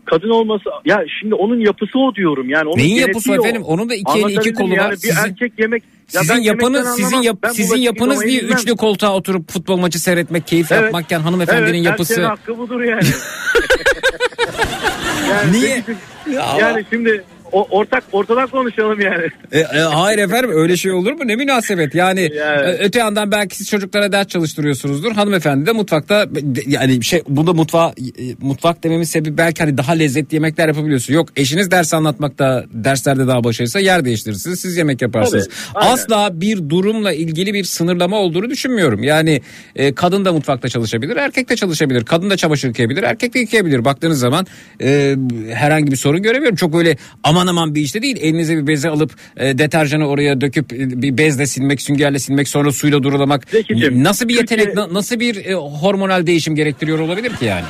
Kadın 0.05 0.29
olması 0.29 0.63
ya 0.85 1.03
şimdi 1.21 1.35
onun 1.35 1.59
yapısı 1.59 1.99
o 1.99 2.15
diyorum 2.15 2.49
yani. 2.49 2.67
Onun 2.69 2.77
Neyin 2.77 2.95
yapısı 2.95 3.31
o. 3.31 3.35
efendim? 3.35 3.61
Onun 3.63 3.89
da 3.89 3.95
iki 3.95 4.19
eli 4.19 4.33
iki 4.33 4.53
kolu 4.53 4.71
var. 4.71 4.75
Yani 4.77 4.91
bir 4.91 4.97
Sizin- 4.97 5.17
erkek 5.21 5.53
yemek 5.59 5.83
ya 6.13 6.21
sizin 6.21 6.41
yapınız 6.41 6.87
sizin 6.95 7.17
yap, 7.21 7.37
Ben 7.43 7.49
sizin 7.49 7.77
yapınız 7.77 8.25
niye 8.25 8.41
bilmem. 8.41 8.57
üçlü 8.57 8.75
koltuğa 8.75 9.15
oturup 9.15 9.51
futbol 9.51 9.77
maçı 9.77 9.99
seyretmek, 9.99 10.47
keyif 10.47 10.71
Evet. 10.71 10.83
yapmakken 10.83 11.19
hanımefendinin 11.19 11.73
evet, 11.77 11.85
yapısı. 11.85 12.25
hakkı 12.25 12.57
budur 12.57 12.81
yani. 12.81 13.01
yani 15.29 15.51
Niye? 15.51 15.75
Zeki'cim, 15.75 15.97
Ya 16.31 16.55
Yani 16.59 16.85
şimdi 16.89 17.23
o, 17.51 17.67
ortak 17.69 18.03
ortadan 18.11 18.47
konuşalım 18.47 19.01
yani. 19.01 19.27
E, 19.51 19.59
e, 19.59 19.79
hayır 19.79 20.19
efendim 20.19 20.51
öyle 20.53 20.77
şey 20.77 20.91
olur 20.91 21.11
mu? 21.11 21.27
Ne 21.27 21.35
münasebet. 21.35 21.95
Yani 21.95 22.29
Yani. 22.37 22.67
e, 22.67 22.77
öte 22.77 22.99
yandan 22.99 23.31
belki 23.31 23.55
siz 23.55 23.69
çocuklara 23.69 24.11
ders 24.11 24.27
çalıştırıyorsunuzdur. 24.27 25.11
Hanımefendi 25.11 25.65
de 25.65 25.71
mutfakta 25.71 26.27
yani 26.67 27.03
şey 27.03 27.21
bunda 27.27 27.53
mutfağa 27.53 27.87
e, 27.87 28.35
mutfak 28.41 28.83
dememin 28.83 29.03
sebebi 29.03 29.37
belki 29.37 29.63
hani 29.63 29.77
daha 29.77 29.91
lezzetli 29.91 30.35
yemekler 30.35 30.67
yapabiliyorsun. 30.67 31.13
Yok 31.13 31.29
eşiniz 31.35 31.71
ders 31.71 31.93
anlatmakta 31.93 32.65
derslerde 32.71 33.27
daha 33.27 33.43
başarıysa 33.43 33.79
yer 33.79 34.05
değiştirirsiniz. 34.05 34.59
Siz 34.59 34.77
yemek 34.77 35.01
yaparsınız. 35.01 35.47
Tabii, 35.47 35.83
aynen. 35.83 35.93
Asla 35.93 36.41
bir 36.41 36.69
durumla 36.69 37.13
ilgili 37.13 37.53
bir 37.53 37.63
sınırlama 37.63 38.17
olduğunu 38.17 38.49
düşünmüyorum. 38.49 39.03
Yani 39.03 39.41
e, 39.75 39.93
kadın 39.93 40.25
da 40.25 40.33
mutfakta 40.33 40.69
çalışabilir, 40.69 41.17
erkek 41.17 41.49
de 41.49 41.55
çalışabilir. 41.55 42.05
Kadın 42.05 42.29
da 42.29 42.37
çamaşır 42.37 42.67
yıkayabilir, 42.67 43.03
erkek 43.03 43.33
de 43.33 43.39
yıkayabilir. 43.39 43.85
Baktığınız 43.85 44.19
zaman 44.19 44.47
e, 44.81 45.15
herhangi 45.53 45.91
bir 45.91 45.97
sorun 45.97 46.21
göremiyorum. 46.21 46.55
Çok 46.55 46.75
öyle 46.75 46.97
aman 47.37 47.47
aman 47.47 47.75
bir 47.75 47.81
işte 47.81 48.01
değil. 48.01 48.17
Elinize 48.21 48.57
bir 48.57 48.67
beze 48.67 48.89
alıp 48.89 49.11
e, 49.37 49.57
deterjanı 49.57 50.07
oraya 50.07 50.41
döküp 50.41 50.73
e, 50.73 51.01
bir 51.01 51.17
bezle 51.17 51.47
silmek, 51.47 51.81
süngerle 51.81 52.19
silmek, 52.19 52.47
sonra 52.47 52.71
suyla 52.71 53.03
durulamak. 53.03 53.47
Zekicim, 53.51 54.03
nasıl 54.03 54.27
bir 54.27 54.35
yetenek, 54.35 54.65
Türkiye- 54.65 54.85
na- 54.87 54.93
nasıl 54.93 55.19
bir 55.19 55.45
e, 55.45 55.53
hormonal 55.53 56.27
değişim 56.27 56.55
gerektiriyor 56.55 56.99
olabilir 56.99 57.35
ki 57.35 57.45
yani? 57.45 57.65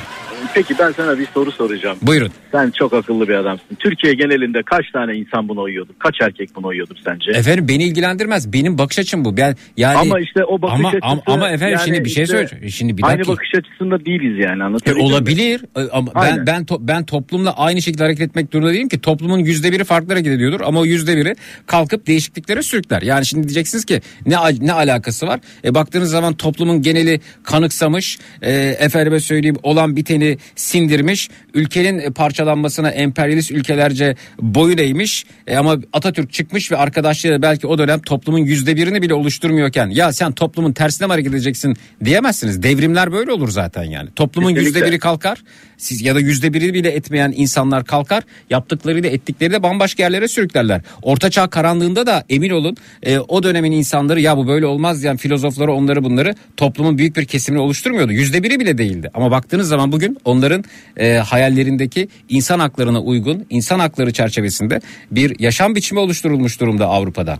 Peki 0.54 0.74
ben 0.78 0.92
sana 0.92 1.18
bir 1.18 1.26
soru 1.34 1.52
soracağım. 1.52 1.98
Buyurun. 2.02 2.30
Sen 2.52 2.70
çok 2.70 2.92
akıllı 2.92 3.28
bir 3.28 3.34
adamsın. 3.34 3.76
Türkiye 3.78 4.14
genelinde 4.14 4.62
kaç 4.62 4.90
tane 4.92 5.14
insan 5.16 5.48
buna 5.48 5.60
uyuyordur? 5.60 5.94
Kaç 5.98 6.14
erkek 6.22 6.56
buna 6.56 6.66
uyuyordur 6.66 6.96
sence? 7.04 7.30
Efendim 7.30 7.68
beni 7.68 7.84
ilgilendirmez. 7.84 8.52
Benim 8.52 8.78
bakış 8.78 8.98
açım 8.98 9.24
bu. 9.24 9.36
Ben 9.36 9.56
yani 9.76 9.98
ama 9.98 10.20
işte 10.20 10.44
o 10.44 10.62
bakış 10.62 10.74
ama, 10.78 10.88
açısı 10.88 11.00
ama, 11.02 11.22
ama 11.26 11.50
efendim 11.50 11.76
yani 11.78 11.84
şimdi 11.84 12.04
bir 12.04 12.10
şey 12.10 12.22
işte 12.24 12.36
söyleyeceğim. 12.36 12.70
Şimdi 12.70 12.96
bir 12.98 13.02
Aynı 13.02 13.18
dakika. 13.18 13.32
bakış 13.32 13.48
açısında 13.54 14.04
değiliz 14.06 14.38
yani 14.44 14.60
E, 14.60 14.64
anlatabildim 14.64 14.98
mi? 14.98 15.02
olabilir 15.12 15.60
E, 15.76 15.80
ama 15.92 16.10
ben 16.14 16.20
Aynen. 16.20 16.46
ben 16.46 16.62
to- 16.62 16.78
ben 16.88 17.04
toplumla 17.04 17.56
aynı 17.56 17.82
şekilde 17.82 18.02
hareket 18.02 18.28
etmek 18.28 18.52
durumunda 18.52 18.74
değilim 18.74 18.88
ki 18.88 19.00
toplumun 19.00 19.38
yüzde 19.38 19.72
biri 19.72 19.84
farklı 19.84 20.08
hareket 20.12 20.32
ediyordur 20.32 20.60
ama 20.64 20.80
o 20.80 20.84
yüzde 20.84 21.16
biri 21.16 21.34
kalkıp 21.66 22.06
değişikliklere 22.06 22.62
sürükler. 22.62 23.02
Yani 23.02 23.26
şimdi 23.26 23.48
diyeceksiniz 23.48 23.84
ki 23.84 24.00
ne 24.26 24.36
ne 24.60 24.72
alakası 24.72 25.26
var? 25.26 25.40
E, 25.64 25.74
baktığınız 25.74 26.10
zaman 26.10 26.34
toplumun 26.34 26.82
geneli 26.82 27.20
kanıksamış, 27.44 28.18
e, 28.42 28.52
efendime 28.78 29.20
söyleyeyim 29.20 29.56
olan 29.62 29.96
biteni 29.96 30.27
sindirmiş, 30.56 31.28
ülkenin 31.54 31.98
e, 31.98 32.10
parçalanmasına 32.10 32.90
emperyalist 32.90 33.50
ülkelerce 33.50 34.16
boyun 34.40 34.78
eğmiş 34.78 35.24
E, 35.46 35.56
ama 35.56 35.76
Atatürk 35.92 36.32
çıkmış 36.32 36.72
ve 36.72 36.76
arkadaşları 36.76 37.42
belki 37.42 37.66
o 37.66 37.78
dönem 37.78 38.00
toplumun 38.00 38.38
yüzde 38.38 38.76
birini 38.76 39.02
bile 39.02 39.14
oluşturmuyorken 39.14 39.86
ya 39.90 40.12
sen 40.12 40.32
toplumun 40.32 40.72
tersine 40.72 41.06
mi 41.06 41.10
hareket 41.10 41.32
edeceksin 41.32 41.76
diyemezsiniz. 42.04 42.62
Devrimler 42.62 43.12
böyle 43.12 43.32
olur 43.32 43.48
zaten 43.48 43.84
yani. 43.84 44.08
Toplumun 44.16 44.50
yüzde 44.50 44.86
biri 44.86 44.98
kalkar. 44.98 45.42
Siz 45.76 46.02
ya 46.02 46.14
da 46.14 46.20
yüzde 46.20 46.54
biri 46.54 46.74
bile 46.74 46.90
etmeyen 46.90 47.32
insanlar 47.36 47.84
kalkar. 47.84 48.24
Yaptıklarıyla 48.50 49.10
ettikleri 49.10 49.52
de 49.52 49.62
bambaşka 49.62 50.02
yerlere 50.02 50.28
sürüklerler. 50.28 50.80
Ortaçağ 51.02 51.50
karanlığında 51.50 52.06
da 52.06 52.24
emin 52.28 52.50
olun 52.50 52.76
e, 53.02 53.18
o 53.18 53.42
dönemin 53.42 53.72
insanları 53.72 54.20
ya 54.20 54.36
bu 54.36 54.48
böyle 54.48 54.66
olmaz 54.66 55.02
diyen 55.02 55.16
filozofları 55.16 55.72
onları 55.72 56.04
bunları 56.04 56.34
toplumun 56.56 56.98
büyük 56.98 57.16
bir 57.16 57.24
kesimini 57.24 57.60
oluşturmuyordu. 57.60 58.12
Yüzde 58.12 58.42
biri 58.42 58.60
bile 58.60 58.78
değildi. 58.78 59.10
Ama 59.14 59.30
baktığınız 59.30 59.68
zaman 59.68 59.92
bugün 59.92 60.17
onların 60.24 60.64
e, 60.96 61.14
hayallerindeki 61.16 62.08
insan 62.28 62.58
haklarına 62.58 63.00
uygun, 63.00 63.46
insan 63.50 63.78
hakları 63.78 64.12
çerçevesinde 64.12 64.80
bir 65.10 65.40
yaşam 65.40 65.74
biçimi 65.74 66.00
oluşturulmuş 66.00 66.60
durumda 66.60 66.86
Avrupa'da. 66.86 67.38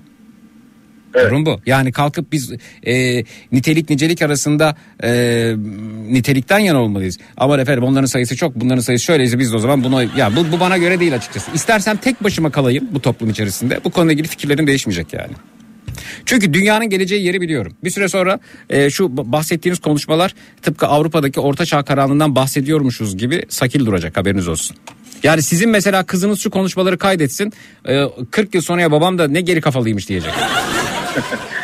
Durum 1.15 1.47
bu. 1.47 1.61
Yani 1.67 1.93
kalkıp 1.93 2.33
biz 2.33 2.53
e, 2.87 3.25
nitelik 3.53 3.91
nicelik 3.91 4.23
arasında 4.23 4.77
e, 5.03 5.11
nitelikten 6.11 6.59
yana 6.59 6.83
olmalıyız. 6.83 7.19
Ama 7.37 7.61
efendim 7.61 7.85
onların 7.85 8.07
sayısı 8.07 8.37
çok 8.37 8.55
bunların 8.55 8.81
sayısı 8.81 9.05
şöyleyse 9.05 9.39
biz 9.39 9.53
de 9.53 9.57
o 9.57 9.59
zaman 9.59 9.85
bunu 9.85 10.03
ya 10.17 10.37
bu, 10.37 10.53
bu 10.53 10.61
bana 10.61 10.79
göre 10.79 11.01
değil 11.01 11.15
açıkçası. 11.15 11.51
İstersem 11.55 11.97
tek 11.97 12.25
başıma 12.25 12.51
kalayım 12.51 12.89
bu 12.93 13.01
toplum 13.01 13.31
içerisinde. 13.31 13.81
Bu 13.85 13.91
konuyla 13.91 14.13
ilgili 14.13 14.29
fikirlerim 14.29 14.67
değişmeyecek 14.67 15.13
yani. 15.13 15.33
Çünkü 16.27 16.55
dünyanın 16.55 16.91
geleceği 16.91 17.25
yeri 17.25 17.41
biliyorum. 17.41 17.73
Bir 17.85 17.91
süre 17.91 18.09
sonra 18.09 18.39
e, 18.71 18.91
şu 18.91 19.17
bahsettiğiniz 19.33 19.81
konuşmalar 19.81 20.35
tıpkı 20.63 20.87
Avrupa'daki 20.87 21.41
orta 21.41 21.65
çağ 21.67 21.83
karanlığından 21.83 22.35
bahsediyormuşuz 22.35 23.17
gibi 23.17 23.43
sakil 23.49 23.87
duracak 23.87 24.17
haberiniz 24.17 24.49
olsun. 24.49 24.77
Yani 25.23 25.43
sizin 25.43 25.71
mesela 25.71 26.07
kızınız 26.07 26.41
şu 26.41 26.51
konuşmaları 26.51 26.99
kaydetsin. 26.99 27.53
e, 27.89 28.05
40 28.31 28.55
yıl 28.55 28.63
sonra 28.63 28.81
ya 28.81 28.93
babam 28.93 29.19
da 29.19 29.29
ne 29.29 29.41
geri 29.41 29.61
kafalıymış 29.61 30.09
diyecek. 30.09 30.33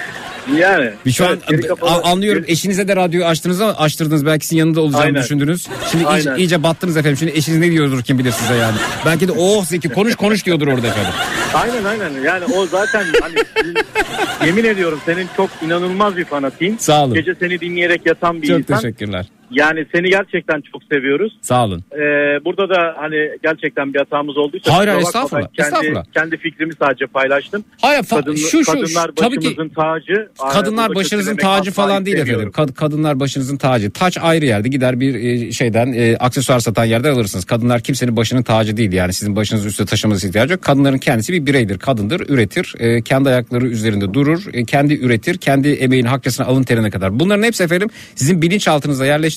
Yani. 0.58 0.90
Bir 1.06 1.12
şu 1.12 1.26
an 1.26 1.38
Evet, 1.50 1.66
kapalı- 1.68 1.90
anlıyorum 2.02 2.44
eşinize 2.46 2.88
de 2.88 2.96
radyoyu 2.96 3.26
açtınız 3.26 3.60
ama 3.60 3.72
açtırdınız 3.72 4.26
belki 4.26 4.46
sizin 4.46 4.58
yanında 4.58 4.80
olacağını 4.80 5.04
Aynen. 5.04 5.22
düşündünüz. 5.22 5.66
Şimdi 5.90 6.04
iyice, 6.04 6.30
Aynen. 6.30 6.40
iyice 6.40 6.62
battınız 6.62 6.96
efendim. 6.96 7.16
Şimdi 7.16 7.32
eşiniz 7.32 7.58
ne 7.58 7.70
diyordur 7.70 8.02
kim 8.02 8.18
bilir 8.18 8.32
size 8.32 8.54
yani. 8.54 8.76
Belki 9.06 9.28
de 9.28 9.32
oh 9.32 9.64
Zeki 9.64 9.88
konuş 9.88 10.14
konuş 10.16 10.46
diyordur 10.46 10.66
orada 10.66 10.86
efendim. 10.86 11.12
Aynen 11.54 11.84
aynen. 11.84 12.22
Yani 12.24 12.44
o 12.44 12.66
zaten 12.66 13.04
hani 13.22 13.34
yemin 14.46 14.64
ediyorum 14.64 15.00
senin 15.06 15.28
çok 15.36 15.50
inanılmaz 15.66 16.16
bir 16.16 16.24
fanatiyim. 16.24 16.78
Sağ 16.78 17.04
olun. 17.04 17.14
Gece 17.14 17.34
seni 17.40 17.60
dinleyerek 17.60 18.06
yatan 18.06 18.42
bir 18.42 18.48
Çok 18.48 18.58
insan. 18.58 18.80
teşekkürler. 18.80 19.26
Yani 19.50 19.86
seni 19.94 20.08
gerçekten 20.10 20.62
çok 20.72 20.82
seviyoruz. 20.92 21.38
Sağ 21.42 21.64
olun. 21.64 21.84
Ee, 21.92 21.98
burada 22.44 22.68
da 22.68 22.94
hani 22.96 23.30
gerçekten 23.42 23.94
bir 23.94 23.98
hatamız 23.98 24.36
olduysa 24.36 24.76
Hayır, 24.76 24.88
hayır, 24.88 25.00
estağfurullah, 25.02 25.46
kendi, 25.52 25.68
estağfurullah. 25.68 26.04
kendi 26.14 26.36
fikrimi 26.36 26.72
sadece 26.78 27.06
paylaştım. 27.06 27.64
Hayır 27.80 28.02
fa- 28.02 28.20
Kadın, 28.20 28.34
şu 28.34 28.64
şu, 28.64 28.72
kadınlar 28.72 29.06
şu 29.08 29.14
tabii 29.14 29.38
ki 29.38 29.46
başımızın 29.46 29.68
tacı. 29.68 30.28
kadınlar 30.52 30.94
başınızın 30.94 31.36
tacı 31.36 31.70
falan 31.70 32.06
değil 32.06 32.16
efendim. 32.18 32.48
Kad- 32.50 32.74
kadınlar 32.74 33.20
başınızın 33.20 33.56
tacı. 33.56 33.90
Taç 33.90 34.18
ayrı 34.22 34.44
yerde 34.44 34.68
gider 34.68 35.00
bir 35.00 35.14
e, 35.14 35.52
şeyden 35.52 35.92
e, 35.92 36.16
aksesuar 36.16 36.60
satan 36.60 36.84
yerden 36.84 37.12
alırsınız. 37.14 37.44
Kadınlar 37.44 37.80
kimsenin 37.80 38.16
başının 38.16 38.42
tacı 38.42 38.76
değil 38.76 38.92
yani 38.92 39.12
sizin 39.12 39.36
başınızı 39.36 39.68
üstte 39.68 39.84
taşıması 39.86 40.28
ihtiyacı 40.28 40.52
yok. 40.52 40.62
Kadınların 40.62 40.98
kendisi 40.98 41.32
bir 41.32 41.46
bireydir. 41.46 41.78
Kadındır, 41.78 42.20
üretir. 42.28 42.74
e, 42.78 43.02
kendi 43.02 43.28
ayakları 43.28 43.66
üzerinde 43.66 44.14
durur. 44.14 44.42
e, 44.52 44.64
kendi 44.64 44.94
üretir. 44.94 45.38
Kendi 45.38 45.68
emeğin 45.68 46.04
hakkısını 46.04 46.46
alın 46.46 46.62
terine 46.62 46.90
kadar. 46.90 47.20
Bunların 47.20 47.42
hepsi 47.42 47.62
efendim 47.62 47.88
sizin 48.14 48.42
bilinçaltınıza 48.42 49.06
yerleştirilmiş 49.06 49.33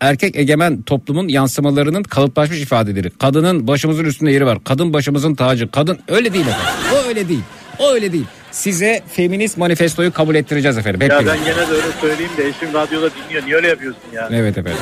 erkek 0.00 0.36
egemen 0.36 0.82
toplumun 0.82 1.28
yansımalarının 1.28 2.02
kalıplaşmış 2.02 2.60
ifadeleri. 2.62 3.10
Kadının 3.10 3.66
başımızın 3.68 4.04
üstünde 4.04 4.30
yeri 4.30 4.46
var. 4.46 4.58
Kadın 4.64 4.92
başımızın 4.92 5.34
tacı. 5.34 5.70
Kadın 5.70 5.98
öyle 6.08 6.32
değil 6.32 6.46
efendim. 6.46 6.66
O 6.94 7.08
öyle 7.08 7.28
değil. 7.28 7.40
O 7.78 7.90
öyle 7.92 8.12
değil. 8.12 8.24
Size 8.50 9.02
feminist 9.12 9.56
manifestoyu 9.58 10.12
kabul 10.12 10.34
ettireceğiz 10.34 10.78
efendim. 10.78 11.00
Hep 11.00 11.10
Ya 11.10 11.20
birlikte. 11.20 11.38
ben 11.38 11.44
gene 11.44 11.68
de 11.68 11.72
öyle 11.72 11.86
söyleyeyim 12.00 12.32
de 12.36 12.48
eşim 12.48 12.74
radyoda 12.74 13.10
dinliyor. 13.14 13.44
Niye 13.46 13.56
öyle 13.56 13.68
yapıyorsun 13.68 14.02
ya? 14.14 14.28
Evet 14.32 14.58
efendim. 14.58 14.78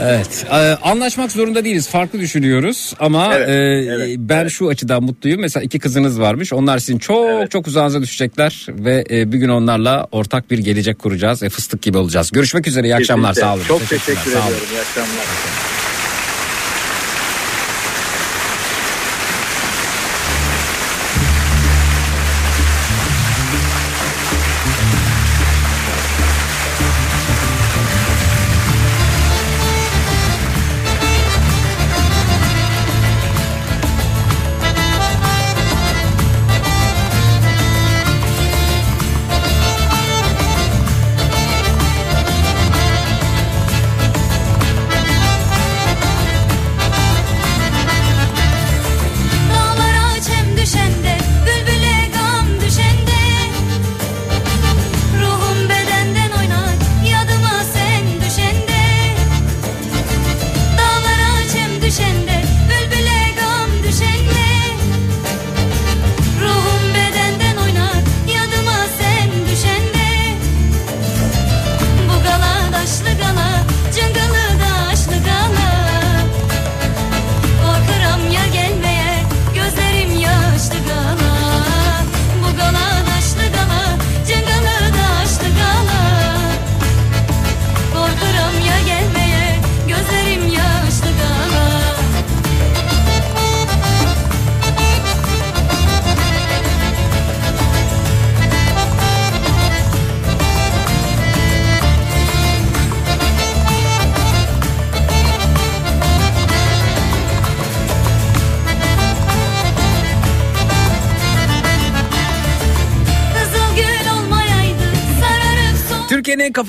Evet, 0.00 0.46
e, 0.50 0.54
anlaşmak 0.82 1.32
zorunda 1.32 1.64
değiliz. 1.64 1.88
Farklı 1.88 2.20
düşünüyoruz 2.20 2.94
ama 2.98 3.34
Evet, 3.34 3.48
e, 3.48 3.52
evet, 3.94 4.16
ben 4.18 4.40
evet. 4.42 4.52
şu 4.52 4.68
açıdan 4.68 5.02
mutluyum. 5.02 5.40
Mesela 5.40 5.64
iki 5.64 5.78
kızınız 5.78 6.20
varmış. 6.20 6.52
Onlar 6.52 6.78
sizin 6.78 6.98
çok 6.98 7.28
Evet. 7.30 7.50
çok 7.50 7.66
uzağınıza 7.66 8.02
düşecekler 8.02 8.66
ve 8.68 9.04
e, 9.10 9.32
bir 9.32 9.38
gün 9.38 9.48
onlarla 9.48 10.06
ortak 10.12 10.50
bir 10.50 10.58
gelecek 10.58 10.98
kuracağız. 10.98 11.42
E, 11.42 11.48
fıstık 11.48 11.82
gibi 11.82 11.98
olacağız. 11.98 12.30
Görüşmek 12.32 12.66
üzere. 12.66 12.86
İyi 12.86 12.96
akşamlar. 12.96 13.34
Kesinlikle. 13.34 13.48
Sağ 13.50 13.54
olun. 13.54 13.64
Çok 13.68 13.80
Teşekkürler, 13.88 14.06
teşekkür 14.06 14.30
ediyorum. 14.30 14.66
İyi 14.72 14.80
akşamlar. 14.80 15.69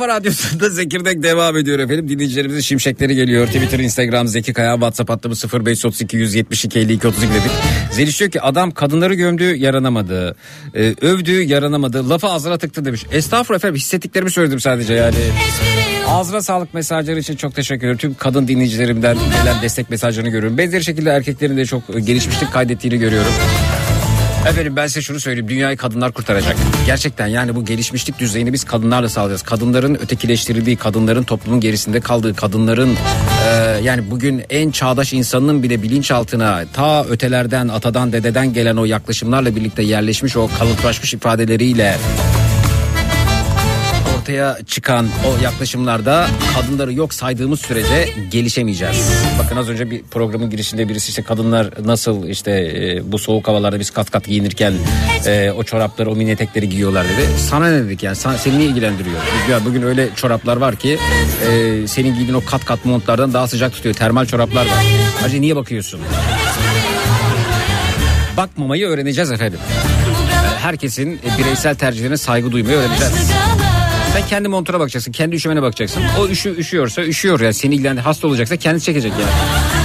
Kafa 0.01 0.13
radyosunda 0.13 0.69
Zekirdek 0.69 1.23
devam 1.23 1.57
ediyor 1.57 1.79
efendim. 1.79 2.09
Dinleyicilerimizin 2.09 2.61
şimşekleri 2.61 3.15
geliyor. 3.15 3.47
Twitter, 3.47 3.79
Instagram, 3.79 4.27
Zeki 4.27 4.53
Kaya, 4.53 4.73
WhatsApp 4.73 5.09
hattımız 5.09 5.53
0532 5.53 6.17
172 6.17 6.79
52 6.79 7.07
32 7.07 7.33
dedik. 7.33 7.51
Zeliş 7.91 8.19
diyor 8.19 8.31
ki 8.31 8.41
adam 8.41 8.71
kadınları 8.71 9.13
gömdü 9.13 9.55
yaranamadı. 9.55 10.35
Ee, 10.75 10.95
övdü 11.01 11.41
yaranamadı. 11.41 12.09
Lafı 12.09 12.27
ağzına 12.27 12.57
tıktı 12.57 12.85
demiş. 12.85 13.05
Estağfurullah 13.11 13.59
efendim 13.59 13.75
hissettiklerimi 13.75 14.31
söyledim 14.31 14.59
sadece 14.59 14.93
yani. 14.93 15.15
Ağzına 16.07 16.41
sağlık 16.41 16.73
mesajları 16.73 17.19
için 17.19 17.35
çok 17.35 17.55
teşekkür 17.55 17.81
ederim. 17.81 17.97
Tüm 17.97 18.13
kadın 18.13 18.47
dinleyicilerimden 18.47 19.17
gelen 19.43 19.61
destek 19.61 19.89
mesajlarını 19.89 20.29
görüyorum. 20.29 20.57
Benzeri 20.57 20.83
şekilde 20.83 21.09
erkeklerin 21.09 21.57
de 21.57 21.65
çok 21.65 21.87
gelişmişlik 21.87 22.53
kaydettiğini 22.53 22.99
görüyorum. 22.99 23.31
Efendim 24.47 24.75
ben 24.75 24.87
size 24.87 25.01
şunu 25.01 25.19
söyleyeyim. 25.19 25.47
Dünyayı 25.47 25.77
kadınlar 25.77 26.11
kurtaracak. 26.11 26.55
Gerçekten 26.85 27.27
yani 27.27 27.55
bu 27.55 27.65
gelişmişlik 27.65 28.19
düzeyini 28.19 28.53
biz 28.53 28.63
kadınlarla 28.63 29.09
sağlayacağız. 29.09 29.41
Kadınların 29.41 29.95
ötekileştirildiği, 29.95 30.77
kadınların 30.77 31.23
toplumun 31.23 31.59
gerisinde 31.59 31.99
kaldığı, 31.99 32.35
kadınların 32.35 32.97
e, 33.47 33.53
yani 33.83 34.11
bugün 34.11 34.43
en 34.49 34.71
çağdaş 34.71 35.13
insanın 35.13 35.63
bile 35.63 35.81
bilinçaltına 35.81 36.63
ta 36.73 37.03
ötelerden, 37.03 37.67
atadan, 37.67 38.13
dededen 38.13 38.53
gelen 38.53 38.77
o 38.77 38.85
yaklaşımlarla 38.85 39.55
birlikte 39.55 39.83
yerleşmiş 39.83 40.37
o 40.37 40.49
kalıplaşmış 40.59 41.13
ifadeleriyle 41.13 41.97
ortaya 44.31 44.57
çıkan 44.65 45.07
o 45.27 45.43
yaklaşımlarda 45.43 46.27
kadınları 46.55 46.93
yok 46.93 47.13
saydığımız 47.13 47.61
sürece 47.61 48.09
gelişemeyeceğiz. 48.31 49.11
Bakın 49.43 49.57
az 49.57 49.69
önce 49.69 49.91
bir 49.91 50.03
programın 50.03 50.49
girişinde 50.49 50.89
birisi 50.89 51.09
işte 51.09 51.21
kadınlar 51.21 51.69
nasıl 51.85 52.27
işte 52.27 52.51
e, 52.51 53.11
bu 53.11 53.19
soğuk 53.19 53.47
havalarda 53.47 53.79
biz 53.79 53.89
kat 53.89 54.11
kat 54.11 54.25
giyinirken 54.25 54.73
e, 55.25 55.51
o 55.51 55.63
çorapları 55.63 56.11
o 56.11 56.15
mini 56.15 56.31
etekleri 56.31 56.69
giyiyorlar 56.69 57.05
dedi. 57.05 57.27
Sana 57.49 57.69
ne 57.69 57.83
dedik 57.83 58.03
yani 58.03 58.15
Sana- 58.15 58.37
seni 58.37 58.59
niye 58.59 58.69
ilgilendiriyor? 58.69 59.15
Bugün 59.65 59.81
öyle 59.81 60.09
çoraplar 60.15 60.57
var 60.57 60.75
ki 60.75 60.97
e, 61.51 61.87
senin 61.87 62.15
giydiğin 62.15 62.33
o 62.33 62.41
kat 62.45 62.65
kat 62.65 62.85
montlardan 62.85 63.33
daha 63.33 63.47
sıcak 63.47 63.73
tutuyor. 63.73 63.95
Termal 63.95 64.25
çoraplar 64.25 64.65
var. 64.65 64.85
Hacı 65.21 65.41
niye 65.41 65.55
bakıyorsun? 65.55 65.99
Bakmamayı 68.37 68.87
öğreneceğiz 68.87 69.31
efendim. 69.31 69.59
Herkesin 70.61 71.13
e, 71.13 71.37
bireysel 71.37 71.75
tercihlerine 71.75 72.17
saygı 72.17 72.51
duymayı 72.51 72.77
öğreneceğiz. 72.77 73.31
Sen 74.13 74.27
kendi 74.27 74.47
montuna 74.47 74.79
bakacaksın. 74.79 75.11
Kendi 75.11 75.35
üşümene 75.35 75.61
bakacaksın. 75.61 76.03
O 76.19 76.27
üşü, 76.27 76.57
üşüyorsa 76.57 77.03
üşüyor 77.03 77.39
ya. 77.39 77.53
Seni 77.53 77.75
ilgilendi 77.75 78.01
hasta 78.01 78.27
olacaksa 78.27 78.57
kendisi 78.57 78.85
çekecek 78.85 79.11
yani. 79.11 79.80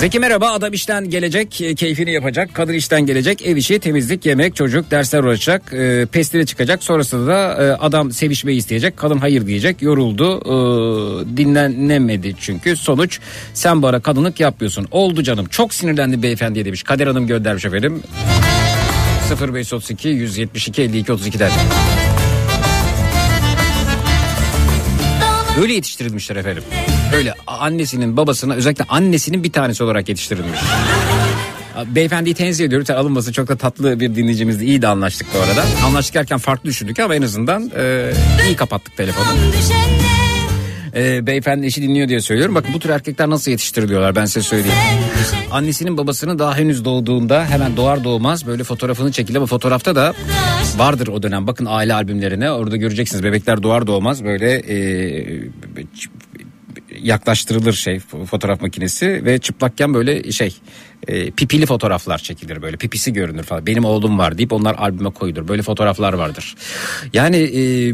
Zeki 0.00 0.18
merhaba 0.18 0.50
adam 0.50 0.72
işten 0.72 1.10
gelecek 1.10 1.60
e, 1.60 1.74
keyfini 1.74 2.12
yapacak 2.12 2.54
kadın 2.54 2.72
işten 2.72 3.06
gelecek 3.06 3.46
ev 3.46 3.56
işi 3.56 3.78
temizlik 3.78 4.26
yemek 4.26 4.56
çocuk 4.56 4.90
dersler 4.90 5.22
uğraşacak 5.22 5.72
e, 5.72 6.06
pestine 6.12 6.46
çıkacak 6.46 6.84
sonrasında 6.84 7.26
da 7.26 7.64
e, 7.64 7.72
adam 7.72 8.12
sevişmeyi 8.12 8.58
isteyecek 8.58 8.96
kadın 8.96 9.18
hayır 9.18 9.46
diyecek 9.46 9.82
yoruldu 9.82 10.40
e, 10.40 11.36
dinlenemedi 11.36 12.34
çünkü. 12.40 12.76
Sonuç 12.76 13.20
sen 13.54 13.82
bana 13.82 14.00
kadınlık 14.00 14.40
yapmıyorsun. 14.40 14.88
Oldu 14.90 15.22
canım 15.22 15.46
çok 15.46 15.74
sinirlendi 15.74 16.22
beyefendiye 16.22 16.64
demiş. 16.64 16.82
Kader 16.82 17.06
Hanım 17.06 17.26
göndermiş 17.26 17.64
efendim. 17.64 18.02
0532 19.40 20.08
172 20.08 20.82
52 20.82 21.12
32'den 21.12 21.50
Böyle 25.60 25.72
yetiştirilmişler 25.72 26.36
efendim. 26.36 26.62
Öyle 27.14 27.34
annesinin 27.46 28.16
babasına 28.16 28.54
özellikle 28.54 28.84
annesinin 28.88 29.44
bir 29.44 29.52
tanesi 29.52 29.84
olarak 29.84 30.08
yetiştirilmiş. 30.08 30.60
Beyefendiyi 31.86 32.34
tenzih 32.34 32.64
ediyorum. 32.64 32.96
Alınması 32.96 33.32
çok 33.32 33.48
da 33.48 33.56
tatlı 33.56 34.00
bir 34.00 34.14
dinleyicimizdi. 34.14 34.64
İyi 34.64 34.82
de 34.82 34.88
anlaştık 34.88 35.26
bu 35.34 35.38
arada. 35.38 35.64
Anlaştık 35.86 36.14
derken 36.14 36.38
farklı 36.38 36.70
düşündük 36.70 37.00
ama 37.00 37.14
en 37.14 37.22
azından 37.22 37.70
e, 37.76 38.12
iyi 38.46 38.56
kapattık 38.56 38.96
telefonu. 38.96 39.26
E, 40.94 41.26
beyefendi 41.26 41.66
eşi 41.66 41.82
dinliyor 41.82 42.08
diye 42.08 42.20
söylüyorum. 42.20 42.54
Bakın 42.54 42.74
bu 42.74 42.78
tür 42.78 42.90
erkekler 42.90 43.30
nasıl 43.30 43.50
yetiştiriliyorlar 43.50 44.16
ben 44.16 44.24
size 44.24 44.42
söyleyeyim. 44.42 44.78
Annesinin 45.50 45.96
babasının 45.96 46.38
daha 46.38 46.56
henüz 46.56 46.84
doğduğunda 46.84 47.46
hemen 47.46 47.76
doğar 47.76 48.04
doğmaz 48.04 48.46
böyle 48.46 48.64
fotoğrafını 48.64 49.12
çekildi 49.12 49.38
ama 49.38 49.46
fotoğrafta 49.46 49.96
da 49.96 50.14
vardır 50.76 51.08
o 51.08 51.22
dönem. 51.22 51.46
Bakın 51.46 51.66
aile 51.70 51.94
albümlerine 51.94 52.50
orada 52.50 52.76
göreceksiniz 52.76 53.24
bebekler 53.24 53.62
doğar 53.62 53.86
doğmaz 53.86 54.24
böyle 54.24 54.52
e, 54.52 54.78
yaklaştırılır 57.02 57.72
şey 57.72 57.98
fotoğraf 58.00 58.60
makinesi 58.60 59.24
ve 59.24 59.38
çıplakken 59.38 59.94
böyle 59.94 60.32
şey 60.32 60.56
e, 61.08 61.30
pipili 61.30 61.66
fotoğraflar 61.66 62.18
çekilir 62.18 62.62
böyle 62.62 62.76
pipisi 62.76 63.12
görünür 63.12 63.42
falan. 63.42 63.66
Benim 63.66 63.84
oğlum 63.84 64.18
var 64.18 64.38
deyip 64.38 64.52
onlar 64.52 64.74
albüme 64.74 65.10
koyulur. 65.10 65.48
Böyle 65.48 65.62
fotoğraflar 65.62 66.12
vardır. 66.12 66.54
Yani 67.12 67.36
e, 67.36 67.92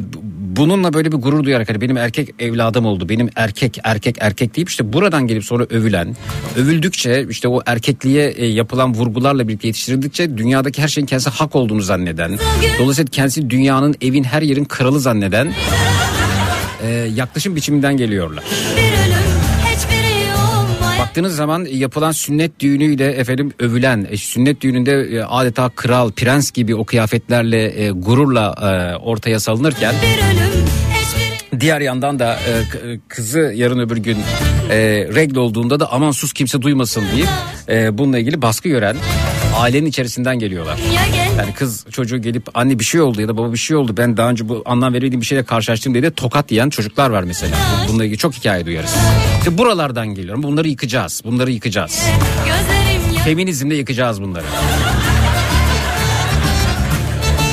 bununla 0.56 0.92
böyle 0.92 1.12
bir 1.12 1.16
gurur 1.16 1.44
duyarak 1.44 1.68
hani 1.68 1.80
benim 1.80 1.96
erkek 1.96 2.34
evladım 2.38 2.86
oldu. 2.86 3.08
Benim 3.08 3.30
erkek 3.36 3.78
erkek 3.84 4.16
erkek 4.20 4.56
deyip 4.56 4.68
işte 4.68 4.92
buradan 4.92 5.26
gelip 5.26 5.44
sonra 5.44 5.64
övülen, 5.64 6.16
övüldükçe 6.56 7.26
işte 7.30 7.48
o 7.48 7.62
erkekliğe 7.66 8.30
e, 8.30 8.46
yapılan 8.46 8.94
vurgularla 8.94 9.48
birlikte 9.48 9.66
yetiştirildikçe 9.66 10.36
dünyadaki 10.36 10.82
her 10.82 10.88
şeyin 10.88 11.06
kendisi 11.06 11.30
hak 11.30 11.56
olduğunu 11.56 11.80
zanneden, 11.80 12.38
dolayısıyla 12.78 13.10
kendisi 13.10 13.50
dünyanın 13.50 13.94
evin 14.00 14.24
her 14.24 14.42
yerin 14.42 14.64
kralı 14.64 15.00
zanneden 15.00 15.52
e, 16.86 16.90
yaklaşım 17.14 17.56
biçiminden 17.56 17.96
geliyorlar. 17.96 18.44
Baktığınız 20.98 21.36
zaman 21.36 21.64
yapılan 21.70 22.12
sünnet 22.12 22.60
düğünüyle 22.60 23.06
efendim 23.10 23.52
övülen 23.58 24.06
e, 24.10 24.16
sünnet 24.16 24.60
düğününde 24.60 24.92
e, 24.92 25.22
adeta 25.22 25.68
kral 25.68 26.10
prens 26.12 26.50
gibi 26.50 26.74
o 26.74 26.84
kıyafetlerle 26.84 27.84
e, 27.84 27.90
gururla 27.90 28.54
e, 28.62 28.96
ortaya 28.96 29.40
salınırken 29.40 29.94
diğer 31.60 31.80
yandan 31.80 32.18
da 32.18 32.34
e, 32.34 32.50
e, 32.90 32.98
kızı 33.08 33.52
yarın 33.54 33.78
öbür 33.78 33.96
gün 33.96 34.18
e, 34.70 34.76
regl 35.14 35.36
olduğunda 35.36 35.80
da 35.80 35.92
aman 35.92 36.10
sus 36.10 36.32
kimse 36.32 36.62
duymasın 36.62 37.04
deyip 37.16 37.28
e, 37.68 37.98
bununla 37.98 38.18
ilgili 38.18 38.42
baskı 38.42 38.68
gören 38.68 38.96
ailenin 39.56 39.86
içerisinden 39.86 40.38
geliyorlar. 40.38 40.78
ya 40.94 41.25
Yani 41.38 41.52
kız 41.54 41.86
çocuğu 41.90 42.18
gelip 42.22 42.48
anne 42.58 42.78
bir 42.78 42.84
şey 42.84 43.00
oldu 43.00 43.20
ya 43.20 43.28
da 43.28 43.36
baba 43.36 43.52
bir 43.52 43.58
şey 43.58 43.76
oldu 43.76 43.94
ben 43.96 44.16
daha 44.16 44.30
önce 44.30 44.48
bu 44.48 44.62
anlam 44.66 44.92
veremediğim 44.94 45.20
bir 45.20 45.26
şeyle 45.26 45.44
karşılaştım 45.44 45.92
diye 45.94 46.02
de 46.02 46.10
tokat 46.10 46.50
yiyen 46.52 46.70
çocuklar 46.70 47.10
var 47.10 47.22
mesela. 47.22 47.56
Bu- 47.56 47.88
Bununla 47.88 48.04
ilgili 48.04 48.18
çok 48.18 48.34
hikaye 48.34 48.66
duyarız. 48.66 48.94
İşte 49.38 49.58
buralardan 49.58 50.06
geliyorum. 50.08 50.42
Bunları 50.42 50.68
yıkacağız. 50.68 51.22
Bunları 51.24 51.50
yıkacağız. 51.50 52.00
Feminizmle 53.24 53.74
yıkacağız 53.76 54.22
bunları. 54.22 54.44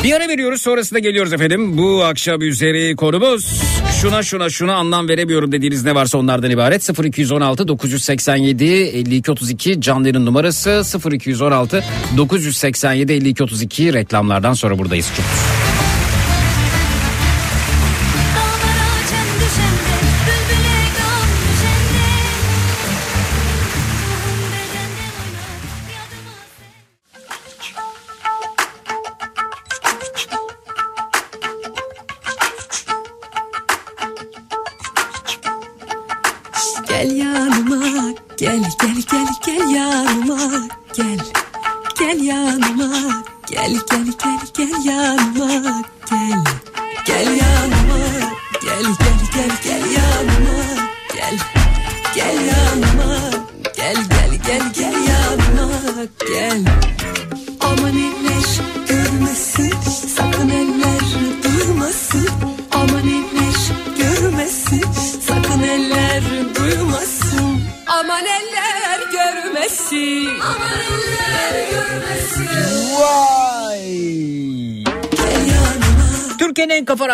Bir 0.03 0.13
ara 0.13 0.27
veriyoruz 0.27 0.61
sonrasında 0.61 0.99
geliyoruz 0.99 1.34
efendim. 1.34 1.77
Bu 1.77 2.03
akşam 2.03 2.41
üzeri 2.41 2.95
konumuz 2.95 3.61
şuna 4.03 4.23
şuna 4.23 4.49
şuna 4.49 4.75
anlam 4.75 5.07
veremiyorum 5.09 5.51
dediğiniz 5.51 5.85
ne 5.85 5.95
varsa 5.95 6.17
onlardan 6.17 6.51
ibaret. 6.51 6.89
0216 7.03 7.67
987 7.67 8.65
52 8.65 9.31
32 9.31 9.81
canların 9.81 10.25
numarası 10.25 10.83
0216 11.11 11.83
987 12.17 13.13
52 13.13 13.43
32 13.43 13.93
reklamlardan 13.93 14.53
sonra 14.53 14.77
buradayız. 14.77 15.11
Çok 15.17 15.62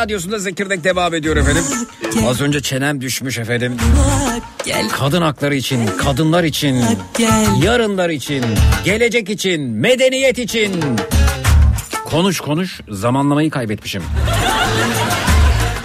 radyosunda 0.09 0.39
Zekirdek 0.39 0.83
devam 0.83 1.13
ediyor 1.13 1.37
efendim. 1.37 1.63
Az 2.27 2.41
önce 2.41 2.61
çenem 2.61 3.01
düşmüş 3.01 3.37
efendim. 3.37 3.77
Kadın 4.91 5.21
hakları 5.21 5.55
için, 5.55 5.87
kadınlar 5.87 6.43
için, 6.43 6.83
yarınlar 7.63 8.09
için, 8.09 8.45
gelecek 8.85 9.29
için, 9.29 9.61
medeniyet 9.61 10.39
için. 10.39 10.83
Konuş 12.05 12.39
konuş 12.39 12.81
zamanlamayı 12.89 13.49
kaybetmişim. 13.49 14.03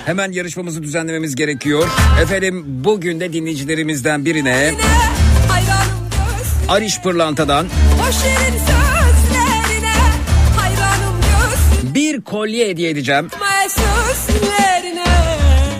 Hemen 0.06 0.32
yarışmamızı 0.32 0.82
düzenlememiz 0.82 1.34
gerekiyor. 1.34 1.88
Efendim 2.22 2.64
bugün 2.66 3.20
de 3.20 3.32
dinleyicilerimizden 3.32 4.24
birine 4.24 4.74
Ariş 6.68 7.00
Pırlanta'dan 7.00 7.66
bir 11.94 12.20
kolye 12.20 12.68
hediye 12.68 12.90
edeceğim. 12.90 13.28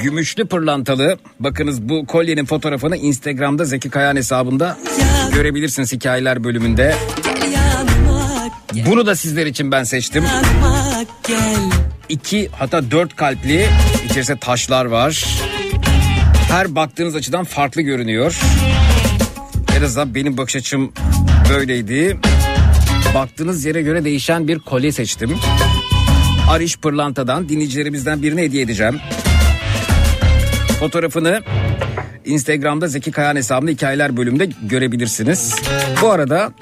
Gümüşlü 0.05 0.47
pırlantalı. 0.47 1.19
Bakınız 1.41 1.83
bu 1.89 2.07
kolyenin 2.07 2.45
fotoğrafını 2.45 2.97
Instagram'da 2.97 3.65
Zeki 3.65 3.91
Kayan 3.91 4.17
hesabında 4.17 4.79
görebilirsiniz 5.35 5.93
hikayeler 5.93 6.45
bölümünde. 6.45 6.95
Bunu 8.87 9.07
da 9.07 9.17
sizler 9.17 9.47
için 9.47 9.73
ben 9.73 9.85
seçtim. 9.85 10.25
İki 12.09 12.49
hatta 12.53 12.91
dört 12.91 13.17
kalpli 13.17 13.67
içerisinde 14.11 14.39
taşlar 14.39 14.85
var. 14.85 15.25
Her 16.49 16.75
baktığınız 16.75 17.17
açıdan 17.17 17.45
farklı 17.45 17.83
görünüyor. 17.83 18.41
En 19.79 19.83
azından 19.83 20.15
benim 20.15 20.37
bakış 20.37 20.57
açım 20.57 20.93
böyleydi. 21.51 22.19
Baktığınız 23.15 23.65
yere 23.65 23.83
göre 23.83 24.05
değişen 24.05 24.49
bir 24.49 24.59
kolye 24.59 24.93
seçtim. 24.93 25.39
Ariş 26.51 26.77
Pırlanta'dan 26.79 27.49
dinleyicilerimizden 27.49 28.23
birine 28.23 28.43
hediye 28.43 28.63
edeceğim. 28.63 29.01
Fotoğrafını 30.79 31.43
Instagram'da 32.25 32.89
Zeki 32.89 33.11
Kayan 33.11 33.37
hesabında 33.37 33.71
hikayeler 33.71 34.17
bölümünde 34.17 34.49
görebilirsiniz. 34.63 35.55
Bu 36.03 36.11
arada 36.13 36.53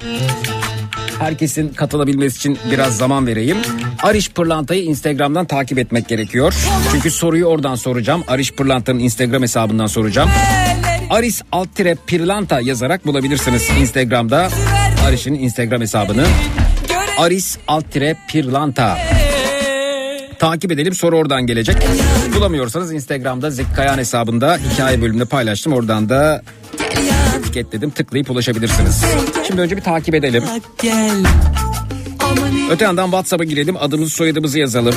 herkesin 1.18 1.68
katılabilmesi 1.68 2.36
için 2.36 2.58
biraz 2.70 2.96
zaman 2.96 3.26
vereyim. 3.26 3.56
Ariş 4.02 4.30
Pırlanta'yı 4.30 4.82
Instagram'dan 4.84 5.46
takip 5.46 5.78
etmek 5.78 6.08
gerekiyor. 6.08 6.54
Çünkü 6.92 7.10
soruyu 7.10 7.46
oradan 7.46 7.74
soracağım. 7.74 8.24
Ariş 8.28 8.52
Pırlanta'nın 8.52 8.98
Instagram 8.98 9.42
hesabından 9.42 9.86
soracağım. 9.86 10.30
Aris 11.10 11.42
alt 11.52 11.74
tire 11.74 11.94
Pırlanta 12.06 12.60
yazarak 12.60 13.06
bulabilirsiniz 13.06 13.68
Instagram'da. 13.80 14.48
Ariş'in 15.06 15.34
Instagram 15.34 15.80
hesabını. 15.80 16.24
Aris 17.18 17.58
alt 17.68 17.92
tire 17.92 18.16
Pırlanta. 18.32 18.98
Takip 20.42 20.72
edelim 20.72 20.94
soru 20.94 21.16
oradan 21.16 21.46
gelecek. 21.46 21.76
Bulamıyorsanız 22.36 22.92
Instagram'da 22.92 23.50
Zeki 23.50 23.72
Kayan 23.72 23.98
hesabında 23.98 24.58
hikaye 24.72 25.02
bölümünde 25.02 25.24
paylaştım. 25.24 25.72
Oradan 25.72 26.08
da 26.08 26.42
etiketledim 27.38 27.90
tıklayıp 27.90 28.30
ulaşabilirsiniz. 28.30 29.04
Şimdi 29.46 29.60
önce 29.60 29.76
bir 29.76 29.82
takip 29.82 30.14
edelim. 30.14 30.44
Öte 32.70 32.84
yandan 32.84 33.04
WhatsApp'a 33.04 33.44
girelim 33.44 33.76
adımızı 33.76 34.10
soyadımızı 34.10 34.58
yazalım. 34.58 34.94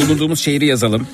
Bulunduğumuz 0.00 0.40
şehri 0.40 0.66
yazalım. 0.66 1.06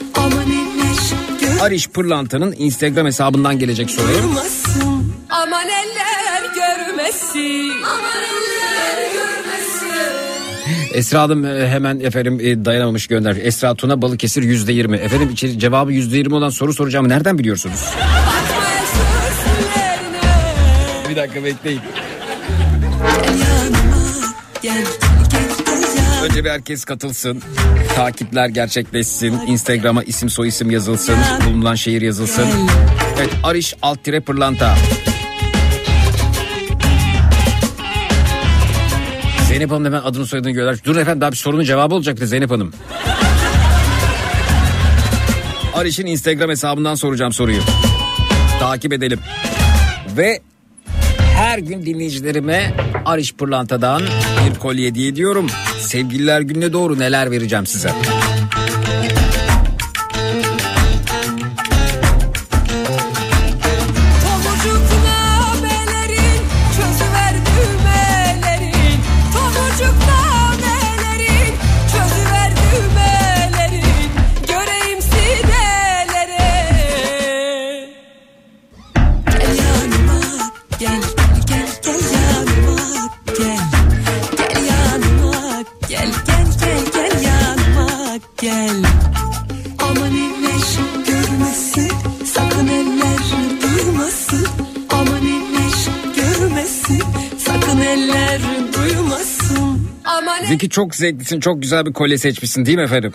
Ariş 1.61 1.89
Pırlanta'nın 1.89 2.55
Instagram 2.59 3.07
hesabından 3.07 3.59
gelecek 3.59 3.91
soruyu. 3.91 4.19
Esra 10.97 11.23
Hanım 11.23 11.45
e, 11.45 11.69
hemen 11.69 12.01
efendim 12.01 12.41
e, 12.43 12.65
dayanamamış 12.65 13.07
gönder. 13.07 13.37
Esra 13.43 13.75
Tuna 13.75 14.03
Balıkesir 14.03 14.43
yüzde 14.43 14.73
yirmi. 14.73 14.97
Efendim 14.97 15.31
içeri 15.33 15.59
cevabı 15.59 15.93
yüzde 15.93 16.17
yirmi 16.17 16.35
olan 16.35 16.49
soru 16.49 16.75
soracağımı 16.75 17.09
nereden 17.09 17.39
biliyorsunuz? 17.39 17.85
Bir 21.11 21.17
dakika 21.17 21.45
bekleyin. 21.45 21.81
Önce 26.25 26.45
bir 26.45 26.51
herkes 26.51 26.85
katılsın. 26.85 27.43
Takipler 27.97 28.49
gerçekleşsin. 28.49 29.41
Instagram'a 29.47 30.03
isim 30.03 30.31
soy 30.31 30.49
isim 30.49 30.71
yazılsın. 30.71 31.17
Bulunan 31.47 31.75
şehir 31.75 32.03
yazılsın. 32.03 32.47
Evet 33.19 33.31
Ariş 33.43 33.75
alt 33.83 34.05
tire 34.05 34.21
pırlanta. 34.21 34.77
Zeynep 39.57 39.71
Hanım 39.71 39.85
hemen 39.85 40.01
adını 40.01 40.27
soyadını 40.27 40.51
göndermiş. 40.51 40.85
Dur 40.85 40.97
efendim 40.97 41.21
daha 41.21 41.33
bir 41.33 41.37
sorunun 41.37 41.65
cevabı 41.65 41.95
olacaktı 41.95 42.27
Zeynep 42.27 42.51
Hanım. 42.51 42.73
Ariş'in 45.75 46.07
Instagram 46.07 46.51
hesabından 46.51 46.95
soracağım 46.95 47.33
soruyu. 47.33 47.61
Takip 48.61 48.93
edelim. 48.93 49.21
Ve 50.17 50.41
her 51.35 51.59
gün 51.59 51.87
dinleyicilerime 51.87 52.75
Ariş 53.05 53.35
Pırlanta'dan 53.35 54.03
bir 54.51 54.59
kolye 54.59 54.89
hediye 54.89 55.09
ediyorum. 55.09 55.47
Sevgililer 55.81 56.41
gününe 56.41 56.73
doğru 56.73 56.99
neler 56.99 57.31
vereceğim 57.31 57.67
size. 57.67 57.93
Çok 100.77 100.95
zevklisin 100.95 101.41
çok 101.41 101.63
güzel 101.63 101.87
bir 101.87 101.93
kolye 101.93 102.19
seçmişsin 102.19 102.67
değil 102.67 102.79
mi 102.79 102.85
efendim? 102.85 103.13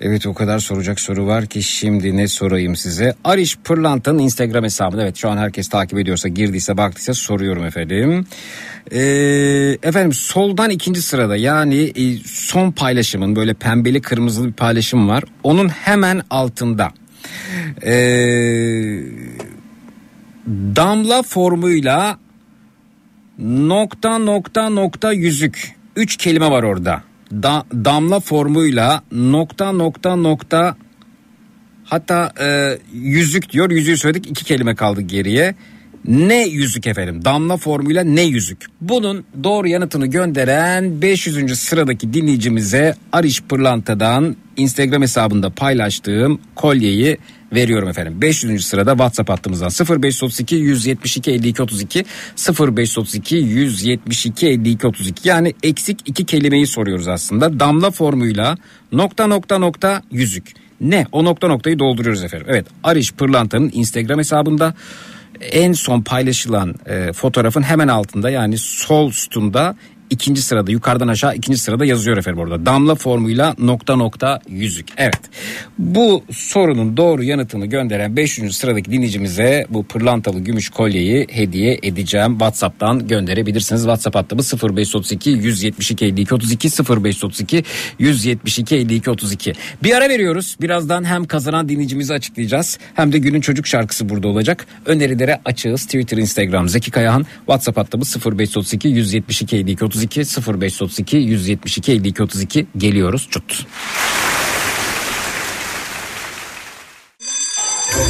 Evet 0.00 0.26
o 0.26 0.34
kadar 0.34 0.58
soracak 0.58 1.00
soru 1.00 1.26
var 1.26 1.46
ki 1.46 1.62
şimdi 1.62 2.16
ne 2.16 2.28
sorayım 2.28 2.76
size. 2.76 3.14
Ariş 3.24 3.56
Pırlanta'nın 3.56 4.18
Instagram 4.18 4.64
hesabını 4.64 5.02
evet 5.02 5.16
şu 5.16 5.30
an 5.30 5.36
herkes 5.36 5.68
takip 5.68 5.98
ediyorsa 5.98 6.28
girdiyse 6.28 6.76
baktıysa 6.76 7.14
soruyorum 7.14 7.64
efendim. 7.64 8.26
Ee, 8.92 9.00
efendim 9.82 10.12
soldan 10.12 10.70
ikinci 10.70 11.02
sırada 11.02 11.36
yani 11.36 11.92
e, 11.96 12.18
son 12.26 12.70
paylaşımın 12.70 13.36
böyle 13.36 13.54
pembeli 13.54 14.00
kırmızılı 14.00 14.48
bir 14.48 14.52
paylaşım 14.52 15.08
var. 15.08 15.24
Onun 15.42 15.68
hemen 15.68 16.22
altında. 16.30 16.92
Ee, 17.86 19.00
damla 20.76 21.22
formuyla 21.22 22.23
nokta 23.38 24.18
nokta 24.18 24.68
nokta 24.68 25.12
yüzük. 25.12 25.76
Üç 25.96 26.16
kelime 26.16 26.50
var 26.50 26.62
orada. 26.62 27.02
Da, 27.32 27.64
damla 27.72 28.20
formuyla 28.20 29.02
nokta 29.12 29.72
nokta 29.72 30.16
nokta 30.16 30.76
hatta 31.84 32.32
e, 32.40 32.78
yüzük 32.92 33.52
diyor. 33.52 33.70
Yüzüğü 33.70 33.96
söyledik 33.96 34.30
iki 34.30 34.44
kelime 34.44 34.74
kaldı 34.74 35.00
geriye. 35.00 35.54
Ne 36.08 36.46
yüzük 36.46 36.86
efendim? 36.86 37.24
Damla 37.24 37.56
formuyla 37.56 38.04
ne 38.04 38.22
yüzük? 38.22 38.64
Bunun 38.80 39.24
doğru 39.44 39.68
yanıtını 39.68 40.06
gönderen 40.06 41.02
500. 41.02 41.58
sıradaki 41.58 42.12
dinleyicimize 42.12 42.94
Ariş 43.12 43.42
Pırlanta'dan 43.42 44.36
Instagram 44.56 45.02
hesabında 45.02 45.50
paylaştığım 45.50 46.40
kolyeyi 46.54 47.18
veriyorum 47.54 47.88
efendim. 47.88 48.20
500. 48.20 48.66
sırada 48.66 48.90
WhatsApp 48.90 49.30
hattımızdan 49.30 49.68
0532 49.68 50.54
172 50.56 51.30
52 51.30 51.62
32 51.62 52.04
0532 52.48 53.36
172 53.36 54.48
52 54.48 54.86
32 54.86 55.28
yani 55.28 55.54
eksik 55.62 56.00
iki 56.06 56.26
kelimeyi 56.26 56.66
soruyoruz 56.66 57.08
aslında. 57.08 57.60
Damla 57.60 57.90
formuyla 57.90 58.56
nokta 58.92 59.26
nokta 59.26 59.58
nokta 59.58 60.02
yüzük. 60.12 60.52
Ne? 60.80 61.06
O 61.12 61.24
nokta 61.24 61.48
noktayı 61.48 61.78
dolduruyoruz 61.78 62.24
efendim. 62.24 62.46
Evet 62.50 62.66
Ariş 62.84 63.12
Pırlanta'nın 63.12 63.70
Instagram 63.74 64.18
hesabında 64.18 64.74
en 65.40 65.72
son 65.72 66.02
paylaşılan 66.02 66.74
e, 66.86 67.12
fotoğrafın 67.12 67.62
hemen 67.62 67.88
altında 67.88 68.30
yani 68.30 68.58
sol 68.58 69.10
sütunda 69.10 69.76
ikinci 70.10 70.42
sırada 70.42 70.70
yukarıdan 70.70 71.08
aşağı 71.08 71.34
ikinci 71.34 71.58
sırada 71.58 71.84
yazıyor 71.84 72.16
efendim 72.16 72.40
orada. 72.40 72.66
Damla 72.66 72.94
formuyla 72.94 73.54
nokta 73.58 73.96
nokta 73.96 74.40
yüzük. 74.48 74.86
Evet 74.96 75.20
bu 75.78 76.24
sorunun 76.30 76.96
doğru 76.96 77.24
yanıtını 77.24 77.66
gönderen 77.66 78.16
500. 78.16 78.56
sıradaki 78.56 78.90
dinleyicimize 78.90 79.66
bu 79.70 79.84
pırlantalı 79.84 80.40
gümüş 80.40 80.68
kolyeyi 80.68 81.26
hediye 81.30 81.78
edeceğim. 81.82 82.32
Whatsapp'tan 82.32 83.08
gönderebilirsiniz. 83.08 83.80
WhatsApp 83.80 84.16
hattımız 84.16 84.54
0532 84.62 85.30
172 85.30 86.04
52 86.04 86.34
32 86.34 86.68
0532 86.68 87.64
172 87.98 88.76
52 88.76 89.10
32. 89.10 89.52
Bir 89.82 89.94
ara 89.94 90.08
veriyoruz. 90.08 90.56
Birazdan 90.60 91.04
hem 91.04 91.24
kazanan 91.24 91.68
dinleyicimizi 91.68 92.14
açıklayacağız 92.14 92.78
hem 92.94 93.12
de 93.12 93.18
günün 93.18 93.40
çocuk 93.40 93.66
şarkısı 93.66 94.08
burada 94.08 94.28
olacak. 94.28 94.66
Önerilere 94.86 95.40
açığız. 95.44 95.84
Twitter, 95.84 96.18
Instagram 96.18 96.68
Zeki 96.68 96.90
Kayahan. 96.90 97.26
WhatsApp 97.38 97.78
hattımız 97.78 98.16
0532 98.26 98.88
172 98.88 99.56
52 99.56 99.84
32 99.84 99.93
0532 99.94 101.16
172 101.16 101.92
52 101.92 102.22
32 102.22 102.66
geliyoruz. 102.76 103.28
Çut. 103.30 103.66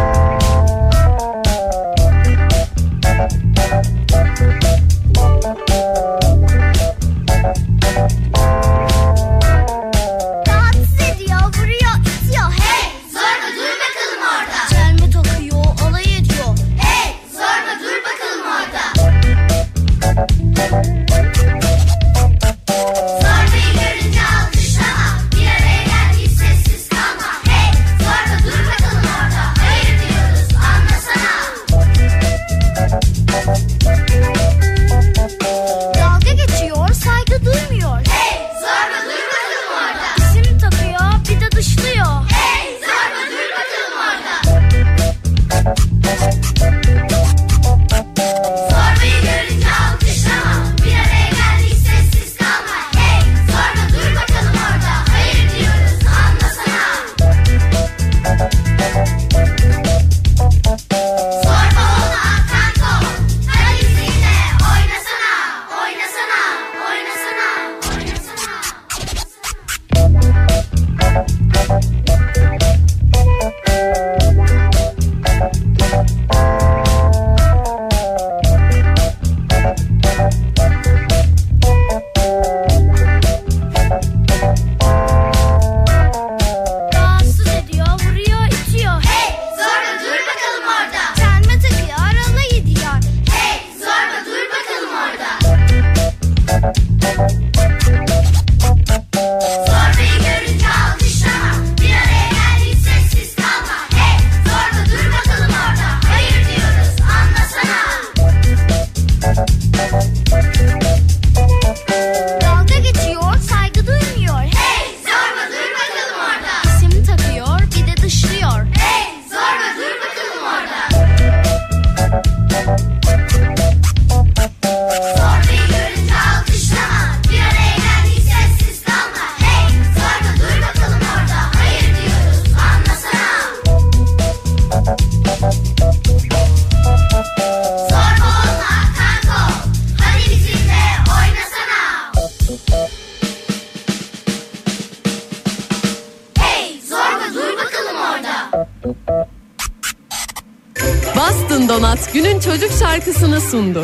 çocuk 152.44 152.70
şarkısını 152.72 153.40
sundu. 153.40 153.82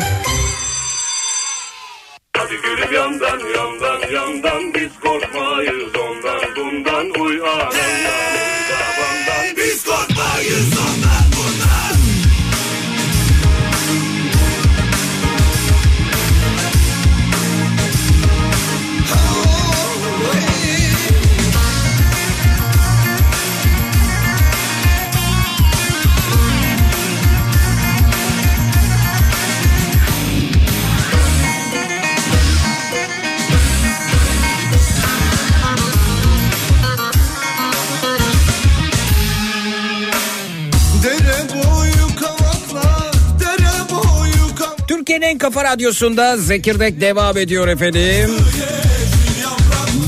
Kafa 45.53 45.63
radyosunda 45.63 46.37
Zekirdek 46.37 47.01
devam 47.01 47.37
ediyor 47.37 47.67
efendim. 47.67 48.29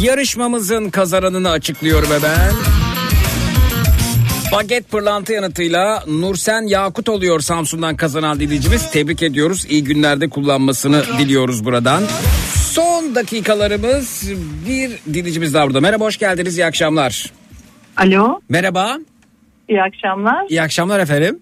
Yarışmamızın 0.01 0.89
kazananını 0.89 1.49
açıklıyorum 1.49 2.09
hemen. 2.09 2.53
Baget 4.51 4.91
pırlanta 4.91 5.33
yanıtıyla 5.33 6.03
Nursen 6.07 6.61
Yakut 6.61 7.09
oluyor 7.09 7.39
Samsun'dan 7.39 7.95
kazanan 7.95 8.39
dinleyicimiz. 8.39 8.91
Tebrik 8.91 9.23
ediyoruz. 9.23 9.65
İyi 9.69 9.83
günlerde 9.83 10.29
kullanmasını 10.29 11.03
diliyoruz 11.19 11.65
buradan. 11.65 12.03
Son 12.71 13.15
dakikalarımız 13.15 14.29
bir 14.67 15.13
dinleyicimiz 15.13 15.53
daha 15.53 15.65
burada. 15.67 15.81
Merhaba 15.81 16.05
hoş 16.05 16.17
geldiniz 16.17 16.57
iyi 16.57 16.65
akşamlar. 16.65 17.31
Alo, 17.97 18.39
Merhaba 18.49 18.97
iyi 19.69 19.81
akşamlar. 19.81 20.45
iyi 20.49 20.61
akşamlar 20.61 20.99
efendim. 20.99 21.39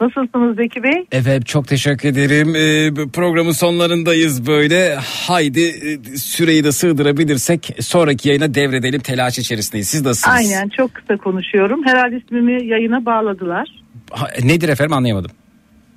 Nasılsınız 0.00 0.56
Zeki 0.56 0.82
Bey? 0.82 1.06
Efendim 1.12 1.42
çok 1.44 1.68
teşekkür 1.68 2.08
ederim. 2.08 2.54
Ee, 2.56 3.06
programın 3.12 3.52
sonlarındayız 3.52 4.46
böyle. 4.46 4.94
Haydi 5.26 5.60
e, 5.60 6.16
süreyi 6.16 6.64
de 6.64 6.72
sığdırabilirsek 6.72 7.76
sonraki 7.80 8.28
yayına 8.28 8.54
devredelim. 8.54 9.00
Telaş 9.00 9.38
içerisindeyiz. 9.38 9.88
Siz 9.88 10.04
nasılsınız? 10.04 10.36
Aynen, 10.36 10.68
çok 10.68 10.94
kısa 10.94 11.16
konuşuyorum. 11.16 11.86
Herhalde 11.86 12.16
ismimi 12.16 12.66
yayına 12.66 13.06
bağladılar. 13.06 13.68
Ha, 14.10 14.28
nedir 14.44 14.68
efendim 14.68 14.92
anlayamadım. 14.92 15.30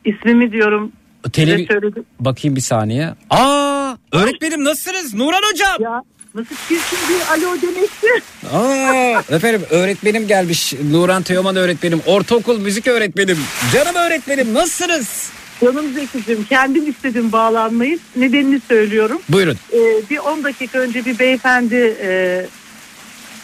İsmimi 0.06 0.52
diyorum. 0.52 0.92
Televi-. 1.34 2.04
Bakayım 2.20 2.56
bir 2.56 2.62
saniye. 2.62 3.10
Aa 3.30 3.96
öğretmenim 4.12 4.64
nasılsınız? 4.64 5.14
Nuran 5.14 5.42
hocam. 5.52 5.78
Ya 5.80 6.02
nasıl 6.36 6.56
çirkin 6.68 6.98
bir 7.10 7.32
alo 7.38 7.56
demekti. 7.62 8.08
Aa 8.54 9.36
efendim 9.36 9.62
öğretmenim 9.70 10.28
gelmiş. 10.28 10.74
Nuran 10.92 11.24
Teoman 11.24 11.56
öğretmenim. 11.56 12.02
Ortaokul 12.06 12.60
müzik 12.60 12.88
öğretmenim. 12.88 13.38
Canım 13.74 13.96
öğretmenim 13.96 14.54
nasılsınız? 14.54 15.30
Canım 15.62 15.94
Zeki'cim 15.94 16.44
kendim 16.44 16.90
istedim 16.90 17.32
bağlanmayı. 17.32 18.00
Nedenini 18.16 18.60
söylüyorum. 18.68 19.22
Buyurun. 19.30 19.58
Ee, 19.74 19.78
bir 20.10 20.18
10 20.18 20.44
dakika 20.44 20.80
önce 20.80 21.06
bir 21.06 21.20
beyefendi 21.20 21.96
e, 22.04 22.46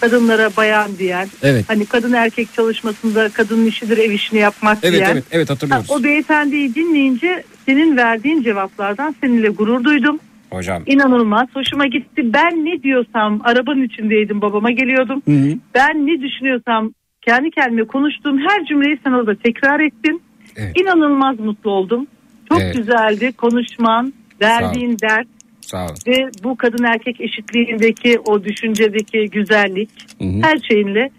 kadınlara 0.01 0.49
bayan 0.57 0.97
diyen. 0.97 1.29
Evet. 1.43 1.65
Hani 1.67 1.85
kadın 1.85 2.13
erkek 2.13 2.53
çalışmasında 2.53 3.29
kadının 3.29 3.65
işidir 3.65 3.97
ev 3.97 4.11
işini 4.11 4.39
yapmak 4.39 4.77
Evet 4.83 4.97
diyen. 4.99 5.11
evet 5.11 5.23
evet 5.31 5.49
hatırlıyoruz. 5.49 5.89
Ha, 5.89 5.93
o 5.93 6.03
beyefendiyi 6.03 6.75
dinleyince 6.75 7.43
senin 7.65 7.97
verdiğin 7.97 8.43
cevaplardan 8.43 9.15
seninle 9.21 9.49
gurur 9.49 9.83
duydum. 9.83 10.19
Hocam. 10.51 10.83
İnanılmaz 10.85 11.47
hoşuma 11.53 11.87
gitti. 11.87 12.21
Ben 12.33 12.65
ne 12.65 12.83
diyorsam 12.83 13.41
arabanın 13.43 13.83
içindeydim 13.83 14.41
babama 14.41 14.71
geliyordum. 14.71 15.21
Hı 15.25 15.31
hı. 15.31 15.57
Ben 15.75 16.07
ne 16.07 16.21
düşünüyorsam 16.21 16.93
kendi 17.21 17.51
kendime 17.51 17.83
konuştuğum 17.87 18.37
her 18.37 18.65
cümleyi 18.65 18.99
sen 19.03 19.11
orada 19.11 19.35
tekrar 19.35 19.79
ettin. 19.79 20.21
Evet. 20.55 20.79
İnanılmaz 20.81 21.39
mutlu 21.39 21.71
oldum. 21.71 22.07
Çok 22.49 22.61
Evet. 22.61 22.75
güzeldi 22.75 23.31
konuşman, 23.31 24.13
verdiğin 24.41 24.97
dert 24.99 25.27
Sağ 25.61 25.85
olun. 25.85 25.95
ve 26.07 26.29
bu 26.43 26.55
kadın 26.57 26.83
erkek 26.83 27.21
eşitliğindeki 27.21 28.19
o 28.19 28.43
düşüncedeki 28.43 29.29
güzellik 29.29 29.89
Hı 30.19 30.25
hı. 30.25 30.41
her 30.41 30.57
şeyinle 30.71 31.09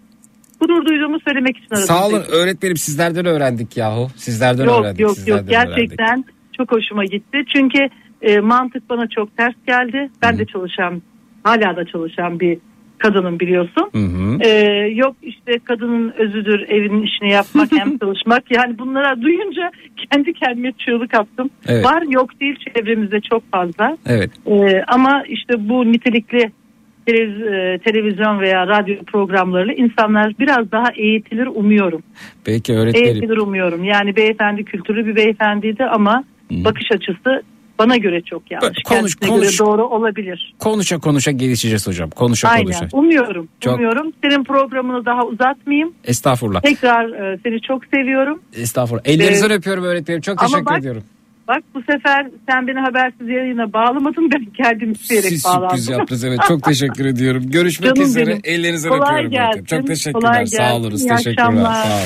gurur 0.59 0.85
duyduğumu 0.85 1.17
söylemek 1.27 1.57
için 1.57 1.67
aradım. 1.71 1.87
Sağ 1.87 2.07
olun 2.07 2.23
öğretmenim 2.31 2.77
sizlerden 2.77 3.25
öğrendik 3.25 3.77
yahu. 3.77 4.07
Sizlerden 4.15 4.65
Yok 4.65 4.81
öğrendik. 4.83 4.99
yok 4.99 5.11
sizlerden 5.17 5.41
yok 5.41 5.49
gerçekten 5.77 6.25
çok 6.57 6.71
hoşuma 6.71 7.05
gitti. 7.05 7.37
Çünkü 7.53 7.79
e, 8.21 8.39
mantık 8.39 8.89
bana 8.89 9.07
çok 9.07 9.37
ters 9.37 9.55
geldi. 9.67 10.09
Ben 10.21 10.39
de 10.39 10.45
çalışan 10.45 11.01
hala 11.43 11.75
da 11.75 11.85
çalışan 11.85 12.39
bir 12.39 12.57
kadının 12.97 13.39
biliyorsun. 13.39 13.89
Hı 13.91 13.97
hı. 13.97 14.37
E, 14.43 14.49
yok 14.95 15.15
işte 15.21 15.59
kadının 15.63 16.13
özüdür 16.17 16.59
evinin 16.69 17.03
işini 17.03 17.31
yapmak 17.31 17.71
hem 17.77 17.97
çalışmak. 17.97 18.51
Yani 18.51 18.79
bunlara 18.79 19.21
duyunca 19.21 19.71
kendi 20.11 20.33
kendime 20.33 20.71
çığlık 20.71 21.13
attım. 21.13 21.49
Evet. 21.67 21.85
Var 21.85 22.01
yok 22.01 22.39
değil 22.41 22.55
çevremizde 22.55 23.21
çok 23.21 23.51
fazla. 23.51 23.97
Evet. 24.05 24.31
E, 24.45 24.83
ama 24.87 25.23
işte 25.27 25.69
bu 25.69 25.91
nitelikli 25.91 26.51
e, 27.07 27.13
televizyon 27.77 28.39
veya 28.39 28.67
radyo 28.67 28.95
programlarıyla 29.03 29.73
insanlar 29.73 30.33
biraz 30.39 30.71
daha 30.71 30.91
eğitilir 30.95 31.47
umuyorum. 31.47 32.03
Peki 32.45 32.73
öğretmenim. 32.73 33.07
Eğitilir 33.07 33.37
umuyorum. 33.37 33.83
Yani 33.83 34.15
beyefendi 34.15 34.63
kültürlü 34.63 35.05
bir 35.05 35.15
beyefendiydi 35.15 35.85
ama 35.85 36.23
bakış 36.51 36.91
açısı 36.91 37.43
bana 37.83 37.97
göre 37.97 38.21
çok 38.21 38.51
yanlış. 38.51 38.83
Konuş, 38.83 39.15
Kendisine 39.15 39.29
konuş. 39.29 39.57
göre 39.57 39.67
doğru 39.67 39.87
olabilir. 39.87 40.53
Konuşa 40.59 40.97
konuşa 40.99 41.31
gelişeceğiz 41.31 41.87
hocam. 41.87 42.09
Konuşa 42.09 42.47
Aynen. 42.49 42.63
konuşa. 42.63 42.87
Umuyorum. 42.93 43.47
Çok- 43.59 43.75
Umuyorum. 43.75 44.11
Senin 44.23 44.43
programını 44.43 45.05
daha 45.05 45.25
uzatmayayım. 45.25 45.93
Estağfurullah. 46.05 46.61
Tekrar 46.61 47.33
e, 47.33 47.37
seni 47.43 47.61
çok 47.61 47.81
seviyorum. 47.93 48.41
Estağfurullah. 48.55 49.01
Ellerinizden 49.05 49.49
Ee, 49.49 49.53
öpüyorum 49.53 49.83
öğretmenim. 49.83 50.21
Çok 50.21 50.39
teşekkür 50.39 50.65
bak- 50.65 50.79
ediyorum. 50.79 51.03
Bak 51.47 51.63
bu 51.75 51.81
sefer 51.81 52.27
sen 52.49 52.67
beni 52.67 52.79
habersiz 52.79 53.27
yayına 53.29 53.73
bağlamadın. 53.73 54.31
Ben 54.31 54.45
kendim 54.45 54.91
isteyerek 54.91 55.29
Siz 55.29 55.45
bağlandım. 55.45 55.69
sürpriz 55.69 55.89
yaptınız 55.89 56.23
evet. 56.23 56.39
Çok 56.47 56.63
teşekkür 56.63 57.05
ediyorum. 57.05 57.43
Görüşmek 57.51 57.95
Canım 57.95 58.09
üzere. 58.09 58.27
benim. 58.27 58.41
Ellerinizden 58.43 58.89
Kolay 58.89 59.25
öpüyorum. 59.25 59.31
gelsin. 59.31 59.65
Çok 59.65 59.87
teşekkürler. 59.87 60.31
Kolay 60.31 60.45
Sağ 60.45 60.75
olunuz. 60.75 61.01
İyi 61.01 61.07
Teşekkürler. 61.09 61.43
akşamlar. 61.43 61.73
Sağ 61.83 61.95
olun. 61.95 62.01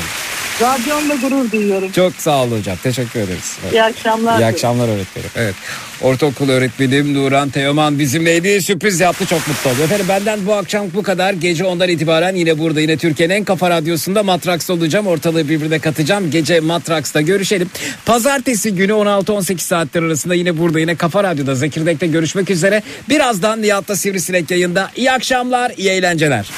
Radyonla 0.61 1.15
gurur 1.15 1.51
duyuyorum. 1.51 1.91
Çok 1.91 2.13
sağ 2.13 2.43
olun 2.43 2.59
hocam. 2.59 2.77
Teşekkür 2.83 3.19
ederiz. 3.19 3.57
Evet. 3.63 3.73
İyi 3.73 3.83
akşamlar. 3.83 4.39
İyi 4.39 4.45
akşamlar 4.45 4.87
öğretmenim. 4.87 5.29
Evet. 5.35 5.55
Ortaokul 6.01 6.49
öğretmenim 6.49 7.13
Nuran 7.13 7.49
Teoman 7.49 7.99
bizimleydi. 7.99 8.61
Sürpriz 8.61 8.99
yaptı. 8.99 9.25
Çok 9.25 9.47
mutlu 9.47 9.69
oldum. 9.69 9.83
Efendim 9.83 10.05
benden 10.09 10.45
bu 10.47 10.53
akşam 10.53 10.87
bu 10.93 11.03
kadar. 11.03 11.33
Gece 11.33 11.65
ondan 11.65 11.89
itibaren 11.89 12.35
yine 12.35 12.59
burada 12.59 12.81
yine 12.81 12.97
Türkiye'nin 12.97 13.33
en 13.33 13.43
kafa 13.43 13.69
radyosunda 13.69 14.23
Matraks'ta 14.23 14.73
olacağım. 14.73 15.07
Ortalığı 15.07 15.49
birbirine 15.49 15.79
katacağım. 15.79 16.31
Gece 16.31 16.59
Matraks'ta 16.59 17.21
görüşelim. 17.21 17.69
Pazartesi 18.05 18.75
günü 18.75 18.91
16-18 18.91 19.59
saatler 19.59 20.03
arasında 20.03 20.35
yine 20.35 20.57
burada 20.57 20.79
yine 20.79 20.95
Kafa 20.95 21.23
Radyo'da 21.23 21.55
Zekirdek'te 21.55 22.07
görüşmek 22.07 22.49
üzere. 22.49 22.83
Birazdan 23.09 23.61
Nihat'ta 23.61 23.95
Sivrisinek 23.95 24.51
yayında. 24.51 24.91
İyi 24.95 25.11
akşamlar, 25.11 25.71
iyi 25.77 25.89
eğlenceler. 25.89 26.49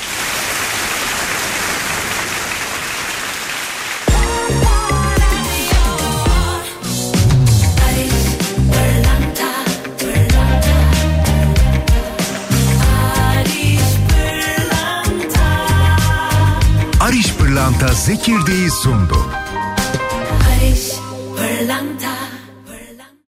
Zekirdeği 18.07 18.69
sundu. 18.71 19.17
Barış 20.39 20.91
Pırlanta 21.37 22.26